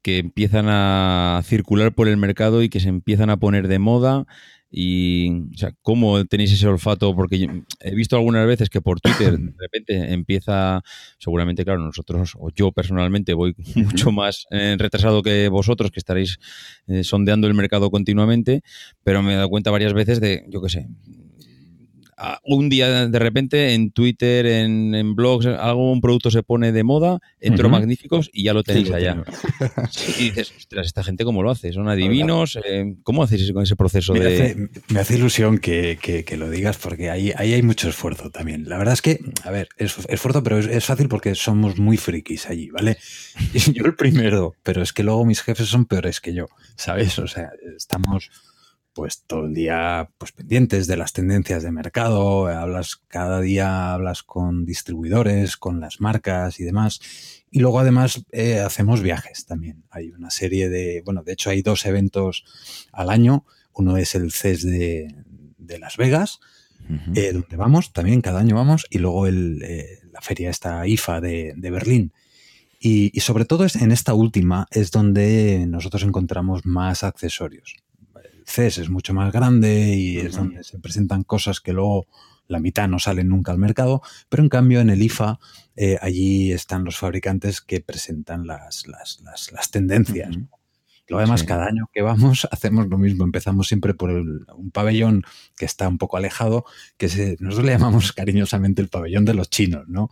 que 0.02 0.20
empiezan 0.20 0.68
a 0.70 1.42
circular 1.44 1.94
por 1.94 2.08
el 2.08 2.16
mercado 2.16 2.64
y 2.64 2.70
que 2.70 2.80
se 2.80 2.88
empiezan 2.88 3.30
a 3.30 3.38
poner 3.38 3.68
de 3.68 3.80
moda? 3.80 4.26
Y, 4.72 5.30
o 5.54 5.58
sea, 5.58 5.74
¿cómo 5.82 6.24
tenéis 6.26 6.54
ese 6.54 6.68
olfato? 6.68 7.14
Porque 7.14 7.50
he 7.82 7.96
visto 7.96 8.16
algunas 8.16 8.48
veces 8.48 8.70
que 8.70 8.80
por 8.80 9.02
Twitter 9.02 9.38
de 9.38 9.54
repente 9.60 10.14
empieza, 10.14 10.82
seguramente, 11.18 11.66
claro, 11.66 11.82
nosotros, 11.82 12.34
o 12.40 12.50
yo 12.56 12.72
personalmente, 12.72 13.34
voy 13.34 13.54
mucho 13.76 14.12
más 14.12 14.48
eh, 14.52 14.76
retrasado 14.80 15.22
que 15.22 15.50
vosotros, 15.50 15.92
que 15.92 16.00
estaréis 16.00 16.40
eh, 16.88 17.04
sondeando 17.04 17.48
el 17.48 17.54
mercado 17.54 17.92
continuamente, 17.92 18.62
pero 19.04 19.22
me 19.22 19.34
he 19.34 19.36
dado 19.36 19.50
cuenta 19.50 19.72
varias 19.72 19.94
veces 19.94 20.22
de, 20.22 20.46
yo 20.48 20.62
qué 20.62 20.70
sé, 20.70 20.88
un 22.44 22.70
día 22.70 23.08
de 23.08 23.20
repente 23.20 23.74
en 23.74 23.92
Twitter, 23.92 24.46
en, 24.46 25.16
blogs, 25.16 25.46
algún 25.46 26.02
producto 26.02 26.32
se 26.32 26.44
pone 26.44 26.72
de 26.72 26.84
moda, 26.84 27.20
entro 27.40 27.70
magníficos 27.70 28.30
y 28.34 28.44
ya 28.44 28.54
lo 28.54 28.64
tenéis 28.64 28.92
allá. 28.92 29.24
y 30.20 30.26
dices, 30.26 30.54
ostras, 30.58 30.88
esta 30.88 31.04
gente 31.04 31.24
cómo 31.24 31.44
lo 31.44 31.50
hace, 31.50 31.74
son 31.74 31.90
adivinos, 31.90 32.60
eh, 32.64 32.96
¿cómo 33.04 33.24
hacéis 33.24 33.52
con 33.52 33.64
ese 33.64 33.76
proceso 33.76 34.14
me 34.14 34.20
de...? 34.20 34.44
Hace, 34.44 34.70
me 34.90 35.00
hace 35.00 35.16
ilusión 35.16 35.58
que, 35.58 35.98
lo 36.38 36.50
digas 36.50 36.78
porque 36.78 37.10
ahí, 37.10 37.34
ahí 37.36 37.54
hay 37.54 37.62
mucho 37.62 37.90
esfuerzo 37.90 38.30
también. 38.30 38.68
La 38.70 38.78
verdad 38.78 38.94
es 38.94 39.02
que, 39.02 39.20
a 39.44 39.52
ver, 39.52 39.70
es 39.78 39.98
esfuerzo, 40.08 40.44
pero 40.44 40.60
es, 40.60 40.86
fácil 40.86 41.08
porque 41.08 41.36
somos 41.36 41.78
muy 41.78 41.98
frikis 41.98 42.48
allí, 42.48 42.70
¿vale? 42.70 42.98
yo 43.74 43.86
el 43.86 43.96
primero, 43.96 44.56
pero 44.64 44.82
es 44.82 44.94
que 44.94 45.04
luego 45.04 45.26
mis 45.26 45.42
jefes 45.42 45.68
son 45.68 45.86
peores 45.86 46.22
que 46.22 46.34
yo, 46.34 46.48
¿sabes? 46.76 47.18
O 47.20 47.28
sea, 47.28 47.50
estamos 47.76 48.30
pues 48.94 49.24
todo 49.26 49.46
el 49.46 49.54
día 49.54 50.10
pues 50.18 50.32
pendientes 50.32 50.88
de 50.88 50.98
las 50.98 51.14
tendencias 51.14 51.64
de 51.64 51.72
mercado, 51.72 52.48
hablas 52.48 53.02
cada 53.08 53.40
día 53.42 53.94
hablas 53.94 54.24
con 54.24 54.66
distribuidores, 54.66 55.58
con 55.58 55.80
las 55.80 56.02
marcas 56.02 56.60
y 56.60 56.64
demás. 56.64 57.00
Y 57.50 57.60
luego 57.60 57.80
además 57.80 58.26
eh, 58.32 58.60
hacemos 58.60 59.02
viajes 59.02 59.46
también. 59.46 59.84
Hay 59.90 60.12
una 60.12 60.30
serie 60.30 60.70
de, 60.70 61.02
bueno, 61.06 61.24
de 61.24 61.34
hecho 61.34 61.50
hay 61.50 61.62
dos 61.62 61.86
eventos 61.86 62.46
al 62.92 63.10
año. 63.10 63.46
Uno 63.74 63.98
es 63.98 64.16
el 64.16 64.32
CES 64.32 64.64
de, 64.64 65.16
Las 65.80 65.96
Vegas, 65.96 66.40
eh, 67.16 67.32
donde 67.32 67.56
vamos, 67.56 67.94
también 67.94 68.20
cada 68.20 68.42
año 68.42 68.56
vamos, 68.56 68.86
y 68.90 68.98
luego 68.98 69.26
el, 69.26 69.62
eh, 69.64 70.00
la 70.12 70.20
feria 70.22 70.50
esta 70.50 70.86
IFA 70.86 71.22
de, 71.22 71.54
Berlín. 71.58 72.12
Y, 72.78 73.12
y, 73.14 73.22
sobre 73.22 73.46
todo 73.46 73.66
en 73.80 73.92
esta 73.92 74.14
última 74.14 74.68
es 74.72 74.92
donde 74.92 75.66
nosotros 75.68 76.04
encontramos 76.04 76.66
más 76.66 77.04
accesorios. 77.04 77.76
CES 78.46 78.80
es 78.80 78.90
mucho 78.90 79.14
más 79.14 79.32
grande 79.32 79.96
y 79.96 80.18
es 80.18 80.36
donde 80.36 80.64
se 80.64 80.80
presentan 80.80 81.24
cosas 81.24 81.60
que 81.60 81.74
luego 81.74 82.08
la 82.48 82.60
mitad 82.60 82.88
no 82.88 83.00
salen 83.00 83.30
nunca 83.30 83.52
al 83.52 83.58
mercado, 83.58 84.02
pero 84.30 84.44
en 84.44 84.50
cambio 84.50 84.82
en 84.82 84.90
el 84.90 85.02
IFA 85.02 85.40
eh, 85.76 85.98
allí 86.02 86.52
están 86.52 86.84
los 86.84 86.98
fabricantes 86.98 87.62
que 87.62 87.80
presentan 87.82 88.46
las, 88.46 88.86
las, 88.88 89.72
tendencias. 89.72 90.38
Lo 91.08 91.18
además, 91.18 91.44
cada 91.44 91.66
año 91.66 91.90
que 91.94 92.02
vamos 92.02 92.48
hacemos 92.52 92.88
lo 92.88 92.98
mismo. 92.98 93.24
Empezamos 93.26 93.68
siempre 93.68 93.94
por 93.94 94.12
un 94.12 94.72
pabellón 94.72 95.24
que 95.58 95.66
está 95.66 95.88
un 95.88 95.98
poco 95.98 96.18
alejado, 96.18 96.66
que 96.98 97.10
se, 97.10 97.38
nosotros 97.40 97.66
le 97.66 97.74
llamamos 97.74 98.12
cariñosamente 98.14 98.82
el 98.82 98.90
pabellón 98.90 99.26
de 99.26 99.34
los 99.34 99.50
chinos, 99.50 99.88
¿no? 99.88 100.10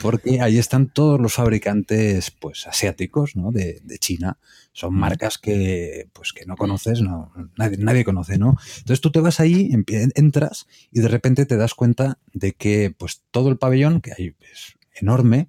Porque 0.00 0.40
ahí 0.40 0.58
están 0.58 0.88
todos 0.88 1.20
los 1.20 1.34
fabricantes 1.34 2.30
pues, 2.30 2.66
asiáticos 2.66 3.36
¿no? 3.36 3.50
de, 3.50 3.80
China. 3.98 4.38
Son 4.72 4.94
marcas 4.94 5.38
que, 5.38 6.08
pues, 6.12 6.32
que 6.32 6.44
no 6.44 6.54
conoces, 6.56 7.00
no, 7.00 7.32
nadie, 7.56 7.78
nadie 7.78 8.04
conoce, 8.04 8.38
¿no? 8.38 8.56
Entonces 8.78 9.00
tú 9.00 9.10
te 9.10 9.20
vas 9.20 9.40
ahí, 9.40 9.70
entras 10.14 10.66
y 10.92 11.00
de 11.00 11.08
repente 11.08 11.46
te 11.46 11.56
das 11.56 11.74
cuenta 11.74 12.18
de 12.32 12.52
que 12.52 12.94
pues, 12.96 13.22
todo 13.30 13.48
el 13.48 13.56
pabellón, 13.56 14.00
que 14.00 14.12
hay 14.12 14.36
es 14.52 14.76
enorme, 14.94 15.48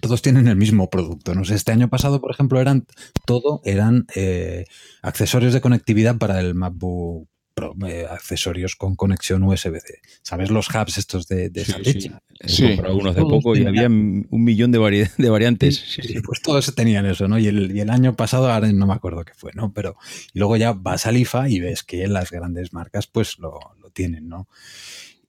todos 0.00 0.22
tienen 0.22 0.48
el 0.48 0.56
mismo 0.56 0.90
producto. 0.90 1.34
No 1.34 1.44
sé, 1.44 1.54
este 1.54 1.72
año 1.72 1.88
pasado, 1.88 2.20
por 2.20 2.30
ejemplo, 2.30 2.60
eran 2.60 2.86
todo 3.26 3.60
eran 3.64 4.06
eh, 4.14 4.64
accesorios 5.02 5.52
de 5.52 5.60
conectividad 5.60 6.18
para 6.18 6.40
el 6.40 6.54
MacBook 6.54 7.28
Pro, 7.54 7.74
eh, 7.88 8.06
accesorios 8.08 8.76
con 8.76 8.94
conexión 8.94 9.42
USB-C. 9.42 10.00
¿Sabes 10.22 10.50
los 10.50 10.68
hubs 10.68 10.96
estos 10.96 11.26
de, 11.26 11.50
de 11.50 11.64
sí, 11.64 12.10
Sí, 12.46 12.78
uno 12.88 13.10
hace 13.10 13.22
poco 13.22 13.56
y 13.56 13.66
había 13.66 13.88
un 13.88 14.26
millón 14.30 14.70
de, 14.70 15.10
de 15.18 15.30
variantes. 15.30 15.76
Sí, 15.76 16.20
pues 16.24 16.40
todos 16.40 16.72
tenían 16.76 17.04
eso, 17.06 17.26
¿no? 17.26 17.36
Y 17.36 17.48
el, 17.48 17.76
y 17.76 17.80
el, 17.80 17.90
año 17.90 18.14
pasado, 18.14 18.52
ahora 18.52 18.70
no 18.70 18.86
me 18.86 18.94
acuerdo 18.94 19.24
qué 19.24 19.32
fue, 19.34 19.50
¿no? 19.54 19.72
Pero 19.72 19.96
y 20.32 20.38
luego 20.38 20.56
ya 20.56 20.72
vas 20.72 21.06
al 21.06 21.16
IFA 21.16 21.48
y 21.48 21.58
ves 21.58 21.82
que 21.82 22.06
las 22.06 22.30
grandes 22.30 22.72
marcas 22.72 23.08
pues 23.08 23.40
lo, 23.40 23.58
lo 23.80 23.90
tienen, 23.90 24.28
¿no? 24.28 24.46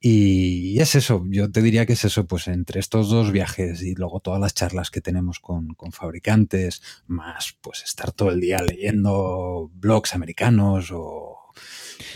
Y 0.02 0.80
es 0.80 0.96
eso, 0.96 1.26
yo 1.28 1.52
te 1.52 1.62
diría 1.62 1.86
que 1.86 1.94
es 1.94 2.06
eso, 2.06 2.26
pues 2.26 2.48
entre 2.48 2.80
estos 2.80 3.10
dos 3.10 3.34
viajes 3.34 3.84
y 3.84 3.96
luego 3.96 4.22
todas 4.22 4.40
las 4.40 4.54
charlas 4.54 4.92
que 4.92 5.02
tenemos 5.02 5.40
con, 5.40 5.76
fabricantes, 5.92 6.82
más 7.08 7.58
pues 7.60 7.84
estar 7.84 8.14
todo 8.14 8.32
el 8.32 8.40
día 8.40 8.60
leyendo 8.62 9.70
blogs 9.74 10.16
americanos 10.16 10.92
o... 10.94 11.36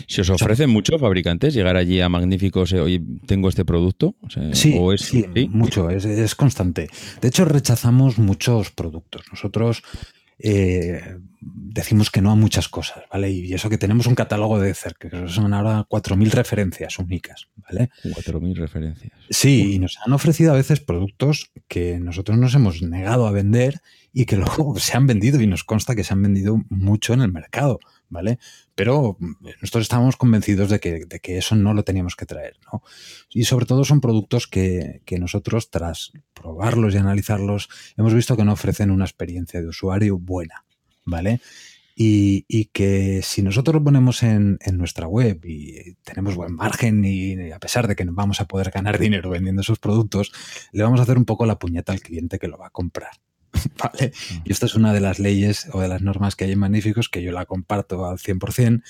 ¿Se 0.08 0.22
os 0.22 0.30
ofrecen 0.30 0.70
mucho 0.70 0.98
fabricantes 0.98 1.52
llegar 1.52 1.76
allí 1.76 2.00
a 2.00 2.08
magníficos, 2.08 2.72
eh, 2.72 2.80
oye, 2.80 3.02
tengo 3.26 3.50
este 3.50 3.66
producto? 3.66 4.14
sí, 4.52 4.72
sí, 4.96 5.26
mucho, 5.50 5.90
es, 5.90 6.06
es, 6.06 6.34
constante. 6.34 6.88
De 7.20 7.28
hecho, 7.28 7.44
rechazamos 7.44 8.18
muchos 8.18 8.70
productos. 8.70 9.24
Nosotros 9.30 9.82
eh, 10.46 11.00
decimos 11.40 12.10
que 12.10 12.20
no 12.20 12.30
a 12.30 12.34
muchas 12.34 12.68
cosas, 12.68 13.04
¿vale? 13.10 13.30
Y 13.30 13.54
eso 13.54 13.70
que 13.70 13.78
tenemos 13.78 14.06
un 14.06 14.14
catálogo 14.14 14.60
de 14.60 14.74
cerca, 14.74 15.08
que 15.08 15.26
son 15.28 15.54
ahora 15.54 15.86
4.000 15.88 16.30
referencias 16.32 16.98
únicas, 16.98 17.48
¿vale? 17.56 17.88
4.000 18.04 18.54
referencias. 18.54 19.12
Sí, 19.30 19.74
y 19.74 19.78
nos 19.78 19.98
han 20.04 20.12
ofrecido 20.12 20.52
a 20.52 20.56
veces 20.56 20.80
productos 20.80 21.50
que 21.66 21.98
nosotros 21.98 22.36
nos 22.36 22.54
hemos 22.54 22.82
negado 22.82 23.26
a 23.26 23.30
vender 23.30 23.80
y 24.12 24.26
que 24.26 24.36
luego 24.36 24.74
se 24.78 24.98
han 24.98 25.06
vendido 25.06 25.40
y 25.40 25.46
nos 25.46 25.64
consta 25.64 25.94
que 25.94 26.04
se 26.04 26.12
han 26.12 26.22
vendido 26.22 26.62
mucho 26.68 27.14
en 27.14 27.22
el 27.22 27.32
mercado, 27.32 27.80
¿vale? 28.08 28.38
Pero 28.74 29.16
nosotros 29.60 29.82
estamos 29.82 30.16
convencidos 30.16 30.70
de 30.70 30.80
que, 30.80 31.38
eso 31.38 31.56
no 31.56 31.74
lo 31.74 31.84
teníamos 31.84 32.16
que 32.16 32.26
traer, 32.26 32.56
¿no? 32.72 32.82
Y 33.30 33.44
sobre 33.44 33.66
todo 33.66 33.84
son 33.84 34.00
productos 34.00 34.46
que, 34.46 35.02
nosotros, 35.18 35.70
tras 35.70 36.12
probarlos 36.32 36.94
y 36.94 36.98
analizarlos, 36.98 37.68
hemos 37.96 38.14
visto 38.14 38.36
que 38.36 38.44
no 38.44 38.52
ofrecen 38.52 38.90
una 38.90 39.04
experiencia 39.04 39.60
de 39.60 39.68
usuario 39.68 40.18
buena, 40.18 40.64
¿vale? 41.04 41.40
Y, 41.96 42.42
que 42.72 43.20
si 43.22 43.42
nosotros 43.42 43.74
lo 43.74 43.84
ponemos 43.84 44.24
en, 44.24 44.58
en, 44.60 44.76
nuestra 44.76 45.06
web 45.06 45.40
y 45.44 45.94
tenemos 46.02 46.34
buen 46.34 46.52
margen 46.52 47.04
y 47.04 47.52
a 47.52 47.60
pesar 47.60 47.86
de 47.86 47.94
que 47.94 48.04
no 48.04 48.12
vamos 48.12 48.40
a 48.40 48.46
poder 48.46 48.70
ganar 48.70 48.98
dinero 48.98 49.30
vendiendo 49.30 49.62
esos 49.62 49.78
productos, 49.78 50.32
le 50.72 50.82
vamos 50.82 50.98
a 50.98 51.04
hacer 51.04 51.16
un 51.16 51.24
poco 51.24 51.46
la 51.46 51.58
puñeta 51.58 51.92
al 51.92 52.00
cliente 52.00 52.40
que 52.40 52.48
lo 52.48 52.58
va 52.58 52.66
a 52.66 52.70
comprar, 52.70 53.12
¿vale? 53.78 54.12
Y 54.44 54.52
esto 54.52 54.66
es 54.66 54.74
una 54.74 54.92
de 54.92 55.00
las 55.00 55.18
leyes 55.18 55.68
o 55.72 55.80
de 55.80 55.88
las 55.88 56.02
normas 56.02 56.36
que 56.36 56.44
hay 56.44 56.52
en 56.52 56.58
Magníficos 56.58 57.08
que 57.08 57.22
yo 57.22 57.32
la 57.32 57.46
comparto 57.46 58.06
al 58.06 58.18
100%, 58.18 58.82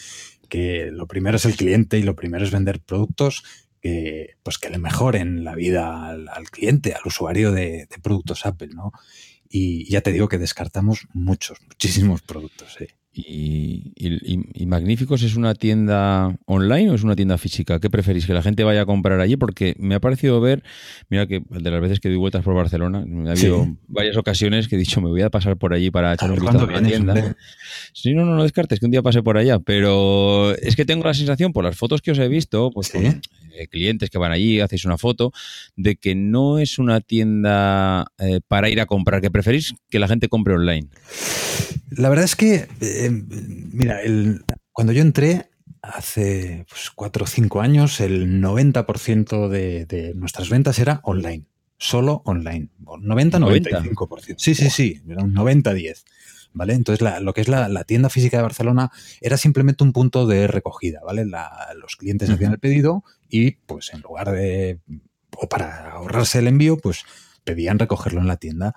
que 0.49 0.91
lo 0.93 1.07
primero 1.07 1.37
es 1.37 1.45
el 1.45 1.57
cliente 1.57 1.99
y 1.99 2.03
lo 2.03 2.17
primero 2.17 2.45
es 2.45 2.51
vender 2.51 2.81
productos 2.81 3.45
que, 3.81 4.37
pues 4.43 4.59
que 4.59 4.71
le 4.71 4.79
mejoren 4.79 5.45
la 5.45 5.55
vida 5.55 6.09
al, 6.09 6.51
cliente, 6.51 6.95
al 6.95 7.03
usuario 7.05 7.53
de, 7.53 7.87
productos 8.03 8.47
Apple, 8.47 8.71
¿no? 8.75 8.93
Y 9.49 9.91
ya 9.91 10.01
te 10.01 10.11
digo 10.11 10.29
que 10.29 10.39
descartamos 10.39 11.07
muchos, 11.13 11.61
muchísimos 11.69 12.23
productos, 12.23 12.77
sí. 12.79 12.87
Y, 13.17 13.93
y, 13.97 14.67
Magníficos 14.67 15.23
es 15.23 15.37
una 15.37 15.55
tienda 15.55 16.37
online 16.47 16.91
o 16.91 16.95
es 16.95 17.05
una 17.05 17.15
tienda 17.15 17.39
física? 17.39 17.79
¿Qué 17.79 17.89
preferís? 17.89 18.27
¿Que 18.27 18.35
la 18.35 18.43
gente 18.43 18.65
vaya 18.65 18.83
a 18.83 18.87
comprar 18.87 19.21
allí? 19.21 19.37
Porque 19.37 19.77
me 19.79 19.95
ha 19.95 20.01
parecido 20.01 20.41
ver, 20.41 20.65
mira 21.11 21.29
que 21.29 21.41
de 21.49 21.71
las 21.71 21.81
veces 21.81 22.01
que 22.01 22.09
doy 22.09 22.17
vueltas 22.17 22.43
por 22.43 22.55
Barcelona, 22.57 23.05
ha 23.29 23.31
habido 23.31 23.69
varias 23.87 24.17
ocasiones 24.17 24.67
que 24.67 24.75
he 24.75 24.79
dicho 24.79 25.01
me 25.01 25.11
voy 25.11 25.23
a 25.23 25.31
pasar 25.31 25.57
por 25.57 25.75
allí 25.75 25.93
para 25.93 26.15
echar 26.15 26.31
un 26.33 26.41
vistazo 26.41 26.67
a 26.67 26.73
la 26.73 26.83
tienda. 26.83 27.37
Sí, 27.93 28.15
no, 28.15 28.25
no, 28.25 28.35
no 28.35 28.43
descartes 28.43 28.81
que 28.81 28.87
un 28.87 28.91
día 28.91 29.03
pase 29.03 29.23
por 29.23 29.39
allá, 29.39 29.61
pero 29.61 30.53
es 30.57 30.75
que 30.75 30.85
tengo 30.85 31.05
la 31.05 31.15
sensación 31.15 31.53
por 31.53 31.63
las 31.63 31.77
fotos 31.77 32.03
que 32.03 32.11
os 32.11 32.19
he 32.19 32.27
visto, 32.27 32.73
pues 32.73 32.93
eh, 32.95 33.69
clientes 33.69 34.11
que 34.11 34.19
van 34.19 34.33
allí, 34.33 34.61
hacéis 34.61 34.85
una 34.85 34.99
foto, 34.99 35.33
de 35.77 35.95
que 35.95 36.17
no 36.17 36.59
es 36.59 36.81
una 36.81 37.01
tienda 37.01 38.07
eh, 38.19 38.41
para 38.49 38.69
ir 38.69 38.81
a 38.81 38.87
comprar, 38.87 39.21
que 39.21 39.31
preferís 39.31 39.75
que 39.89 40.01
la 40.01 40.09
gente 40.09 40.29
compre 40.29 40.55
online. 40.55 40.89
La 41.97 42.09
verdad 42.09 42.25
es 42.25 42.35
que, 42.35 42.67
eh, 42.81 43.04
mira, 43.11 44.01
cuando 44.73 44.93
yo 44.93 45.03
entré 45.03 45.51
hace 45.83 46.65
pues, 46.69 46.91
cuatro 46.95 47.25
o 47.25 47.27
cinco 47.27 47.61
años, 47.61 48.01
el 48.01 48.43
90% 48.43 49.49
de, 49.49 49.87
de 49.87 50.15
nuestras 50.15 50.49
ventas 50.49 50.79
era 50.79 51.01
online 51.05 51.47
solo 51.85 52.23
online. 52.25 52.69
90-95%. 52.85 54.35
Sí, 54.39 54.55
sí, 54.55 54.71
sí, 54.71 55.03
era 55.09 55.23
un 55.23 55.35
90-10. 55.35 56.05
¿Vale? 56.57 56.75
Entonces, 56.75 57.07
lo 57.21 57.35
que 57.35 57.41
es 57.41 57.49
la, 57.49 57.85
tienda 57.85 58.09
física 58.09 58.37
de 58.37 58.45
Barcelona 58.45 58.91
era 59.21 59.37
simplemente 59.37 59.83
un 59.83 59.93
punto 59.93 60.25
de 60.27 60.47
recogida, 60.47 61.01
¿vale? 61.05 61.25
los 61.25 61.97
clientes 61.97 62.31
hacían 62.31 62.53
el 62.53 62.61
pedido 62.61 63.03
y, 63.29 63.53
pues, 63.53 63.93
en 63.93 64.03
lugar 64.03 64.31
de 64.31 64.79
o 65.37 65.49
para 65.49 65.91
ahorrarse 65.91 66.39
el 66.39 66.47
envío, 66.47 66.77
pues 66.77 67.03
pedían 67.43 67.81
recogerlo 67.81 68.21
en 68.21 68.29
la 68.29 68.37
tienda. 68.37 68.77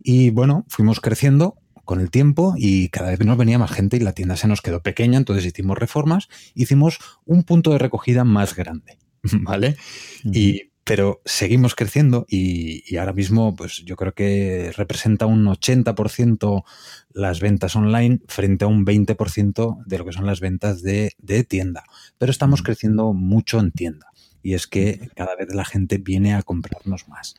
Y 0.00 0.30
bueno, 0.30 0.66
fuimos 0.68 0.98
creciendo 0.98 1.61
con 1.84 2.00
el 2.00 2.10
tiempo 2.10 2.54
y 2.56 2.88
cada 2.88 3.10
vez 3.10 3.20
nos 3.20 3.36
venía 3.36 3.58
más 3.58 3.72
gente 3.72 3.96
y 3.96 4.00
la 4.00 4.12
tienda 4.12 4.36
se 4.36 4.48
nos 4.48 4.60
quedó 4.60 4.82
pequeña, 4.82 5.18
entonces 5.18 5.44
hicimos 5.46 5.78
reformas, 5.78 6.28
hicimos 6.54 6.98
un 7.24 7.42
punto 7.42 7.70
de 7.70 7.78
recogida 7.78 8.24
más 8.24 8.54
grande, 8.54 8.98
¿vale? 9.22 9.76
Y 10.24 10.72
pero 10.84 11.22
seguimos 11.24 11.74
creciendo 11.74 12.26
y, 12.28 12.96
ahora 12.96 13.12
mismo 13.12 13.54
pues 13.54 13.82
yo 13.84 13.96
creo 13.96 14.14
que 14.14 14.72
representa 14.76 15.26
un 15.26 15.44
80% 15.46 16.64
las 17.12 17.40
ventas 17.40 17.76
online 17.76 18.20
frente 18.26 18.64
a 18.64 18.68
un 18.68 18.84
20% 18.84 19.84
de 19.84 19.98
lo 19.98 20.04
que 20.04 20.12
son 20.12 20.26
las 20.26 20.40
ventas 20.40 20.82
de, 20.82 21.14
tienda. 21.48 21.84
Pero 22.18 22.30
estamos 22.32 22.62
creciendo 22.62 23.12
mucho 23.12 23.60
en 23.60 23.70
tienda 23.70 24.08
y 24.42 24.54
es 24.54 24.66
que 24.66 25.08
cada 25.14 25.36
vez 25.36 25.54
la 25.54 25.64
gente 25.64 25.98
viene 25.98 26.34
a 26.34 26.42
comprarnos 26.42 27.08
más. 27.08 27.36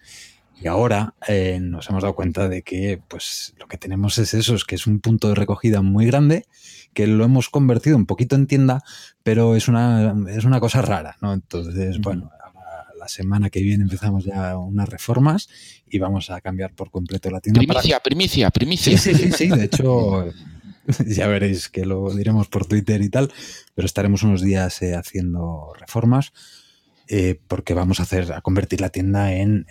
Y 0.61 0.67
ahora 0.67 1.13
eh, 1.27 1.59
nos 1.61 1.89
hemos 1.89 2.03
dado 2.03 2.15
cuenta 2.15 2.47
de 2.47 2.61
que 2.61 3.01
pues 3.07 3.53
lo 3.57 3.67
que 3.67 3.77
tenemos 3.77 4.17
es 4.17 4.33
eso, 4.33 4.55
es 4.55 4.63
que 4.63 4.75
es 4.75 4.87
un 4.87 4.99
punto 4.99 5.29
de 5.29 5.35
recogida 5.35 5.81
muy 5.81 6.05
grande, 6.05 6.45
que 6.93 7.07
lo 7.07 7.25
hemos 7.25 7.49
convertido 7.49 7.97
un 7.97 8.05
poquito 8.05 8.35
en 8.35 8.47
tienda, 8.47 8.83
pero 9.23 9.55
es 9.55 9.67
una, 9.67 10.15
es 10.29 10.45
una 10.45 10.59
cosa 10.59 10.81
rara, 10.81 11.17
¿no? 11.21 11.33
Entonces, 11.33 11.99
bueno, 11.99 12.31
la 12.97 13.09
semana 13.09 13.49
que 13.49 13.61
viene 13.61 13.83
empezamos 13.83 14.23
ya 14.23 14.57
unas 14.57 14.87
reformas 14.87 15.49
y 15.89 15.99
vamos 15.99 16.29
a 16.29 16.39
cambiar 16.39 16.73
por 16.73 16.89
completo 16.89 17.29
la 17.29 17.41
tienda. 17.41 17.59
Primicia, 17.59 17.99
primicia, 17.99 18.49
primicia. 18.49 18.97
Sí, 18.97 19.13
sí, 19.13 19.31
sí, 19.31 19.49
De 19.49 19.65
hecho, 19.65 20.31
ya 21.07 21.27
veréis 21.27 21.67
que 21.67 21.85
lo 21.85 22.13
diremos 22.13 22.47
por 22.47 22.65
Twitter 22.65 23.01
y 23.01 23.09
tal, 23.09 23.31
pero 23.75 23.85
estaremos 23.85 24.23
unos 24.23 24.41
días 24.41 24.81
eh, 24.81 24.95
haciendo 24.95 25.73
reformas 25.77 26.31
eh, 27.07 27.39
porque 27.47 27.73
vamos 27.73 27.99
a 27.99 28.03
hacer, 28.03 28.31
a 28.31 28.41
convertir 28.41 28.79
la 28.79 28.89
tienda 28.89 29.33
en, 29.33 29.65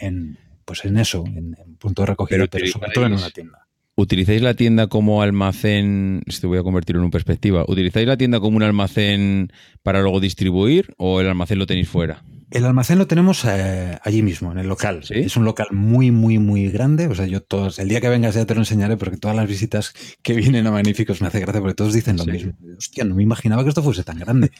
pues 0.64 0.84
en 0.84 0.98
eso, 0.98 1.24
en, 1.26 1.54
punto 1.78 2.02
de 2.02 2.06
recogida, 2.06 2.46
pero, 2.46 2.66
sobre 2.66 2.92
todo 2.92 3.06
en 3.06 3.14
una 3.14 3.30
tienda. 3.30 3.66
¿Utilizáis 3.94 4.40
la 4.40 4.54
tienda 4.54 4.86
como 4.86 5.22
almacén? 5.22 6.22
Te 6.40 6.46
voy 6.46 6.58
a 6.58 6.62
convertir 6.62 6.96
en 6.96 7.02
una 7.02 7.10
perspectiva. 7.10 7.64
¿Utilizáis 7.68 8.06
la 8.06 8.16
tienda 8.16 8.40
como 8.40 8.56
un 8.56 8.62
almacén 8.62 9.52
para 9.82 10.00
luego 10.00 10.18
distribuir 10.18 10.94
o 10.96 11.20
el 11.20 11.28
almacén 11.28 11.58
lo 11.58 11.66
tenéis 11.66 11.88
fuera? 11.88 12.24
El 12.53 12.66
almacén 12.66 12.98
lo 12.98 13.07
tenemos 13.07 13.44
eh, 13.46 13.98
allí 14.03 14.22
mismo, 14.22 14.53
en 14.53 14.59
el 14.59 14.68
local. 14.68 15.03
Es 15.09 15.36
un 15.36 15.44
local 15.44 15.68
muy, 15.70 16.11
muy, 16.11 16.38
muy 16.38 16.68
grande. 16.68 17.07
O 17.07 17.14
sea, 17.14 17.26
yo 17.26 17.42
todos, 17.42 17.78
el 17.78 17.88
día 17.88 18.00
que 18.00 18.11
vengas 18.11 18.34
ya 18.34 18.44
te 18.44 18.55
lo 18.55 18.61
enseñaré 18.61 18.98
porque 18.98 19.16
todas 19.16 19.34
las 19.34 19.48
visitas 19.48 19.94
que 20.22 20.34
vienen 20.34 20.66
a 20.66 20.70
Magníficos 20.70 21.22
me 21.22 21.28
hace 21.28 21.40
gracia 21.40 21.61
porque 21.61 21.74
todos 21.74 21.94
dicen 21.94 22.18
lo 22.18 22.26
mismo. 22.26 22.53
Hostia, 22.76 23.05
no 23.05 23.14
me 23.14 23.22
imaginaba 23.22 23.62
que 23.62 23.70
esto 23.70 23.82
fuese 23.82 24.05
tan 24.05 24.18
grande. 24.18 24.50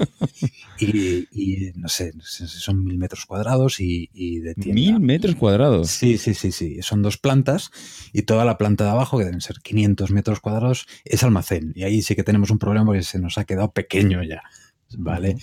y, 0.81 1.73
no 1.75 1.89
sé, 1.89 2.15
son 2.23 2.83
mil 2.83 2.97
metros 2.97 3.27
cuadrados 3.27 3.79
y, 3.79 4.09
de 4.41 4.55
tienda. 4.55 4.75
¿Mil 4.75 5.01
metros 5.01 5.35
cuadrados? 5.37 5.91
Sí, 5.91 6.17
sí, 6.17 6.33
sí, 6.33 6.51
sí. 6.51 6.79
Son 6.81 7.03
dos 7.03 7.19
plantas 7.19 7.71
y 8.13 8.23
toda 8.23 8.47
la 8.47 8.57
planta 8.57 8.85
de 8.85 8.91
abajo, 8.91 9.19
que 9.19 9.25
deben 9.25 9.43
ser 9.43 9.57
500 9.63 10.11
metros 10.13 10.41
cuadrados, 10.41 10.87
es 11.05 11.23
almacén. 11.23 11.73
Y 11.77 11.83
ahí 11.83 12.01
sí 12.01 12.15
que 12.15 12.25
tenemos 12.25 12.51
un 12.51 12.59
problema 12.59 12.87
porque 12.87 13.03
se 13.03 13.19
nos 13.19 13.37
ha 13.37 13.45
quedado 13.45 13.73
pequeño 13.73 14.23
ya. 14.23 14.43
¿Vale? 14.97 15.37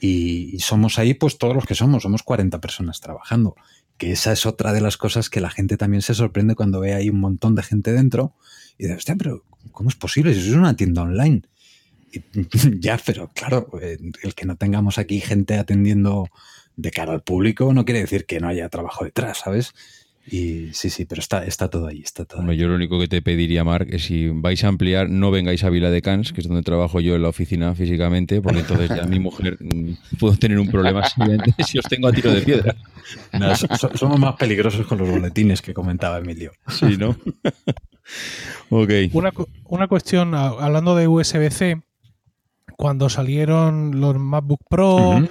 Y, 0.00 0.58
somos 0.60 0.98
ahí 0.98 1.14
pues 1.14 1.38
todos 1.38 1.54
los 1.54 1.64
que 1.64 1.74
somos, 1.74 2.02
somos 2.02 2.22
40 2.22 2.60
personas 2.60 3.00
trabajando, 3.00 3.56
que 3.96 4.12
esa 4.12 4.32
es 4.32 4.46
otra 4.46 4.72
de 4.72 4.80
las 4.80 4.96
cosas 4.96 5.30
que 5.30 5.40
la 5.40 5.50
gente 5.50 5.76
también 5.76 6.02
se 6.02 6.14
sorprende 6.14 6.54
cuando 6.54 6.80
ve 6.80 6.94
ahí 6.94 7.08
un 7.10 7.20
montón 7.20 7.54
de 7.54 7.62
gente 7.62 7.92
dentro 7.92 8.34
y 8.78 8.84
dice, 8.84 8.96
hostia, 8.96 9.16
pero 9.16 9.44
¿cómo 9.72 9.88
es 9.88 9.96
posible? 9.96 10.34
Si 10.34 10.40
es 10.40 10.54
una 10.54 10.76
tienda 10.76 11.02
online. 11.02 11.42
ya, 12.80 12.98
pero 13.04 13.28
claro, 13.34 13.68
eh, 13.82 13.98
el 14.22 14.34
que 14.34 14.46
no 14.46 14.56
tengamos 14.56 14.98
aquí 14.98 15.20
gente 15.20 15.58
atendiendo 15.58 16.28
de 16.76 16.90
cara 16.92 17.12
al 17.12 17.22
público 17.22 17.74
no 17.74 17.84
quiere 17.84 18.00
decir 18.00 18.24
que 18.24 18.40
no 18.40 18.48
haya 18.48 18.68
trabajo 18.68 19.04
detrás, 19.04 19.38
¿sabes? 19.38 19.74
Y 20.30 20.74
sí, 20.74 20.90
sí, 20.90 21.06
pero 21.06 21.20
está, 21.20 21.44
está 21.44 21.68
todo 21.70 21.86
ahí, 21.86 22.02
está 22.02 22.24
todo 22.24 22.52
Yo 22.52 22.68
lo 22.68 22.74
único 22.74 22.98
que 22.98 23.08
te 23.08 23.22
pediría, 23.22 23.64
Mark, 23.64 23.88
es 23.90 24.04
si 24.04 24.28
vais 24.28 24.62
a 24.62 24.68
ampliar, 24.68 25.08
no 25.08 25.30
vengáis 25.30 25.64
a 25.64 25.70
Vila 25.70 25.90
de 25.90 26.02
Cans, 26.02 26.32
que 26.32 26.40
es 26.42 26.48
donde 26.48 26.62
trabajo 26.62 27.00
yo 27.00 27.16
en 27.16 27.22
la 27.22 27.28
oficina 27.28 27.74
físicamente, 27.74 28.42
porque 28.42 28.60
entonces 28.60 28.90
ya 28.90 29.04
mi 29.04 29.18
mujer 29.20 29.56
mm, 29.60 30.18
puedo 30.18 30.36
tener 30.36 30.58
un 30.58 30.68
problema 30.68 31.02
si 31.66 31.78
os 31.78 31.84
tengo 31.86 32.08
a 32.08 32.12
tiro 32.12 32.32
de 32.32 32.42
piedra. 32.42 32.76
somos 33.94 34.18
más 34.18 34.36
peligrosos 34.36 34.86
con 34.86 34.98
los 34.98 35.08
boletines 35.08 35.62
que 35.62 35.72
comentaba 35.72 36.18
Emilio. 36.18 36.52
Sí, 36.68 36.96
¿no? 36.98 37.16
ok. 38.70 38.90
Una, 39.12 39.32
una 39.64 39.88
cuestión, 39.88 40.34
hablando 40.34 40.94
de 40.94 41.08
USB-C, 41.08 41.80
cuando 42.76 43.08
salieron 43.08 44.00
los 44.00 44.16
MacBook 44.18 44.60
Pro, 44.68 45.22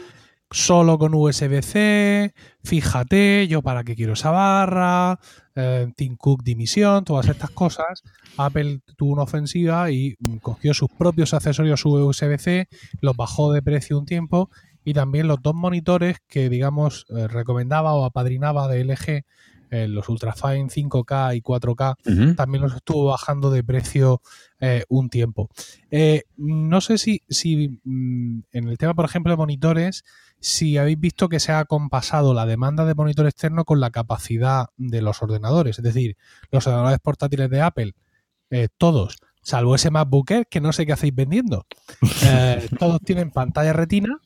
solo 0.49 0.97
con 0.97 1.13
USB-C, 1.13 2.33
fíjate, 2.63 3.47
yo 3.47 3.61
para 3.61 3.83
qué 3.83 3.95
quiero 3.95 4.13
esa 4.13 4.31
barra, 4.31 5.19
eh, 5.55 5.91
Tim 5.95 6.15
Cook 6.15 6.43
dimisión, 6.43 7.03
todas 7.03 7.27
estas 7.27 7.49
cosas. 7.51 8.03
Apple 8.37 8.81
tuvo 8.95 9.13
una 9.13 9.23
ofensiva 9.23 9.91
y 9.91 10.15
mm, 10.19 10.37
cogió 10.37 10.73
sus 10.73 10.89
propios 10.89 11.33
accesorios 11.33 11.85
USB-C, 11.85 12.67
los 13.01 13.15
bajó 13.15 13.51
de 13.51 13.61
precio 13.61 13.97
un 13.97 14.05
tiempo 14.05 14.49
y 14.83 14.93
también 14.93 15.27
los 15.27 15.41
dos 15.41 15.53
monitores 15.53 16.17
que, 16.27 16.47
digamos, 16.47 17.05
eh, 17.09 17.27
recomendaba 17.27 17.93
o 17.93 18.05
apadrinaba 18.05 18.69
de 18.69 18.85
LG, 18.85 19.25
eh, 19.69 19.87
los 19.87 20.09
Ultrafine 20.09 20.69
5K 20.69 21.37
y 21.37 21.41
4K, 21.41 22.35
también 22.35 22.63
los 22.63 22.75
estuvo 22.75 23.05
bajando 23.05 23.51
de 23.51 23.63
precio 23.63 24.21
un 24.89 25.09
tiempo. 25.09 25.49
no 26.37 26.81
sé 26.81 26.97
si, 26.97 27.21
si 27.29 27.79
mm, 27.83 28.39
en 28.51 28.67
el 28.67 28.77
tema, 28.77 28.93
por 28.93 29.05
ejemplo, 29.05 29.31
de 29.31 29.37
monitores, 29.37 30.03
si 30.39 30.77
habéis 30.77 30.99
visto 30.99 31.29
que 31.29 31.39
se 31.39 31.51
ha 31.51 31.65
compasado 31.65 32.33
la 32.33 32.45
demanda 32.45 32.85
de 32.85 32.95
monitor 32.95 33.27
externo 33.27 33.65
con 33.65 33.79
la 33.79 33.89
capacidad 33.89 34.67
de 34.77 35.01
los 35.01 35.21
ordenadores. 35.21 35.79
Es 35.79 35.83
decir, 35.83 36.17
los 36.51 36.65
ordenadores 36.67 36.99
portátiles 36.99 37.49
de 37.49 37.61
Apple, 37.61 37.93
eh, 38.49 38.67
todos, 38.77 39.17
salvo 39.41 39.75
ese 39.75 39.91
MacBook 39.91 40.31
Air, 40.31 40.47
que 40.47 40.61
no 40.61 40.73
sé 40.73 40.85
qué 40.85 40.93
hacéis 40.93 41.15
vendiendo, 41.15 41.65
eh, 42.23 42.67
todos 42.79 43.01
tienen 43.01 43.31
pantalla 43.31 43.73
retina 43.73 44.19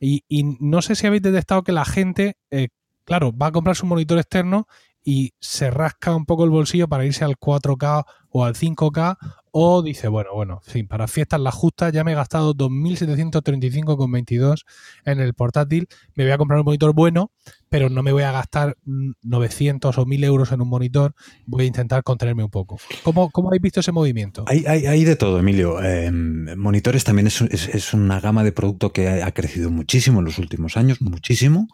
y, 0.00 0.22
no 0.60 0.82
sé 0.82 0.96
si 0.96 1.06
habéis 1.06 1.22
detectado 1.22 1.62
que 1.62 1.72
la 1.72 1.86
gente, 1.86 2.36
eh, 2.50 2.68
claro, 3.04 3.36
va 3.36 3.46
a 3.46 3.52
comprar 3.52 3.76
su 3.76 3.86
monitor 3.86 4.18
externo 4.18 4.66
y 5.04 5.34
se 5.38 5.70
rasca 5.70 6.16
un 6.16 6.24
poco 6.24 6.44
el 6.44 6.50
bolsillo 6.50 6.88
para 6.88 7.04
irse 7.04 7.24
al 7.24 7.38
4K 7.38 8.04
o 8.30 8.44
al 8.44 8.54
5K 8.54 9.16
o 9.56 9.82
dice, 9.82 10.08
bueno, 10.08 10.30
bueno, 10.34 10.62
sí, 10.66 10.82
para 10.82 11.06
fiestas 11.06 11.40
las 11.40 11.54
justas 11.54 11.92
ya 11.92 12.02
me 12.02 12.10
he 12.10 12.16
gastado 12.16 12.56
2.735,22 12.56 14.64
en 15.04 15.20
el 15.20 15.32
portátil, 15.34 15.86
me 16.16 16.24
voy 16.24 16.32
a 16.32 16.38
comprar 16.38 16.58
un 16.58 16.64
monitor 16.64 16.92
bueno, 16.92 17.30
pero 17.68 17.88
no 17.88 18.02
me 18.02 18.10
voy 18.10 18.24
a 18.24 18.32
gastar 18.32 18.76
900 18.84 19.96
o 19.96 20.06
1.000 20.06 20.24
euros 20.24 20.50
en 20.50 20.60
un 20.60 20.68
monitor, 20.68 21.14
voy 21.46 21.62
a 21.62 21.66
intentar 21.68 22.02
contenerme 22.02 22.42
un 22.42 22.50
poco. 22.50 22.80
¿Cómo, 23.04 23.30
cómo 23.30 23.48
habéis 23.48 23.62
visto 23.62 23.78
ese 23.78 23.92
movimiento? 23.92 24.44
Hay, 24.48 24.64
hay, 24.66 25.04
de 25.04 25.14
todo, 25.14 25.38
Emilio. 25.38 25.80
Em, 25.80 26.58
monitores 26.58 27.04
también 27.04 27.28
es, 27.28 27.40
es, 27.40 27.94
una 27.94 28.18
gama 28.18 28.42
de 28.42 28.50
producto 28.50 28.92
que 28.92 29.22
ha 29.22 29.30
crecido 29.30 29.70
muchísimo 29.70 30.18
en 30.18 30.24
los 30.24 30.40
últimos 30.40 30.76
años, 30.76 31.00
muchísimo. 31.00 31.68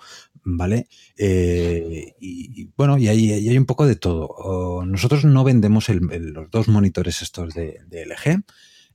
¿Vale? 0.44 0.88
Eh, 1.16 2.14
y, 2.20 2.70
bueno, 2.76 2.98
y 2.98 3.08
hay, 3.08 3.32
hay, 3.32 3.58
un 3.58 3.66
poco 3.66 3.86
de 3.86 3.96
todo. 3.96 4.84
nosotros 4.86 5.24
no 5.24 5.44
vendemos 5.44 5.88
los 5.88 6.50
dos 6.50 6.68
monitores 6.68 7.22
estos 7.22 7.54
de, 7.54 7.80
LG. 7.90 8.42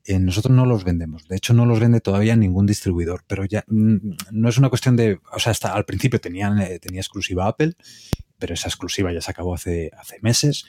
Eh, 0.08 0.20
nosotros 0.20 0.56
no 0.56 0.66
los 0.66 0.84
vendemos. 0.84 1.28
De 1.28 1.36
hecho, 1.36 1.54
no 1.54 1.66
los 1.66 1.80
vende 1.80 2.00
todavía 2.00 2.36
ningún 2.36 2.66
distribuidor. 2.68 3.24
Pero 3.28 3.46
ya 3.46 3.64
mm, 3.68 3.96
no 4.32 4.50
es 4.50 4.58
una 4.58 4.70
cuestión 4.70 4.96
de. 4.96 5.20
O 5.32 5.40
sea, 5.40 5.52
hasta 5.52 5.74
al 5.74 5.86
principio 5.86 6.22
tenían, 6.22 6.60
eh, 6.62 6.80
tenía 6.80 7.02
exclusiva 7.02 7.48
Apple, 7.48 7.74
pero 8.38 8.54
esa 8.54 8.68
exclusiva 8.68 9.12
ya 9.12 9.22
se 9.22 9.32
acabó 9.32 9.56
hace, 9.56 9.92
hace 9.98 10.20
meses. 10.22 10.66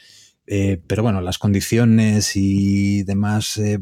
Eh, 0.49 0.80
pero 0.86 1.03
bueno, 1.03 1.20
las 1.20 1.38
condiciones 1.38 2.36
y 2.36 3.03
demás 3.03 3.57
eh, 3.59 3.80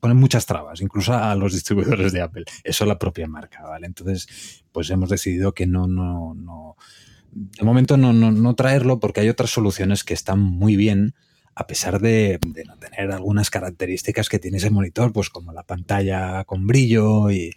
ponen 0.00 0.16
muchas 0.16 0.44
trabas, 0.44 0.80
incluso 0.80 1.14
a 1.14 1.34
los 1.36 1.52
distribuidores 1.52 2.12
de 2.12 2.20
Apple. 2.20 2.44
Eso 2.64 2.84
la 2.84 2.98
propia 2.98 3.28
marca, 3.28 3.62
¿vale? 3.62 3.86
Entonces, 3.86 4.64
pues 4.72 4.90
hemos 4.90 5.08
decidido 5.08 5.52
que 5.52 5.66
no, 5.66 5.86
no, 5.86 6.34
no. 6.34 6.76
De 7.30 7.64
momento 7.64 7.96
no, 7.96 8.12
no, 8.12 8.32
no 8.32 8.54
traerlo 8.54 8.98
porque 8.98 9.20
hay 9.20 9.28
otras 9.28 9.50
soluciones 9.50 10.02
que 10.02 10.14
están 10.14 10.40
muy 10.40 10.74
bien, 10.74 11.14
a 11.54 11.66
pesar 11.68 12.00
de, 12.00 12.40
no 12.66 12.76
tener 12.78 13.12
algunas 13.12 13.50
características 13.50 14.28
que 14.28 14.40
tiene 14.40 14.56
ese 14.56 14.70
monitor, 14.70 15.12
pues 15.12 15.30
como 15.30 15.52
la 15.52 15.62
pantalla 15.62 16.42
con 16.44 16.66
brillo 16.66 17.30
y, 17.30 17.52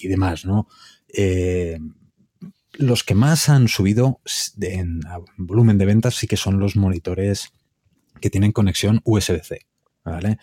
y 0.00 0.08
demás, 0.08 0.46
¿no? 0.46 0.68
Eh, 1.12 1.78
los 2.74 3.04
que 3.04 3.14
más 3.14 3.50
han 3.50 3.68
subido 3.68 4.20
en 4.60 5.00
volumen 5.36 5.76
de 5.76 5.84
ventas 5.84 6.14
sí 6.14 6.26
que 6.26 6.36
son 6.36 6.58
los 6.58 6.76
monitores 6.76 7.52
que 8.20 8.30
tienen 8.30 8.52
conexión 8.52 9.00
USB-C. 9.04 9.66
¿vale? 10.04 10.38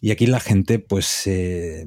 Y 0.00 0.10
aquí 0.10 0.26
la 0.26 0.40
gente, 0.40 0.78
pues, 0.78 1.26
eh, 1.26 1.86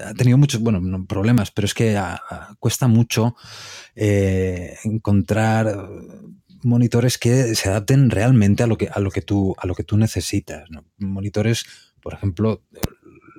ha 0.00 0.14
tenido 0.14 0.38
muchos, 0.38 0.60
bueno, 0.60 1.06
problemas, 1.06 1.50
pero 1.50 1.66
es 1.66 1.74
que 1.74 1.96
ah, 1.96 2.20
ah, 2.30 2.54
cuesta 2.58 2.88
mucho 2.88 3.36
eh, 3.94 4.76
encontrar 4.84 5.88
monitores 6.62 7.18
que 7.18 7.54
se 7.54 7.68
adapten 7.68 8.10
realmente 8.10 8.62
a 8.62 8.66
lo 8.66 8.76
que, 8.76 8.88
a 8.88 8.98
lo 9.00 9.10
que, 9.10 9.22
tú, 9.22 9.54
a 9.58 9.66
lo 9.66 9.74
que 9.74 9.84
tú 9.84 9.96
necesitas. 9.96 10.68
Monitores, 10.98 11.66
por 12.00 12.14
ejemplo, 12.14 12.62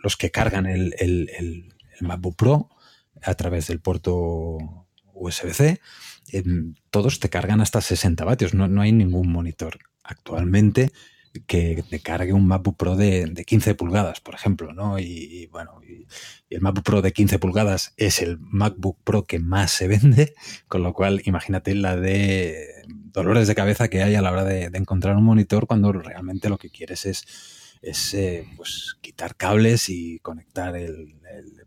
los 0.03 0.15
que 0.15 0.31
cargan 0.31 0.65
el, 0.65 0.93
el, 0.99 1.29
el, 1.37 1.71
MacBook 2.01 2.35
Pro 2.35 2.69
a 3.21 3.33
través 3.35 3.67
del 3.67 3.79
puerto 3.79 4.57
USB-C 5.13 5.79
todos 6.89 7.19
te 7.19 7.29
cargan 7.29 7.61
hasta 7.61 7.81
60 7.81 8.23
vatios. 8.25 8.53
No, 8.53 8.67
no 8.67 8.81
hay 8.81 8.91
ningún 8.91 9.31
monitor 9.31 9.79
actualmente 10.05 10.91
que 11.41 11.83
te 11.89 11.99
cargue 11.99 12.33
un 12.33 12.47
MacBook 12.47 12.77
Pro 12.77 12.95
de, 12.95 13.43
15 13.45 13.75
pulgadas, 13.75 14.21
por 14.21 14.35
ejemplo, 14.35 14.73
¿no? 14.73 14.99
Y, 14.99 15.47
bueno, 15.51 15.81
y, 15.83 16.05
el 16.49 16.61
MacBook 16.61 16.85
Pro 16.85 17.01
de 17.01 17.11
15 17.11 17.39
pulgadas 17.39 17.93
es 17.97 18.21
el 18.21 18.37
MacBook 18.39 18.97
Pro 19.03 19.25
que 19.25 19.39
más 19.39 19.71
se 19.71 19.87
vende, 19.87 20.33
con 20.67 20.83
lo 20.83 20.93
cual 20.93 21.21
imagínate 21.25 21.75
la 21.75 21.95
de 21.97 22.67
dolores 22.87 23.47
de 23.47 23.55
cabeza 23.55 23.87
que 23.87 24.03
hay 24.03 24.15
a 24.15 24.21
la 24.21 24.31
hora 24.31 24.43
de, 24.43 24.65
encontrar 24.73 25.15
un 25.15 25.23
monitor 25.23 25.67
cuando 25.67 25.91
realmente 25.91 26.49
lo 26.49 26.57
que 26.57 26.69
quieres 26.69 27.05
es, 27.05 27.25
es 27.81 28.13
eh, 28.13 28.47
pues, 28.55 28.97
quitar 29.01 29.35
cables 29.35 29.89
y 29.89 30.19
conectar 30.19 30.75
el, 30.75 31.15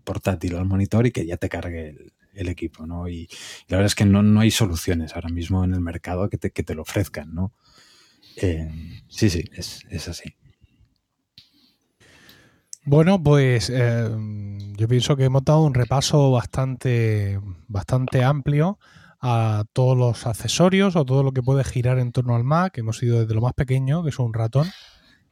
portátil 0.04 0.56
al 0.56 0.64
monitor 0.64 1.06
y 1.06 1.10
que 1.10 1.26
ya 1.26 1.36
te 1.36 1.50
cargue 1.50 1.94
el, 2.32 2.48
equipo, 2.48 2.86
¿no? 2.86 3.08
Y, 3.08 3.28
la 3.66 3.76
verdad 3.76 3.88
es 3.88 3.94
que 3.94 4.06
no, 4.06 4.22
no 4.22 4.40
hay 4.40 4.50
soluciones 4.50 5.14
ahora 5.14 5.28
mismo 5.28 5.64
en 5.64 5.74
el 5.74 5.80
mercado 5.80 6.30
que 6.30 6.38
te, 6.38 6.50
que 6.50 6.62
te 6.62 6.74
lo 6.74 6.82
ofrezcan, 6.82 7.34
¿no? 7.34 7.52
Eh, 8.40 8.68
sí, 9.08 9.30
sí, 9.30 9.44
es, 9.52 10.08
así. 10.08 10.34
Bueno, 12.84 13.22
pues 13.22 13.70
eh, 13.70 14.08
yo 14.76 14.88
pienso 14.88 15.16
que 15.16 15.24
hemos 15.24 15.44
dado 15.44 15.62
un 15.62 15.74
repaso 15.74 16.30
bastante, 16.30 17.40
bastante 17.66 18.22
amplio 18.22 18.78
a 19.20 19.64
todos 19.72 19.96
los 19.98 20.26
accesorios 20.26 20.94
o 20.94 21.04
todo 21.04 21.22
lo 21.22 21.32
que 21.32 21.42
puede 21.42 21.64
girar 21.64 21.98
en 21.98 22.12
torno 22.12 22.36
al 22.36 22.44
Mac. 22.44 22.78
Hemos 22.78 23.02
ido 23.02 23.20
desde 23.20 23.34
lo 23.34 23.40
más 23.40 23.54
pequeño, 23.54 24.04
que 24.04 24.10
es 24.10 24.18
un 24.18 24.32
ratón, 24.32 24.68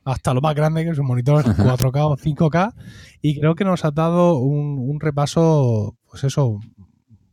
hasta 0.04 0.34
lo 0.34 0.40
más 0.40 0.54
grande, 0.56 0.84
que 0.84 0.90
es 0.90 0.98
un 0.98 1.06
monitor 1.06 1.44
4K 1.44 2.10
o 2.10 2.16
5K. 2.16 2.74
Y 3.22 3.38
creo 3.38 3.54
que 3.54 3.64
nos 3.64 3.84
ha 3.84 3.92
dado 3.92 4.38
un, 4.38 4.78
un 4.78 5.00
repaso, 5.00 5.96
pues 6.10 6.24
eso, 6.24 6.58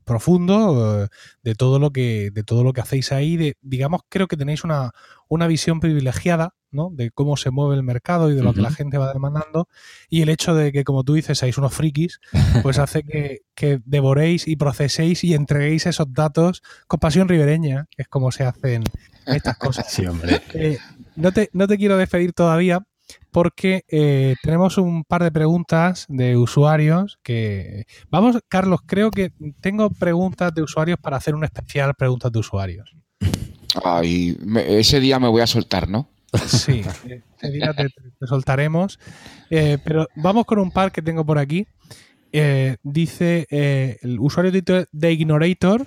profundo 0.03 1.03
eh, 1.03 1.07
de 1.43 1.55
todo 1.55 1.79
lo 1.79 1.91
que 1.91 2.31
de 2.31 2.43
todo 2.43 2.63
lo 2.63 2.73
que 2.73 2.81
hacéis 2.81 3.11
ahí 3.11 3.37
de, 3.37 3.57
digamos 3.61 4.01
creo 4.09 4.27
que 4.27 4.37
tenéis 4.37 4.63
una, 4.63 4.91
una 5.27 5.47
visión 5.47 5.79
privilegiada 5.79 6.53
¿no? 6.71 6.89
de 6.91 7.11
cómo 7.11 7.37
se 7.37 7.51
mueve 7.51 7.75
el 7.75 7.83
mercado 7.83 8.31
y 8.31 8.35
de 8.35 8.43
lo 8.43 8.53
que 8.53 8.61
la 8.61 8.71
gente 8.71 8.97
va 8.97 9.13
demandando 9.13 9.67
y 10.09 10.21
el 10.21 10.29
hecho 10.29 10.55
de 10.55 10.71
que 10.71 10.83
como 10.83 11.03
tú 11.03 11.13
dices 11.13 11.37
seáis 11.37 11.57
unos 11.57 11.73
frikis 11.73 12.19
pues 12.63 12.79
hace 12.79 13.03
que, 13.03 13.41
que, 13.55 13.79
devoréis 13.85 14.47
y 14.47 14.55
proceséis 14.55 15.23
y 15.23 15.33
entreguéis 15.33 15.85
esos 15.85 16.11
datos 16.11 16.61
con 16.87 16.99
pasión 16.99 17.27
ribereña 17.27 17.87
que 17.91 18.03
es 18.03 18.07
como 18.07 18.31
se 18.31 18.43
hacen 18.43 18.83
estas 19.25 19.57
cosas 19.57 19.91
sí, 19.91 20.05
hombre. 20.05 20.41
Eh, 20.53 20.77
no, 21.15 21.31
te, 21.31 21.49
no 21.53 21.67
te 21.67 21.77
quiero 21.77 21.97
despedir 21.97 22.33
todavía 22.33 22.83
porque 23.31 23.83
eh, 23.89 24.35
tenemos 24.43 24.77
un 24.77 25.03
par 25.03 25.23
de 25.23 25.31
preguntas 25.31 26.05
de 26.07 26.37
usuarios 26.37 27.19
que... 27.23 27.85
Vamos, 28.09 28.39
Carlos, 28.47 28.81
creo 28.85 29.11
que 29.11 29.31
tengo 29.59 29.89
preguntas 29.89 30.53
de 30.53 30.61
usuarios 30.61 30.99
para 30.99 31.17
hacer 31.17 31.35
un 31.35 31.43
especial 31.43 31.93
preguntas 31.95 32.31
de 32.31 32.39
usuarios. 32.39 32.95
Ay, 33.83 34.37
ese 34.67 34.99
día 34.99 35.19
me 35.19 35.27
voy 35.27 35.41
a 35.41 35.47
soltar, 35.47 35.89
¿no? 35.89 36.09
Sí, 36.47 36.83
ese 37.05 37.51
día 37.51 37.73
te, 37.73 37.87
soltaremos. 38.27 38.99
Eh, 39.49 39.77
pero 39.83 40.07
vamos 40.15 40.45
con 40.45 40.59
un 40.59 40.71
par 40.71 40.91
que 40.91 41.01
tengo 41.01 41.25
por 41.25 41.37
aquí. 41.37 41.67
Eh, 42.31 42.77
dice 42.81 43.47
el 43.49 44.19
usuario 44.19 44.51
de 44.91 45.11
Ignorator, 45.11 45.85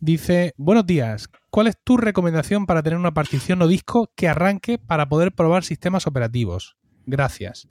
dice, 0.00 0.52
buenos 0.58 0.86
días, 0.86 1.28
¿cuál 1.56 1.68
es 1.68 1.78
tu 1.82 1.96
recomendación 1.96 2.66
para 2.66 2.82
tener 2.82 2.98
una 2.98 3.14
partición 3.14 3.62
o 3.62 3.66
disco 3.66 4.12
que 4.14 4.28
arranque 4.28 4.76
para 4.76 5.08
poder 5.08 5.32
probar 5.32 5.64
sistemas 5.64 6.06
operativos? 6.06 6.76
Gracias. 7.06 7.66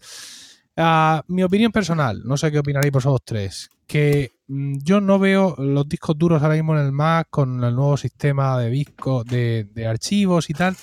Ah, 0.75 1.23
mi 1.27 1.43
opinión 1.43 1.71
personal, 1.71 2.23
no 2.25 2.35
sé 2.35 2.51
qué 2.51 2.57
opinaréis 2.57 2.91
vosotros 2.91 3.21
tres, 3.23 3.69
que 3.85 4.39
mm, 4.47 4.77
yo 4.81 5.01
no 5.01 5.19
veo 5.19 5.55
los 5.59 5.87
discos 5.87 6.17
duros 6.17 6.41
ahora 6.41 6.55
mismo 6.55 6.75
en 6.75 6.83
el 6.83 6.91
Mac 6.93 7.27
con 7.29 7.63
el 7.63 7.75
nuevo 7.75 7.95
sistema 7.95 8.57
de 8.57 8.71
disco, 8.71 9.23
de, 9.23 9.69
archivos 9.87 10.49
y 10.49 10.53
tal. 10.53 10.75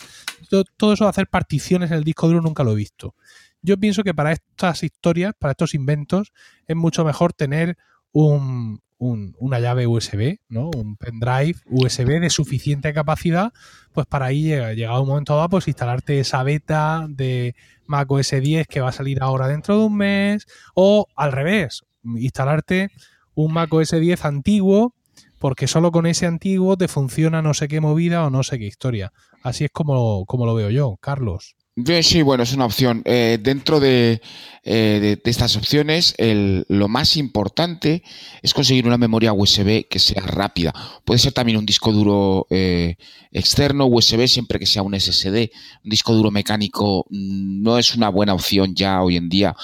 Todo, 0.76 0.92
eso 0.92 1.03
de 1.03 1.11
hacer 1.11 1.26
particiones 1.26 1.90
en 1.90 1.96
el 1.96 2.05
disco 2.05 2.28
duro 2.28 2.40
nunca 2.40 2.62
lo 2.62 2.70
he 2.70 2.76
visto. 2.76 3.16
Yo 3.62 3.78
pienso 3.78 4.05
que 4.05 4.14
para 4.14 4.30
estas 4.30 4.84
historias, 4.84 5.34
para 5.36 5.50
estos 5.50 5.74
inventos, 5.74 6.32
es 6.68 6.76
mucho 6.76 7.05
mejor 7.05 7.32
tener 7.32 7.76
un, 8.12 8.80
una 8.98 9.58
llave 9.58 9.86
USB, 9.86 10.38
¿no? 10.48 10.70
Un 10.76 10.96
pendrive 10.96 11.56
USB 11.66 12.20
de 12.20 12.30
suficiente 12.30 12.92
capacidad, 12.92 13.52
pues 13.92 14.06
para 14.06 14.26
ahí, 14.26 14.44
llegado 14.76 15.02
un 15.02 15.08
momento 15.08 15.36
dado, 15.36 15.48
pues 15.48 15.66
instalarte 15.66 16.20
esa 16.20 16.42
beta 16.44 17.06
de 17.08 17.54
Mac 17.86 18.10
OS 18.10 18.30
10 18.40 18.66
que 18.68 18.80
va 18.80 18.90
a 18.90 18.92
salir 18.92 19.22
ahora 19.22 19.48
dentro 19.48 19.78
de 19.78 19.84
un 19.86 19.96
mes, 19.96 20.46
o 20.74 21.06
al 21.16 21.32
revés, 21.32 21.82
instalarte 22.04 22.90
un 23.34 23.52
Mac 23.52 23.72
OS 23.72 23.90
10 23.90 24.24
antiguo, 24.24 24.94
porque 25.38 25.66
solo 25.66 25.90
con 25.90 26.06
ese 26.06 26.26
antiguo 26.26 26.76
te 26.76 26.86
funciona 26.86 27.42
no 27.42 27.54
sé 27.54 27.66
qué 27.66 27.80
movida 27.80 28.24
o 28.24 28.30
no 28.30 28.44
sé 28.44 28.60
qué 28.60 28.66
historia. 28.66 29.12
Así 29.42 29.64
es 29.64 29.70
como, 29.72 30.24
como 30.26 30.46
lo 30.46 30.54
veo 30.54 30.70
yo, 30.70 30.96
Carlos. 31.00 31.56
Sí, 32.02 32.20
bueno, 32.20 32.42
es 32.42 32.52
una 32.52 32.66
opción. 32.66 33.00
Eh, 33.06 33.38
dentro 33.40 33.80
de, 33.80 34.20
eh, 34.62 35.16
estas 35.24 35.56
opciones, 35.56 36.14
lo 36.18 36.86
más 36.88 37.16
importante 37.16 38.02
es 38.42 38.52
conseguir 38.52 38.86
una 38.86 38.98
memoria 38.98 39.32
USB 39.32 39.88
que 39.88 39.98
sea 39.98 40.20
rápida. 40.20 40.74
Puede 41.06 41.18
ser 41.18 41.32
también 41.32 41.56
un 41.56 41.64
disco 41.64 41.90
duro 41.90 42.46
eh, 42.50 42.96
externo, 43.30 43.86
USB, 43.86 44.28
siempre 44.28 44.58
que 44.58 44.66
sea 44.66 44.82
un 44.82 44.94
SSD. 45.00 45.50
Un 45.82 45.90
disco 45.90 46.12
duro 46.12 46.30
mecánico 46.30 47.06
mm, 47.08 47.62
no 47.62 47.78
es 47.78 47.94
una 47.94 48.10
buena 48.10 48.34
opción 48.34 48.74
ya 48.74 49.02
hoy 49.02 49.16
en 49.16 49.30
día 49.30 49.56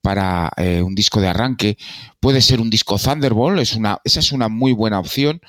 para 0.00 0.52
un 0.84 0.94
disco 0.94 1.20
de 1.20 1.28
arranque. 1.28 1.76
Puede 2.20 2.40
ser 2.40 2.60
un 2.60 2.70
disco 2.70 2.98
Thunderbolt, 2.98 3.60
esa 3.60 3.98
es 4.04 4.32
una 4.32 4.48
muy 4.48 4.72
buena 4.72 5.00
opción. 5.00 5.40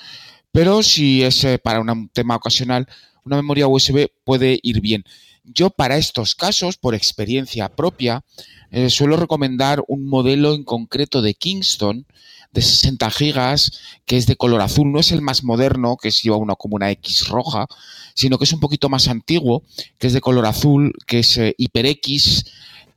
Pero 0.51 0.81
si 0.81 1.21
es 1.23 1.45
para 1.63 1.79
un 1.81 2.09
tema 2.09 2.35
ocasional, 2.35 2.87
una 3.23 3.35
memoria 3.35 3.67
USB 3.67 4.07
puede 4.25 4.59
ir 4.63 4.81
bien. 4.81 5.03
Yo 5.43 5.69
para 5.69 5.97
estos 5.97 6.35
casos, 6.35 6.77
por 6.77 6.95
experiencia 6.95 7.69
propia, 7.69 8.23
eh, 8.71 8.89
suelo 8.89 9.17
recomendar 9.17 9.83
un 9.87 10.05
modelo 10.05 10.53
en 10.53 10.63
concreto 10.63 11.21
de 11.21 11.33
Kingston 11.33 12.05
de 12.51 12.61
60 12.61 13.09
gigas, 13.11 13.71
que 14.05 14.17
es 14.17 14.25
de 14.25 14.35
color 14.35 14.61
azul, 14.61 14.91
no 14.91 14.99
es 14.99 15.11
el 15.11 15.21
más 15.21 15.43
moderno, 15.43 15.97
que 15.97 16.09
es 16.09 16.23
uno 16.25 16.55
como 16.55 16.75
una 16.75 16.91
X 16.91 17.27
roja, 17.27 17.67
sino 18.15 18.37
que 18.37 18.45
es 18.45 18.53
un 18.53 18.59
poquito 18.59 18.89
más 18.89 19.07
antiguo, 19.07 19.63
que 19.97 20.07
es 20.07 20.13
de 20.13 20.21
color 20.21 20.45
azul, 20.45 20.93
que 21.05 21.19
es 21.19 21.37
eh, 21.37 21.55
HyperX, 21.57 22.45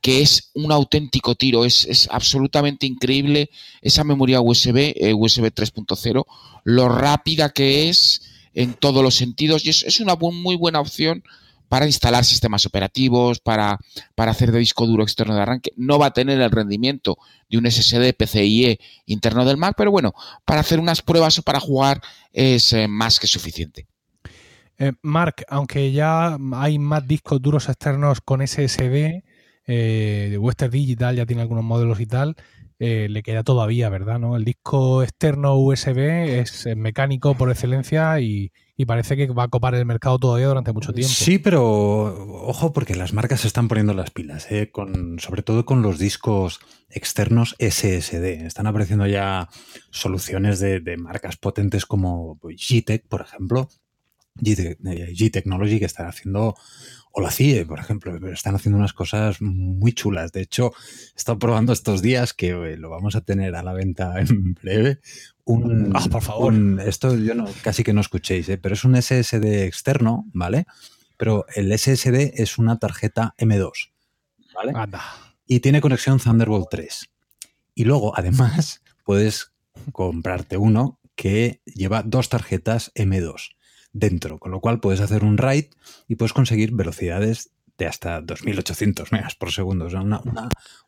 que 0.01 0.21
es 0.21 0.49
un 0.53 0.71
auténtico 0.71 1.35
tiro, 1.35 1.65
es, 1.65 2.07
absolutamente 2.11 2.85
increíble 2.85 3.49
esa 3.81 4.03
memoria 4.03 4.41
USB, 4.41 4.93
USB 5.15 5.45
3.0, 5.53 6.25
lo 6.65 6.89
rápida 6.89 7.49
que 7.49 7.89
es 7.89 8.21
en 8.53 8.73
todos 8.73 9.01
los 9.01 9.15
sentidos. 9.15 9.65
Y 9.65 9.69
es 9.69 9.99
una 10.01 10.15
muy 10.15 10.57
buena 10.57 10.81
opción 10.81 11.23
para 11.73 11.87
instalar 11.87 12.23
sistemas 12.23 12.67
operativos, 12.67 13.39
para, 13.39 13.79
para, 14.13 14.29
hacer 14.29 14.51
de 14.51 14.59
disco 14.59 14.85
duro 14.85 15.01
externo 15.01 15.33
de 15.33 15.41
arranque. 15.41 15.71
No 15.75 15.97
va 15.97 16.05
a 16.05 16.13
tener 16.13 16.39
el 16.39 16.51
rendimiento 16.51 17.17
de 17.49 17.57
un 17.57 17.65
SSD 17.65 18.13
PCIe 18.13 18.77
interno 19.07 19.43
del 19.43 19.57
Mac, 19.57 19.73
pero 19.75 19.89
bueno, 19.89 20.13
para 20.45 20.59
hacer 20.59 20.79
unas 20.79 21.01
pruebas 21.01 21.39
o 21.39 21.41
para 21.41 21.59
jugar 21.59 21.99
es 22.31 22.73
eh, 22.73 22.87
más 22.87 23.19
que 23.19 23.25
suficiente. 23.25 23.87
Eh, 24.77 24.91
Mark, 25.01 25.45
aunque 25.49 25.91
ya 25.91 26.37
hay 26.53 26.77
más 26.77 27.07
discos 27.07 27.41
duros 27.41 27.67
externos 27.67 28.21
con 28.21 28.47
SSD, 28.47 29.23
eh, 29.65 30.37
Western 30.39 30.69
Digital 30.69 31.15
ya 31.15 31.25
tiene 31.25 31.41
algunos 31.41 31.63
modelos 31.63 31.99
y 31.99 32.05
tal, 32.05 32.35
eh, 32.79 33.07
le 33.09 33.23
queda 33.23 33.43
todavía, 33.43 33.89
¿verdad? 33.89 34.19
¿no? 34.19 34.35
El 34.35 34.45
disco 34.45 35.03
externo 35.03 35.55
USB 35.55 35.97
es 36.39 36.67
mecánico 36.75 37.35
por 37.35 37.49
excelencia 37.49 38.19
y, 38.19 38.51
parece 38.85 39.15
que 39.15 39.27
va 39.27 39.43
a 39.43 39.47
copar 39.47 39.75
el 39.75 39.85
mercado 39.85 40.19
todavía 40.19 40.47
durante 40.47 40.73
mucho 40.73 40.91
tiempo. 40.91 41.13
Sí, 41.13 41.39
pero 41.39 41.63
ojo 42.45 42.73
porque 42.73 42.95
las 42.95 43.13
marcas 43.13 43.41
se 43.41 43.47
están 43.47 43.69
poniendo 43.69 43.93
las 43.93 44.11
pilas, 44.11 44.51
¿eh? 44.51 44.71
con, 44.71 45.19
sobre 45.19 45.41
todo 45.41 45.65
con 45.65 45.81
los 45.81 45.99
discos 45.99 46.59
externos 46.89 47.55
SSD. 47.59 48.45
Están 48.45 48.67
apareciendo 48.67 49.07
ya 49.07 49.47
soluciones 49.89 50.59
de, 50.59 50.81
de 50.81 50.97
marcas 50.97 51.37
potentes 51.37 51.85
como 51.85 52.37
G-Tech, 52.41 53.07
por 53.07 53.21
ejemplo, 53.21 53.69
G-Technology, 54.35 55.79
que 55.79 55.85
está 55.85 56.07
haciendo 56.07 56.55
o 57.15 57.21
la 57.21 57.29
CIE, 57.29 57.65
por 57.65 57.79
ejemplo, 57.79 58.15
están 58.31 58.55
haciendo 58.55 58.79
unas 58.79 58.93
cosas 58.93 59.39
muy 59.39 59.93
chulas. 59.93 60.31
De 60.31 60.41
hecho, 60.41 60.73
he 61.13 61.17
estado 61.17 61.37
probando 61.37 61.71
estos 61.71 62.01
días 62.01 62.33
que 62.33 62.49
eh, 62.49 62.77
lo 62.77 62.89
vamos 62.89 63.15
a 63.15 63.21
tener 63.21 63.55
a 63.55 63.61
la 63.61 63.73
venta 63.73 64.19
en 64.19 64.55
breve. 64.55 64.99
Un, 65.45 65.91
ah, 65.95 66.05
por 66.09 66.23
favor. 66.23 66.53
esto 66.81 67.15
yo 67.15 67.35
no, 67.35 67.45
casi 67.61 67.83
que 67.83 67.93
no 67.93 68.01
escuchéis, 68.01 68.49
¿eh? 68.49 68.57
pero 68.57 68.73
es 68.73 68.83
un 68.83 68.99
SSD 68.99 69.63
externo, 69.65 70.25
¿vale? 70.33 70.65
Pero 71.15 71.45
el 71.55 71.77
SSD 71.77 72.41
es 72.41 72.57
una 72.57 72.79
tarjeta 72.79 73.35
M2, 73.37 73.91
¿vale? 74.55 74.73
Y 75.45 75.59
tiene 75.59 75.81
conexión 75.81 76.17
Thunderbolt 76.17 76.67
3. 76.71 77.09
Y 77.75 77.83
luego, 77.83 78.17
además, 78.17 78.81
puedes 79.05 79.53
comprarte 79.91 80.57
uno 80.57 80.99
que 81.15 81.61
lleva 81.65 82.01
dos 82.01 82.29
tarjetas 82.29 82.91
M2 82.95 83.51
dentro, 83.93 84.39
con 84.39 84.51
lo 84.51 84.59
cual 84.59 84.79
puedes 84.79 84.99
hacer 84.99 85.23
un 85.23 85.37
RAID 85.37 85.65
y 86.07 86.15
puedes 86.15 86.33
conseguir 86.33 86.73
velocidades 86.73 87.51
de 87.77 87.87
hasta 87.87 88.21
2800 88.21 89.11
megas 89.11 89.35
por 89.35 89.51
segundo, 89.51 89.85
o 89.85 89.89
sea, 89.89 90.01
una, 90.01 90.21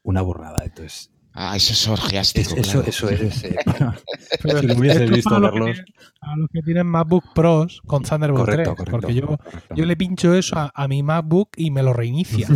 una, 0.04 0.22
burrada. 0.22 0.64
Entonces, 0.64 1.12
Ah, 1.38 1.56
eso 1.58 1.74
es 1.74 1.86
orgiástico. 1.88 2.56
Es- 2.56 2.68
eso, 2.68 2.82
claro. 2.82 2.88
eso 2.90 3.10
es. 3.10 3.44
eh, 3.44 3.56
Pero 4.42 4.60
si 4.60 4.68
lo 4.68 4.76
hubiese 4.76 5.06
visto 5.06 5.30
para 5.30 5.42
los 5.42 5.52
verlos. 5.54 5.76
que- 5.78 5.84
a 6.22 6.36
los 6.38 6.50
que 6.50 6.62
tienen 6.62 6.88
MacBook 6.88 7.24
Pros 7.36 7.82
con 7.86 8.04
Thunderbolt 8.04 8.46
Correcto, 8.46 8.74
3, 8.76 8.78
correcto. 8.78 8.92
porque 9.00 9.14
yo, 9.14 9.28
correcto. 9.28 9.76
yo 9.76 9.86
le 9.86 9.96
pincho 9.98 10.34
eso 10.34 10.58
a, 10.58 10.72
a 10.74 10.88
mi 10.88 11.04
MacBook 11.04 11.50
y 11.58 11.70
me 11.72 11.84
lo 11.84 11.94
reinicia. 11.94 12.48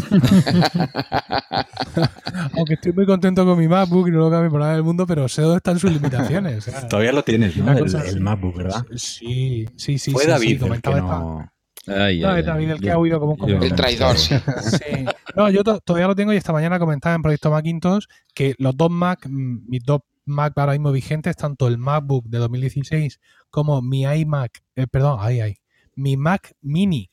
Aunque 2.57 2.75
estoy 2.75 2.93
muy 2.93 3.05
contento 3.05 3.45
con 3.45 3.57
mi 3.59 3.67
MacBook 3.67 4.07
y 4.07 4.11
no 4.11 4.19
lo 4.19 4.31
cambio 4.31 4.49
por 4.49 4.59
nada 4.61 4.73
del 4.73 4.83
mundo, 4.83 5.05
pero 5.05 5.27
sé 5.27 5.41
dónde 5.41 5.57
están 5.57 5.77
sus 5.77 5.91
limitaciones. 5.91 6.69
Todavía 6.89 7.11
lo 7.11 7.23
tienes, 7.23 7.57
¿no? 7.57 7.71
El. 7.71 8.21
MacBook, 8.21 8.55
¿verdad? 8.57 8.85
Sí, 8.95 9.67
sí, 9.75 9.99
sí. 9.99 10.11
Fue 10.11 10.23
sí, 10.23 10.29
David 10.29 10.59
sí, 10.61 10.65
el 10.65 10.81
que 10.81 10.89
no. 10.95 11.51
Ay, 11.87 12.19
No, 12.19 12.29
ay, 12.29 12.39
es 12.41 12.45
David 12.45 12.65
ay. 12.65 12.71
el 12.71 12.81
que 12.81 12.91
ha 12.91 12.97
oído 12.97 13.19
como 13.19 13.33
un 13.33 13.37
Yo- 13.39 13.45
comentario. 13.57 13.69
El 13.69 13.75
traidor, 13.75 14.17
sí. 14.17 14.35
Sí. 14.63 15.05
No, 15.35 15.49
yo 15.49 15.63
to- 15.63 15.79
todavía 15.79 16.07
lo 16.07 16.15
tengo 16.15 16.33
y 16.33 16.37
esta 16.37 16.53
mañana 16.53 16.77
comentaba 16.79 17.15
en 17.15 17.21
Proyecto 17.21 17.49
Macintosh 17.51 18.05
que 18.33 18.55
los 18.57 18.75
dos 18.75 18.91
Mac, 18.91 19.25
mm, 19.27 19.69
mis 19.69 19.83
dos 19.83 20.01
Mac 20.25 20.53
ahora 20.57 20.73
mismo 20.73 20.91
vigentes, 20.91 21.35
tanto 21.35 21.67
el 21.67 21.77
MacBook 21.77 22.25
de 22.27 22.37
2016 22.37 23.19
como 23.49 23.81
mi 23.81 24.03
iMac, 24.03 24.61
eh, 24.75 24.85
perdón, 24.87 25.17
ay, 25.21 25.39
ay, 25.41 25.55
mi 25.95 26.17
Mac 26.17 26.53
Mini 26.61 27.09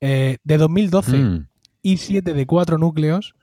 eh, 0.00 0.36
de 0.44 0.58
2012 0.58 1.16
Mm. 1.16 1.46
y 1.82 1.96
7 1.96 2.34
de 2.34 2.46
4 2.46 2.76
núcleos, 2.76 3.34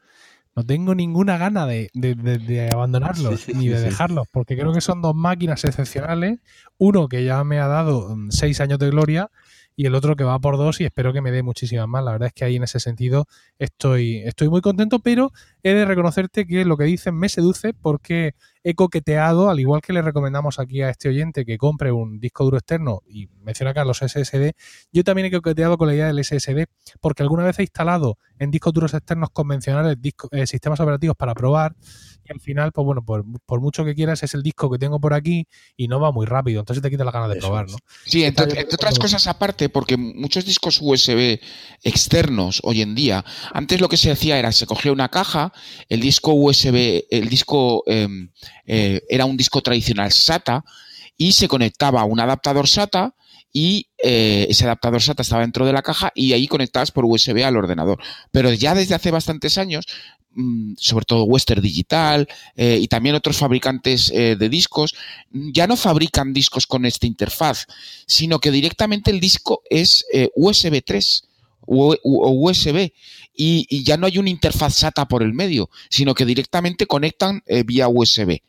no 0.55 0.63
tengo 0.65 0.93
ninguna 0.93 1.37
gana 1.37 1.65
de, 1.65 1.89
de- 1.93 2.13
de- 2.13 2.37
de 2.37 2.69
abandonarlos 2.71 3.39
Sí, 3.39 3.53
sí, 3.53 3.57
ni 3.57 3.69
de 3.69 3.77
sí. 3.79 3.85
dejarlos, 3.85 4.27
porque 4.31 4.55
creo 4.57 4.71
que 4.73 4.81
son 4.81 5.01
dos 5.01 5.15
máquinas 5.15 5.63
excepcionales. 5.63 6.39
Uno 6.77 7.07
que 7.07 7.23
ya 7.23 7.43
me 7.43 7.59
ha 7.59 7.67
dado 7.67 8.15
6 8.29 8.59
años 8.61 8.77
de 8.77 8.89
gloria 8.89 9.31
y 9.75 9.85
el 9.85 9.95
otro 9.95 10.15
que 10.15 10.23
va 10.23 10.39
por 10.39 10.57
dos 10.57 10.81
y 10.81 10.85
espero 10.85 11.13
que 11.13 11.21
me 11.21 11.31
dé 11.31 11.43
muchísimas 11.43 11.87
más. 11.87 12.03
La 12.03 12.11
verdad 12.11 12.27
es 12.27 12.33
que 12.33 12.45
ahí 12.45 12.55
en 12.55 12.63
ese 12.63 12.79
sentido 12.79 13.27
estoy, 13.59 14.17
estoy 14.19 14.49
muy 14.49 14.61
contento, 14.61 14.99
pero 14.99 15.31
he 15.63 15.73
de 15.73 15.85
reconocerte 15.85 16.45
que 16.45 16.65
lo 16.65 16.77
que 16.77 16.85
dicen 16.85 17.15
me 17.15 17.29
seduce 17.29 17.73
porque 17.73 18.33
he 18.63 18.75
coqueteado, 18.75 19.49
al 19.49 19.59
igual 19.59 19.81
que 19.81 19.91
le 19.91 20.03
recomendamos 20.03 20.59
aquí 20.59 20.81
a 20.83 20.89
este 20.91 21.09
oyente 21.09 21.45
que 21.45 21.57
compre 21.57 21.91
un 21.91 22.19
disco 22.19 22.43
duro 22.43 22.57
externo 22.57 23.01
y 23.07 23.27
menciona 23.43 23.73
Carlos 23.73 23.97
SSD, 23.99 24.51
yo 24.91 25.03
también 25.03 25.25
he 25.27 25.31
coqueteado 25.31 25.77
con 25.79 25.87
la 25.87 25.95
idea 25.95 26.07
del 26.07 26.23
SSD 26.23 26.65
porque 26.99 27.23
alguna 27.23 27.43
vez 27.43 27.57
he 27.57 27.63
instalado 27.63 28.17
en 28.37 28.51
discos 28.51 28.71
duros 28.73 28.93
externos 28.93 29.29
convencionales 29.33 29.99
disco- 29.99 30.29
eh, 30.31 30.45
sistemas 30.45 30.79
operativos 30.79 31.15
para 31.17 31.33
probar 31.33 31.75
y 32.23 32.31
al 32.31 32.39
final, 32.39 32.71
pues 32.71 32.85
bueno, 32.85 33.03
por, 33.03 33.25
por 33.47 33.61
mucho 33.61 33.83
que 33.83 33.95
quieras 33.95 34.21
es 34.21 34.35
el 34.35 34.43
disco 34.43 34.69
que 34.69 34.77
tengo 34.77 34.99
por 34.99 35.15
aquí 35.15 35.47
y 35.75 35.87
no 35.87 35.99
va 35.99 36.11
muy 36.11 36.27
rápido, 36.27 36.59
entonces 36.59 36.83
te 36.83 36.89
quita 36.91 37.03
la 37.03 37.11
ganas 37.11 37.29
de 37.29 37.39
Eso 37.39 37.47
probar, 37.47 37.65
es. 37.65 37.71
¿no? 37.71 37.77
Sí, 38.05 38.23
entre, 38.23 38.43
entre 38.45 38.75
otras 38.75 38.99
cosas 38.99 39.25
aparte, 39.25 39.69
porque 39.69 39.97
muchos 39.97 40.45
discos 40.45 40.79
USB 40.81 41.39
externos 41.81 42.59
hoy 42.63 42.81
en 42.81 42.93
día, 42.95 43.25
antes 43.53 43.81
lo 43.81 43.89
que 43.89 43.97
se 43.97 44.11
hacía 44.11 44.37
era 44.37 44.51
se 44.51 44.65
cogía 44.67 44.91
una 44.91 45.09
caja, 45.09 45.50
el 45.89 45.99
disco 45.99 46.33
USB, 46.33 47.05
el 47.09 47.29
disco 47.29 47.83
eh, 47.87 48.07
eh, 48.65 49.01
era 49.09 49.25
un 49.25 49.37
disco 49.37 49.61
tradicional 49.61 50.11
SATA 50.11 50.63
y 51.17 51.33
se 51.33 51.47
conectaba 51.47 52.01
a 52.01 52.05
un 52.05 52.19
adaptador 52.19 52.67
SATA 52.67 53.13
y 53.53 53.87
eh, 54.01 54.47
ese 54.49 54.63
adaptador 54.63 55.01
SATA 55.01 55.23
estaba 55.23 55.41
dentro 55.41 55.65
de 55.65 55.73
la 55.73 55.81
caja 55.81 56.11
y 56.15 56.33
ahí 56.33 56.47
conectabas 56.47 56.91
por 56.91 57.05
USB 57.05 57.43
al 57.43 57.57
ordenador. 57.57 57.99
Pero 58.31 58.53
ya 58.53 58.73
desde 58.73 58.95
hace 58.95 59.11
bastantes 59.11 59.57
años, 59.57 59.85
mm, 60.33 60.75
sobre 60.77 61.05
todo 61.05 61.25
Western 61.25 61.61
Digital 61.61 62.27
eh, 62.55 62.79
y 62.81 62.87
también 62.87 63.15
otros 63.15 63.37
fabricantes 63.37 64.09
de 64.09 64.49
discos, 64.49 64.95
mm, 65.31 65.51
ya 65.51 65.67
no 65.67 65.75
fabrican 65.75 66.31
discos 66.31 66.65
con 66.65 66.85
esta 66.85 67.07
interfaz, 67.07 67.65
sino 68.07 68.39
que 68.39 68.51
directamente 68.51 69.11
el 69.11 69.19
disco 69.19 69.63
es 69.69 70.05
USB 70.35 70.81
3 70.81 71.27
o, 71.67 71.95
o 72.03 72.29
USB 72.31 72.91
y, 73.33 73.83
ya 73.83 73.97
no 73.97 74.07
hay 74.07 74.17
una 74.17 74.29
interfaz 74.29 74.75
SATA 74.75 75.07
por 75.07 75.23
el 75.23 75.33
medio, 75.33 75.69
sino 75.89 76.13
que 76.13 76.25
directamente 76.25 76.85
conectan 76.85 77.41
eh, 77.45 77.63
vía 77.63 77.87
USB. 77.87 78.41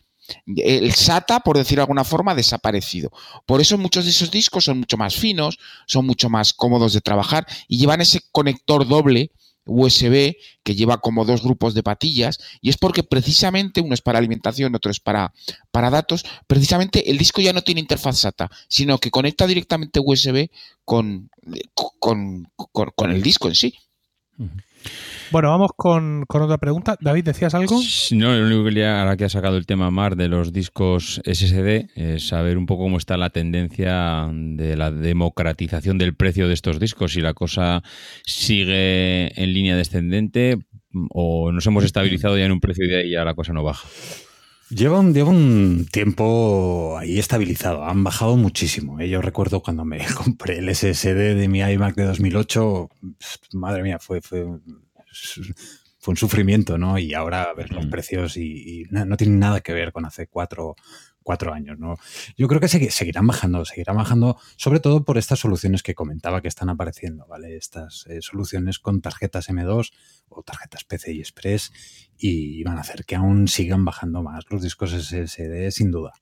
El 0.57 0.93
SATA, 0.93 1.41
por 1.41 1.59
decir 1.59 1.77
de 1.77 1.83
alguna 1.83 2.05
forma, 2.05 2.33
ha 2.33 2.37
desaparecido. 2.37 3.11
Por 3.47 3.61
eso 3.61 3.77
muchos 3.77 4.05
de 4.05 4.11
esos 4.11 4.31
discos 4.31 4.65
son 4.65 4.79
mucho 4.79 4.97
más 4.97 5.15
finos, 5.15 5.59
son 5.87 6.07
mucho 6.07 6.31
más 6.31 6.53
cómodos 6.53 6.93
de 6.93 7.01
trabajar 7.01 7.47
y 7.69 7.79
llevan 7.79 8.01
ese 8.01 8.21
conector 8.31 8.87
doble 8.87 9.33
USB 9.65 10.37
que 10.63 10.75
lleva 10.75 11.01
como 11.01 11.25
dos 11.25 11.43
grupos 11.43 11.75
de 11.75 11.83
patillas 11.83 12.39
y 12.61 12.69
es 12.69 12.77
porque 12.77 13.03
precisamente 13.03 13.81
uno 13.81 13.95
es 13.95 14.01
para 14.01 14.19
alimentación, 14.19 14.75
otro 14.75 14.91
es 14.91 15.01
para, 15.01 15.33
para 15.71 15.91
datos, 15.91 16.25
precisamente 16.47 17.11
el 17.11 17.19
disco 17.19 17.41
ya 17.41 17.53
no 17.53 17.63
tiene 17.63 17.81
interfaz 17.81 18.21
SATA, 18.21 18.51
sino 18.69 18.99
que 18.99 19.11
conecta 19.11 19.47
directamente 19.47 20.01
USB 20.03 20.49
con, 20.85 21.31
con, 21.75 22.49
con, 22.57 22.93
con 22.95 23.11
el 23.11 23.23
disco 23.23 23.49
en 23.49 23.55
sí. 23.55 23.75
Bueno, 25.31 25.49
vamos 25.49 25.71
con, 25.77 26.25
con 26.27 26.43
otra 26.43 26.59
pregunta. 26.59 26.97
David, 27.01 27.25
¿decías 27.25 27.55
algo? 27.55 27.81
No, 28.13 28.35
lo 28.37 28.47
único 28.47 28.65
que 28.65 28.87
ahora 28.87 29.17
que 29.17 29.25
ha 29.25 29.29
sacado 29.29 29.57
el 29.57 29.65
tema 29.65 29.91
Mar 29.91 30.17
de 30.17 30.29
los 30.29 30.53
discos 30.53 31.23
SSD, 31.25 31.91
es 31.95 32.29
saber 32.29 32.59
un 32.59 32.67
poco 32.67 32.83
cómo 32.83 32.99
está 32.99 33.17
la 33.17 33.31
tendencia 33.31 34.29
de 34.31 34.77
la 34.77 34.91
democratización 34.91 35.99
del 35.99 36.15
precio 36.15 36.49
de 36.49 36.55
estos 36.55 36.79
discos. 36.79 37.13
Si 37.13 37.21
la 37.21 37.35
cosa 37.35 37.83
sigue 38.25 39.41
en 39.43 39.53
línea 39.53 39.77
descendente 39.77 40.59
o 41.11 41.51
nos 41.53 41.67
hemos 41.67 41.85
estabilizado 41.85 42.37
ya 42.37 42.45
en 42.45 42.53
un 42.53 42.61
precio 42.61 42.85
y 42.85 42.89
de 42.89 42.97
ahí 42.99 43.11
ya 43.11 43.25
la 43.25 43.35
cosa 43.35 43.53
no 43.53 43.63
baja. 43.63 43.89
Lleva 44.75 45.01
un, 45.01 45.13
lleva 45.13 45.29
un 45.31 45.87
tiempo 45.91 46.97
ahí 46.99 47.19
estabilizado, 47.19 47.85
han 47.85 48.03
bajado 48.05 48.37
muchísimo. 48.37 48.99
¿eh? 49.01 49.09
Yo 49.09 49.21
recuerdo 49.21 49.63
cuando 49.63 49.85
me 49.85 49.99
compré 50.17 50.59
el 50.59 50.75
SSD 50.75 51.35
de 51.37 51.49
mi 51.49 51.61
iMac 51.61 51.95
de 51.95 52.05
2008, 52.05 52.89
madre 53.53 53.83
mía, 53.83 53.99
fue, 53.99 54.23
fue, 54.23 54.47
fue 55.99 56.13
un 56.13 56.17
sufrimiento, 56.17 56.79
¿no? 56.79 56.99
Y 56.99 57.13
ahora 57.13 57.53
ver 57.55 57.71
los 57.73 57.87
Mm. 57.87 57.91
precios 57.91 58.37
y, 58.39 58.81
y 58.81 58.85
no, 58.91 59.05
no 59.05 59.17
tienen 59.19 59.39
nada 59.39 59.61
que 59.61 59.73
ver 59.75 59.93
con 59.93 60.07
hace 60.07 60.27
cuatro, 60.27 60.75
cuatro 61.23 61.53
años, 61.53 61.79
¿no? 61.79 61.97
Yo 62.37 62.49
creo 62.49 62.59
que 62.61 62.67
segui- 62.67 62.91
seguirán 62.91 63.27
bajando, 63.27 63.65
seguirán 63.67 63.97
bajando, 63.97 64.39
sobre 64.57 64.81
todo 64.81 65.05
por 65.05 65.19
estas 65.19 65.39
soluciones 65.39 65.83
que 65.83 65.95
comentaba 65.95 66.41
que 66.41 66.49
están 66.49 66.71
apareciendo, 66.71 67.27
¿vale? 67.27 67.57
Estas 67.57 68.07
eh, 68.09 68.23
soluciones 68.23 68.79
con 68.79 69.01
tarjetas 69.03 69.49
M2 69.51 69.93
o 70.31 70.43
tarjetas 70.43 70.85
PCI 70.85 71.21
Express 71.21 71.73
y 72.23 72.63
van 72.63 72.79
a 72.79 72.83
hacer 72.83 73.05
que 73.05 73.17
aún 73.17 73.49
sigan 73.49 73.85
bajando 73.85 74.23
más 74.23 74.45
los 74.49 74.63
discos 74.63 74.93
SSD, 74.93 75.71
sin 75.71 75.91
duda. 75.91 76.13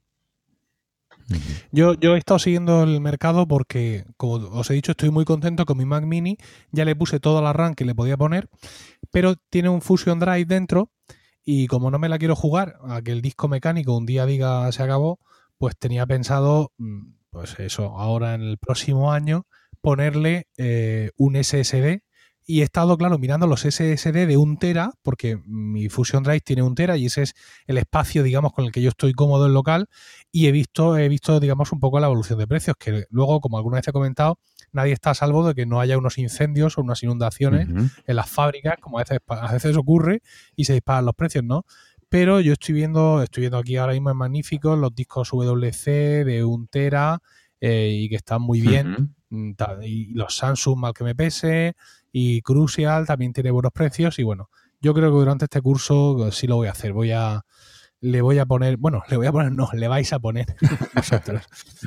Yo, 1.70 1.94
yo 1.94 2.16
he 2.16 2.18
estado 2.18 2.38
siguiendo 2.38 2.82
el 2.82 3.00
mercado 3.00 3.46
porque, 3.46 4.04
como 4.16 4.34
os 4.34 4.70
he 4.70 4.74
dicho, 4.74 4.92
estoy 4.92 5.10
muy 5.10 5.24
contento 5.24 5.66
con 5.66 5.76
mi 5.78 5.84
Mac 5.84 6.04
Mini. 6.04 6.38
Ya 6.72 6.84
le 6.84 6.96
puse 6.96 7.20
toda 7.20 7.42
la 7.42 7.52
RAM 7.52 7.74
que 7.74 7.84
le 7.84 7.94
podía 7.94 8.16
poner, 8.16 8.48
pero 9.10 9.36
tiene 9.50 9.68
un 9.68 9.82
Fusion 9.82 10.18
Drive 10.18 10.46
dentro 10.46 10.90
y 11.44 11.66
como 11.66 11.90
no 11.90 11.98
me 11.98 12.08
la 12.08 12.18
quiero 12.18 12.34
jugar 12.34 12.76
a 12.82 13.02
que 13.02 13.12
el 13.12 13.22
disco 13.22 13.46
mecánico 13.48 13.96
un 13.96 14.06
día 14.06 14.26
diga 14.26 14.70
se 14.72 14.82
acabó, 14.82 15.20
pues 15.58 15.76
tenía 15.78 16.06
pensado, 16.06 16.72
mm, 16.78 17.12
pues 17.30 17.58
eso, 17.58 17.98
ahora 17.98 18.34
en 18.34 18.42
el 18.42 18.58
próximo 18.58 19.12
año 19.12 19.46
ponerle 19.82 20.48
eh, 20.56 21.10
un 21.16 21.36
SSD 21.36 22.02
y 22.50 22.62
he 22.62 22.64
estado, 22.64 22.98
claro, 22.98 23.16
mirando 23.16 23.46
los 23.46 23.60
SSD 23.60 24.26
de 24.26 24.36
un 24.36 24.56
tera, 24.56 24.90
porque 25.02 25.40
mi 25.46 25.88
Fusion 25.88 26.24
Drive 26.24 26.40
tiene 26.40 26.62
un 26.62 26.74
tera 26.74 26.96
y 26.96 27.06
ese 27.06 27.22
es 27.22 27.34
el 27.68 27.78
espacio, 27.78 28.24
digamos, 28.24 28.52
con 28.52 28.64
el 28.64 28.72
que 28.72 28.82
yo 28.82 28.88
estoy 28.88 29.12
cómodo 29.12 29.46
en 29.46 29.54
local 29.54 29.88
y 30.32 30.48
he 30.48 30.52
visto, 30.52 30.98
he 30.98 31.08
visto, 31.08 31.38
digamos, 31.38 31.70
un 31.70 31.78
poco 31.78 32.00
la 32.00 32.08
evolución 32.08 32.40
de 32.40 32.48
precios, 32.48 32.74
que 32.76 33.04
luego, 33.08 33.40
como 33.40 33.56
alguna 33.56 33.76
vez 33.76 33.86
he 33.86 33.92
comentado, 33.92 34.40
nadie 34.72 34.92
está 34.92 35.10
a 35.10 35.14
salvo 35.14 35.46
de 35.46 35.54
que 35.54 35.64
no 35.64 35.80
haya 35.80 35.96
unos 35.96 36.18
incendios 36.18 36.76
o 36.76 36.80
unas 36.80 37.00
inundaciones 37.04 37.68
en 37.68 38.16
las 38.16 38.28
fábricas, 38.28 38.78
como 38.80 38.98
a 38.98 39.02
veces, 39.02 39.18
a 39.28 39.52
veces 39.52 39.76
ocurre, 39.76 40.20
y 40.56 40.64
se 40.64 40.72
disparan 40.72 41.04
los 41.04 41.14
precios, 41.14 41.44
¿no? 41.44 41.64
Pero 42.08 42.40
yo 42.40 42.54
estoy 42.54 42.74
viendo, 42.74 43.22
estoy 43.22 43.42
viendo 43.42 43.58
aquí 43.58 43.76
ahora 43.76 43.92
mismo 43.92 44.10
en 44.10 44.16
Magníficos 44.16 44.76
los 44.76 44.92
discos 44.92 45.30
WC 45.30 46.24
de 46.24 46.42
un 46.44 46.66
tera 46.66 47.22
eh, 47.60 47.92
y 47.92 48.08
que 48.08 48.16
están 48.16 48.42
muy 48.42 48.60
bien. 48.60 49.14
Mm, 49.30 49.52
Y 49.84 50.12
los 50.14 50.36
Samsung, 50.36 50.76
mal 50.76 50.92
que 50.92 51.04
me 51.04 51.14
pese, 51.14 51.76
y 52.12 52.42
Crucial 52.42 53.06
también 53.06 53.32
tiene 53.32 53.50
buenos 53.50 53.72
precios. 53.72 54.18
Y 54.18 54.22
bueno, 54.22 54.50
yo 54.80 54.94
creo 54.94 55.10
que 55.10 55.18
durante 55.18 55.44
este 55.44 55.60
curso 55.60 56.26
eh, 56.26 56.32
sí 56.32 56.46
lo 56.46 56.56
voy 56.56 56.68
a 56.68 56.72
hacer. 56.72 56.92
Voy 56.92 57.12
a. 57.12 57.42
Le 58.02 58.22
voy 58.22 58.38
a 58.38 58.46
poner, 58.46 58.78
bueno, 58.78 59.02
le 59.10 59.18
voy 59.18 59.26
a 59.26 59.32
poner, 59.32 59.52
no, 59.52 59.68
le 59.74 59.86
vais 59.86 60.10
a 60.14 60.18
poner 60.18 60.46
vosotros. 60.94 61.42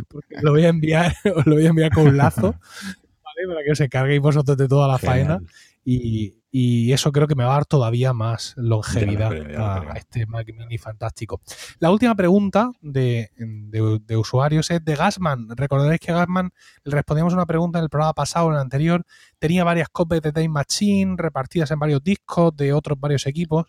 Porque 0.07 0.35
lo 0.41 0.51
voy 0.51 0.65
a 0.65 0.69
enviar, 0.69 1.15
os 1.35 1.45
lo 1.47 1.55
voy 1.55 1.65
a 1.65 1.69
enviar 1.69 1.91
con 1.91 2.07
un 2.07 2.17
lazo, 2.17 2.41
¿vale? 3.23 3.47
Para 3.47 3.63
que 3.65 3.71
os 3.71 3.79
encarguéis 3.79 4.21
vosotros 4.21 4.55
de 4.55 4.67
toda 4.67 4.87
la 4.87 4.99
faena. 4.99 5.39
Y, 5.85 6.41
y 6.49 6.93
eso 6.93 7.11
creo 7.11 7.27
que 7.27 7.35
me 7.35 7.43
va 7.43 7.51
a 7.51 7.55
dar 7.55 7.65
todavía 7.65 8.13
más 8.13 8.53
longevidad 8.55 9.29
creo, 9.31 9.65
a, 9.65 9.93
este 9.97 10.25
Mac 10.27 10.47
Mini 10.53 10.77
fantástico. 10.77 11.41
La 11.79 11.91
última 11.91 12.15
pregunta 12.15 12.71
de, 12.81 13.31
de- 13.37 13.99
de 14.05 14.17
usuarios 14.17 14.71
es 14.71 14.83
de 14.85 14.95
Gasman. 14.95 15.47
Recordaréis 15.57 15.99
que 15.99 16.13
Gasman 16.13 16.51
le 16.85 16.91
respondíamos 16.95 17.33
una 17.33 17.45
pregunta 17.45 17.79
en 17.79 17.83
el 17.83 17.89
programa 17.89 18.13
pasado, 18.13 18.47
en 18.49 18.53
el 18.55 18.61
anterior. 18.61 19.03
Tenía 19.39 19.63
varias 19.65 19.89
copias 19.89 20.21
de 20.21 20.31
Time 20.31 20.49
Machine 20.49 21.15
repartidas 21.17 21.71
en 21.71 21.79
varios 21.79 22.01
discos 22.03 22.55
de 22.55 22.71
otros 22.71 22.97
varios 22.99 23.25
equipos. 23.27 23.65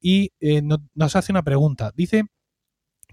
Y 0.00 0.30
eh, 0.38 0.62
no- 0.62 0.78
nos 0.94 1.16
hace 1.16 1.32
una 1.32 1.42
pregunta. 1.42 1.90
Dice 1.94 2.24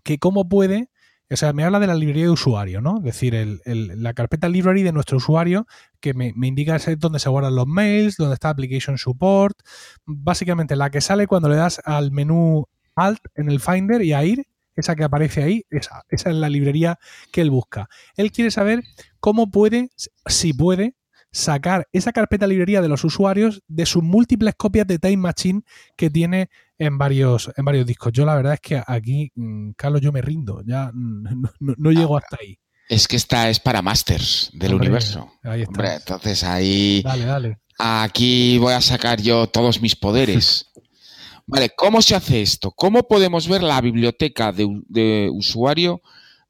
que 0.03 0.19
cómo 0.19 0.47
puede, 0.47 0.89
o 1.29 1.35
sea, 1.35 1.53
me 1.53 1.63
habla 1.63 1.79
de 1.79 1.87
la 1.87 1.95
librería 1.95 2.25
de 2.25 2.29
usuario, 2.29 2.81
¿no? 2.81 2.97
Es 2.97 3.03
decir, 3.03 3.61
la 3.65 4.13
carpeta 4.13 4.47
library 4.47 4.83
de 4.83 4.91
nuestro 4.91 5.17
usuario 5.17 5.65
que 5.99 6.13
me, 6.13 6.33
indica 6.35 6.77
dónde 6.97 7.19
se 7.19 7.29
guardan 7.29 7.55
los 7.55 7.65
mails, 7.65 8.17
dónde 8.17 8.35
está 8.35 8.49
Application 8.49 8.97
Support, 8.97 9.57
básicamente 10.05 10.75
la 10.75 10.91
que 10.91 11.01
sale 11.01 11.25
cuando 11.25 11.49
le 11.49 11.55
das 11.55 11.81
al 11.83 12.11
menú 12.11 12.67
Alt 12.95 13.19
en 13.35 13.49
el 13.49 13.59
Finder 13.59 14.03
y 14.03 14.13
a 14.13 14.23
ir, 14.23 14.45
esa 14.75 14.95
que 14.95 15.03
aparece 15.03 15.41
ahí, 15.41 15.65
esa, 15.71 16.03
esa 16.09 16.29
es 16.29 16.35
la 16.35 16.49
librería 16.49 16.99
que 17.31 17.41
él 17.41 17.49
busca. 17.49 17.89
Él 18.17 18.31
quiere 18.31 18.51
saber 18.51 18.83
cómo 19.19 19.49
puede, 19.49 19.89
si 20.27 20.53
puede, 20.53 20.95
sacar 21.31 21.87
esa 21.91 22.13
carpeta 22.13 22.47
librería 22.47 22.81
de 22.81 22.87
los 22.87 23.03
usuarios 23.03 23.61
de 23.67 23.85
sus 23.85 24.01
múltiples 24.01 24.55
copias 24.55 24.87
de 24.87 24.99
Time 24.99 25.17
Machine 25.17 25.63
que 25.97 26.09
tiene 26.09 26.49
en 26.77 26.97
varios, 26.97 27.51
en 27.55 27.65
varios 27.65 27.85
discos. 27.85 28.11
Yo 28.13 28.25
la 28.25 28.35
verdad 28.35 28.53
es 28.53 28.59
que 28.59 28.81
aquí, 28.85 29.31
mm, 29.35 29.71
Carlos, 29.71 30.01
yo 30.01 30.11
me 30.11 30.21
rindo, 30.21 30.61
ya 30.65 30.91
mm, 30.93 31.43
no, 31.77 31.91
llego 31.91 32.17
hasta 32.17 32.37
ahí. 32.41 32.57
Es 32.87 33.07
que 33.07 33.15
esta 33.15 33.49
es 33.49 33.59
para 33.59 33.81
Masters 33.81 34.51
del 34.53 34.75
universo. 34.75 35.31
Ahí 35.43 35.63
está. 35.63 35.95
entonces 35.95 36.43
ahí. 36.43 37.01
Dale, 37.03 37.25
dale. 37.25 37.57
Aquí 37.79 38.57
voy 38.59 38.73
a 38.73 38.81
sacar 38.81 39.21
yo 39.21 39.47
todos 39.47 39.81
mis 39.81 39.95
poderes. 39.95 40.71
vale, 41.47 41.71
¿cómo 41.75 42.01
se 42.01 42.15
hace 42.15 42.41
esto? 42.41 42.71
¿Cómo 42.71 43.07
podemos 43.07 43.47
ver 43.47 43.63
la 43.63 43.81
biblioteca 43.81 44.51
de, 44.51 44.67
de 44.87 45.29
usuario 45.33 46.01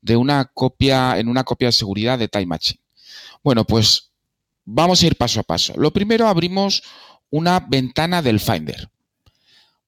de 0.01 0.17
una 0.17 0.45
copia, 0.53 1.17
en 1.17 1.29
una 1.29 1.43
copia 1.43 1.69
de 1.69 1.71
seguridad 1.71 2.19
de 2.19 2.27
Time 2.27 2.47
Machine? 2.47 2.81
Bueno, 3.41 3.63
pues 3.63 4.11
Vamos 4.65 5.03
a 5.03 5.07
ir 5.07 5.15
paso 5.15 5.39
a 5.39 5.43
paso. 5.43 5.73
Lo 5.77 5.93
primero 5.93 6.27
abrimos 6.27 6.83
una 7.29 7.59
ventana 7.59 8.21
del 8.21 8.39
Finder. 8.39 8.89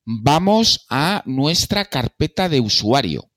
Vamos 0.10 0.86
a 0.90 1.22
nuestra 1.26 1.84
carpeta 1.84 2.48
de 2.48 2.62
usuario. 2.62 3.30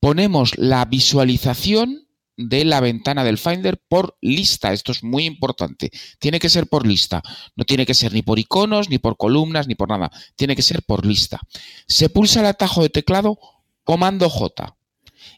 Ponemos 0.00 0.56
la 0.56 0.86
visualización 0.86 2.08
de 2.38 2.64
la 2.64 2.80
ventana 2.80 3.22
del 3.22 3.36
Finder 3.36 3.78
por 3.86 4.16
lista. 4.22 4.72
Esto 4.72 4.92
es 4.92 5.04
muy 5.04 5.26
importante. 5.26 5.90
Tiene 6.18 6.38
que 6.38 6.48
ser 6.48 6.68
por 6.68 6.86
lista. 6.86 7.22
No 7.54 7.64
tiene 7.64 7.84
que 7.84 7.92
ser 7.92 8.14
ni 8.14 8.22
por 8.22 8.38
iconos, 8.38 8.88
ni 8.88 8.96
por 8.96 9.18
columnas, 9.18 9.68
ni 9.68 9.74
por 9.74 9.90
nada. 9.90 10.10
Tiene 10.36 10.56
que 10.56 10.62
ser 10.62 10.84
por 10.84 11.04
lista. 11.04 11.38
Se 11.86 12.08
pulsa 12.08 12.40
el 12.40 12.46
atajo 12.46 12.82
de 12.82 12.88
teclado 12.88 13.38
Comando 13.84 14.30
J. 14.30 14.74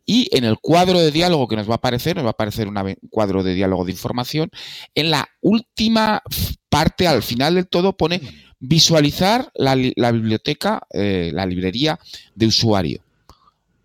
Y 0.06 0.28
en 0.30 0.44
el 0.44 0.58
cuadro 0.60 1.00
de 1.00 1.10
diálogo 1.10 1.48
que 1.48 1.56
nos 1.56 1.68
va 1.68 1.72
a 1.72 1.76
aparecer, 1.78 2.14
nos 2.14 2.24
va 2.24 2.28
a 2.28 2.38
aparecer 2.38 2.68
un 2.68 2.94
cuadro 3.10 3.42
de 3.42 3.54
diálogo 3.54 3.84
de 3.84 3.90
información. 3.90 4.48
En 4.94 5.10
la 5.10 5.28
última 5.40 6.22
parte, 6.68 7.08
al 7.08 7.24
final 7.24 7.56
del 7.56 7.66
todo, 7.66 7.96
pone 7.96 8.20
visualizar 8.66 9.50
la, 9.54 9.74
biblioteca, 9.74 10.86
eh, 10.90 11.30
la 11.32 11.46
librería 11.46 11.98
de 12.34 12.46
usuario. 12.46 13.02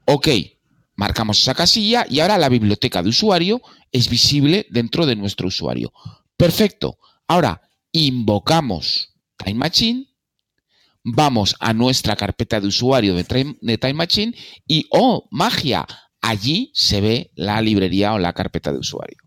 Ok, 0.05 0.27
marcamos 0.95 1.41
esa 1.41 1.53
casilla 1.53 2.05
y 2.09 2.19
ahora 2.19 2.37
la 2.37 2.49
biblioteca 2.49 3.03
de 3.03 3.09
usuario 3.09 3.61
es 3.91 4.09
visible 4.09 4.65
dentro 4.69 5.05
de 5.05 5.15
nuestro 5.15 5.47
usuario. 5.47 5.91
Perfecto. 6.35 6.97
Ahora 7.27 7.61
invocamos 7.91 9.13
Time 9.37 9.59
Machine 9.59 10.09
vamos 11.03 11.55
a 11.59 11.73
nuestra 11.73 12.15
carpeta 12.15 12.59
de 12.59 12.67
usuario 12.67 13.15
de 13.15 13.23
Time, 13.23 13.93
Machine 13.93 14.35
y, 14.67 14.85
oh, 14.91 15.27
magia, 15.31 15.85
allí 16.21 16.71
se 16.73 17.01
ve 17.01 17.31
la 17.35 17.61
librería 17.61 18.13
o 18.13 18.19
la 18.19 18.33
carpeta 18.33 18.71
de 18.71 18.79
usuario. 18.79 19.17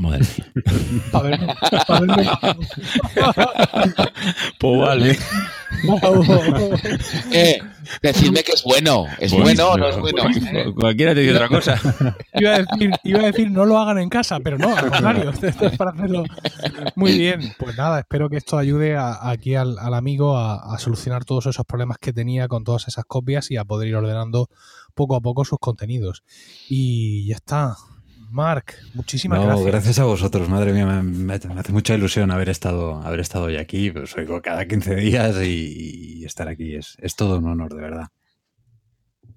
Madre 0.00 0.26
pues 4.58 4.80
vale. 4.80 5.18
eh, 7.32 7.58
decidme 8.02 8.42
que 8.42 8.52
es 8.52 8.62
bueno. 8.64 9.06
¿Es 9.18 9.32
bueno 9.32 9.70
o 9.70 9.78
no 9.78 9.88
es 9.88 9.98
bueno? 9.98 10.24
Cualquiera 10.74 11.14
te 11.14 11.20
dice 11.20 11.34
otra 11.34 11.48
cosa. 11.48 11.80
Iba 12.34 12.54
a, 12.54 12.58
decir, 12.58 12.90
iba 13.04 13.20
a 13.20 13.26
decir, 13.26 13.50
no 13.50 13.64
lo 13.64 13.78
hagan 13.78 13.98
en 13.98 14.08
casa, 14.08 14.40
pero 14.40 14.58
no, 14.58 14.76
al 14.76 14.90
contrario. 14.90 15.30
Esto 15.30 15.66
es 15.66 15.76
para 15.76 15.92
hacerlo 15.92 16.24
muy 16.96 17.18
bien. 17.18 17.54
Pues 17.58 17.76
nada, 17.76 18.00
espero 18.00 18.28
que 18.28 18.36
esto 18.36 18.58
ayude 18.58 18.96
aquí 18.98 19.54
al, 19.54 19.78
amigo 19.94 20.36
a, 20.36 20.74
a, 20.74 20.78
solucionar 20.78 21.24
todos 21.24 21.46
esos 21.46 21.64
problemas 21.64 21.98
que 21.98 22.12
tenía 22.12 22.48
con 22.48 22.64
todas 22.64 22.88
esas 22.88 23.04
copias 23.04 23.50
y 23.50 23.56
a 23.56 23.64
poder 23.64 23.88
ir 23.88 23.96
ordenando 23.96 24.48
poco 24.94 25.16
a 25.16 25.20
poco 25.20 25.44
sus 25.44 25.58
contenidos. 25.58 26.22
Y 26.68 27.26
ya 27.26 27.36
está. 27.36 27.76
Mark, 28.30 28.74
muchísimas 28.94 29.42
gracias. 29.42 29.66
Gracias 29.66 29.98
a 29.98 30.04
vosotros, 30.04 30.48
madre 30.48 30.72
mía, 30.72 30.86
me, 31.02 31.34
hace 31.34 31.72
mucha 31.72 31.94
ilusión 31.94 32.30
haber 32.30 32.48
estado, 32.48 33.02
haber 33.02 33.20
estado 33.20 33.46
hoy 33.46 33.56
aquí. 33.56 33.90
Pues 33.90 34.16
oigo 34.16 34.40
cada 34.40 34.66
15 34.66 34.94
días 34.94 35.36
y, 35.42 36.24
estar 36.24 36.48
aquí 36.48 36.74
es, 36.74 36.96
es, 37.00 37.16
todo 37.16 37.38
un 37.38 37.46
honor, 37.46 37.74
de 37.74 37.82
verdad. 37.82 38.08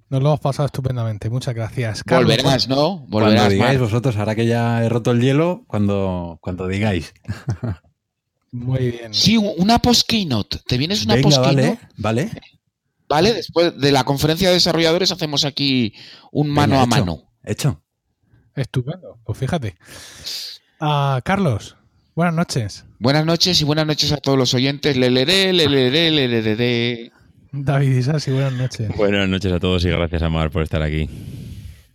Nos 0.09 0.21
lo 0.21 0.29
hemos 0.29 0.39
pasado 0.39 0.67
estupendamente, 0.67 1.29
muchas 1.29 1.55
gracias. 1.55 2.03
Volverás, 2.05 2.67
¿no? 2.67 2.99
Volverás, 3.07 3.35
cuando 3.35 3.53
digáis 3.53 3.79
vosotros, 3.79 4.15
ahora 4.17 4.35
que 4.35 4.45
ya 4.45 4.83
he 4.83 4.89
roto 4.89 5.11
el 5.11 5.21
hielo, 5.21 5.63
cuando, 5.65 6.37
cuando 6.39 6.67
digáis. 6.67 7.13
Muy 8.51 8.91
bien. 8.91 9.13
Sí, 9.13 9.37
una 9.37 9.79
post-keynote. 9.79 10.59
¿Te 10.67 10.77
vienes 10.77 11.03
una 11.05 11.15
post-keynote? 11.15 11.79
Vale, 11.97 12.25
vale. 12.25 12.41
Vale, 13.09 13.33
después 13.33 13.79
de 13.79 13.91
la 13.91 14.03
conferencia 14.03 14.49
de 14.49 14.55
desarrolladores 14.55 15.11
hacemos 15.11 15.45
aquí 15.45 15.93
un 16.31 16.49
mano 16.49 16.79
a 16.79 16.85
mano. 16.85 17.33
Hecho. 17.43 17.82
Estupendo, 18.56 19.18
pues 19.24 19.38
fíjate. 19.38 19.76
Ah, 20.80 21.22
Carlos, 21.24 21.76
buenas 22.16 22.36
noches. 22.36 22.86
Buenas 22.99 23.26
noches 23.26 23.60
y 23.62 23.64
buenas 23.64 23.86
noches 23.86 24.12
a 24.12 24.18
todos 24.18 24.38
los 24.38 24.54
oyentes. 24.54 24.95
Leleré, 24.95 25.54
leleré, 25.54 26.12
leleré. 26.12 27.12
David 27.51 27.95
Isasi, 27.97 28.32
buenas 28.32 28.54
noches. 28.54 28.95
Buenas 28.95 29.30
noches 29.30 29.51
a 29.51 29.60
todos 29.60 29.86
y 29.86 29.89
gracias 29.89 30.22
a 30.22 30.30
Mar 30.30 30.49
por 30.51 30.64
estar 30.64 30.82
aquí. 30.82 31.10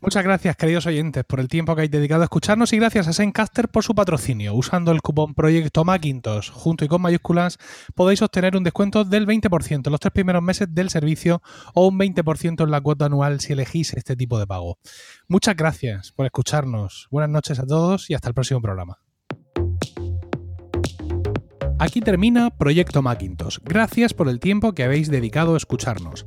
Muchas 0.01 0.23
gracias, 0.23 0.57
queridos 0.57 0.87
oyentes, 0.87 1.25
por 1.25 1.41
el 1.41 1.49
tiempo 1.49 1.75
que 1.75 1.81
habéis 1.81 1.91
dedicado 1.91 2.23
a 2.23 2.27
escucharnos 2.27 2.73
y 2.73 2.77
gracias 2.77 3.09
a 3.09 3.13
Zencaster 3.13 3.69
por 3.69 3.83
su 3.83 3.97
patrocinio. 3.97 4.55
Usando 4.55 4.93
el 4.93 5.03
cupón 5.03 5.35
Proyecto 5.35 5.85
Macintosh 5.85 6.53
junto 6.53 6.85
y 6.85 6.89
con 6.89 7.03
mayúsculas 7.03 7.59
podéis 7.97 8.23
obtener 8.23 8.57
un 8.57 8.63
descuento 8.63 9.05
del 9.05 9.27
20% 9.27 9.87
en 9.87 9.91
los 9.91 9.99
tres 9.99 10.13
primeros 10.13 10.41
meses 10.41 10.73
del 10.73 10.91
servicio 10.91 11.43
o 11.75 11.89
un 11.89 11.99
20% 11.99 12.63
en 12.63 12.71
la 12.71 12.81
cuota 12.81 13.07
anual 13.07 13.41
si 13.41 13.55
elegís 13.55 13.93
este 13.93 14.15
tipo 14.15 14.39
de 14.39 14.47
pago. 14.47 14.79
Muchas 15.27 15.57
gracias 15.57 16.13
por 16.13 16.27
escucharnos. 16.27 17.09
Buenas 17.11 17.31
noches 17.31 17.59
a 17.59 17.67
todos 17.67 18.09
y 18.09 18.15
hasta 18.15 18.29
el 18.29 18.35
próximo 18.35 18.63
programa. 18.63 18.99
Aquí 21.81 22.01
termina 22.01 22.51
Proyecto 22.51 23.03
Macintosh. 23.03 23.59
Gracias 23.63 24.13
por 24.13 24.29
el 24.29 24.41
tiempo 24.41 24.75
que 24.75 24.85
habéis 24.85 25.11
dedicado 25.11 25.55
a 25.55 25.57
escucharnos. 25.57 26.27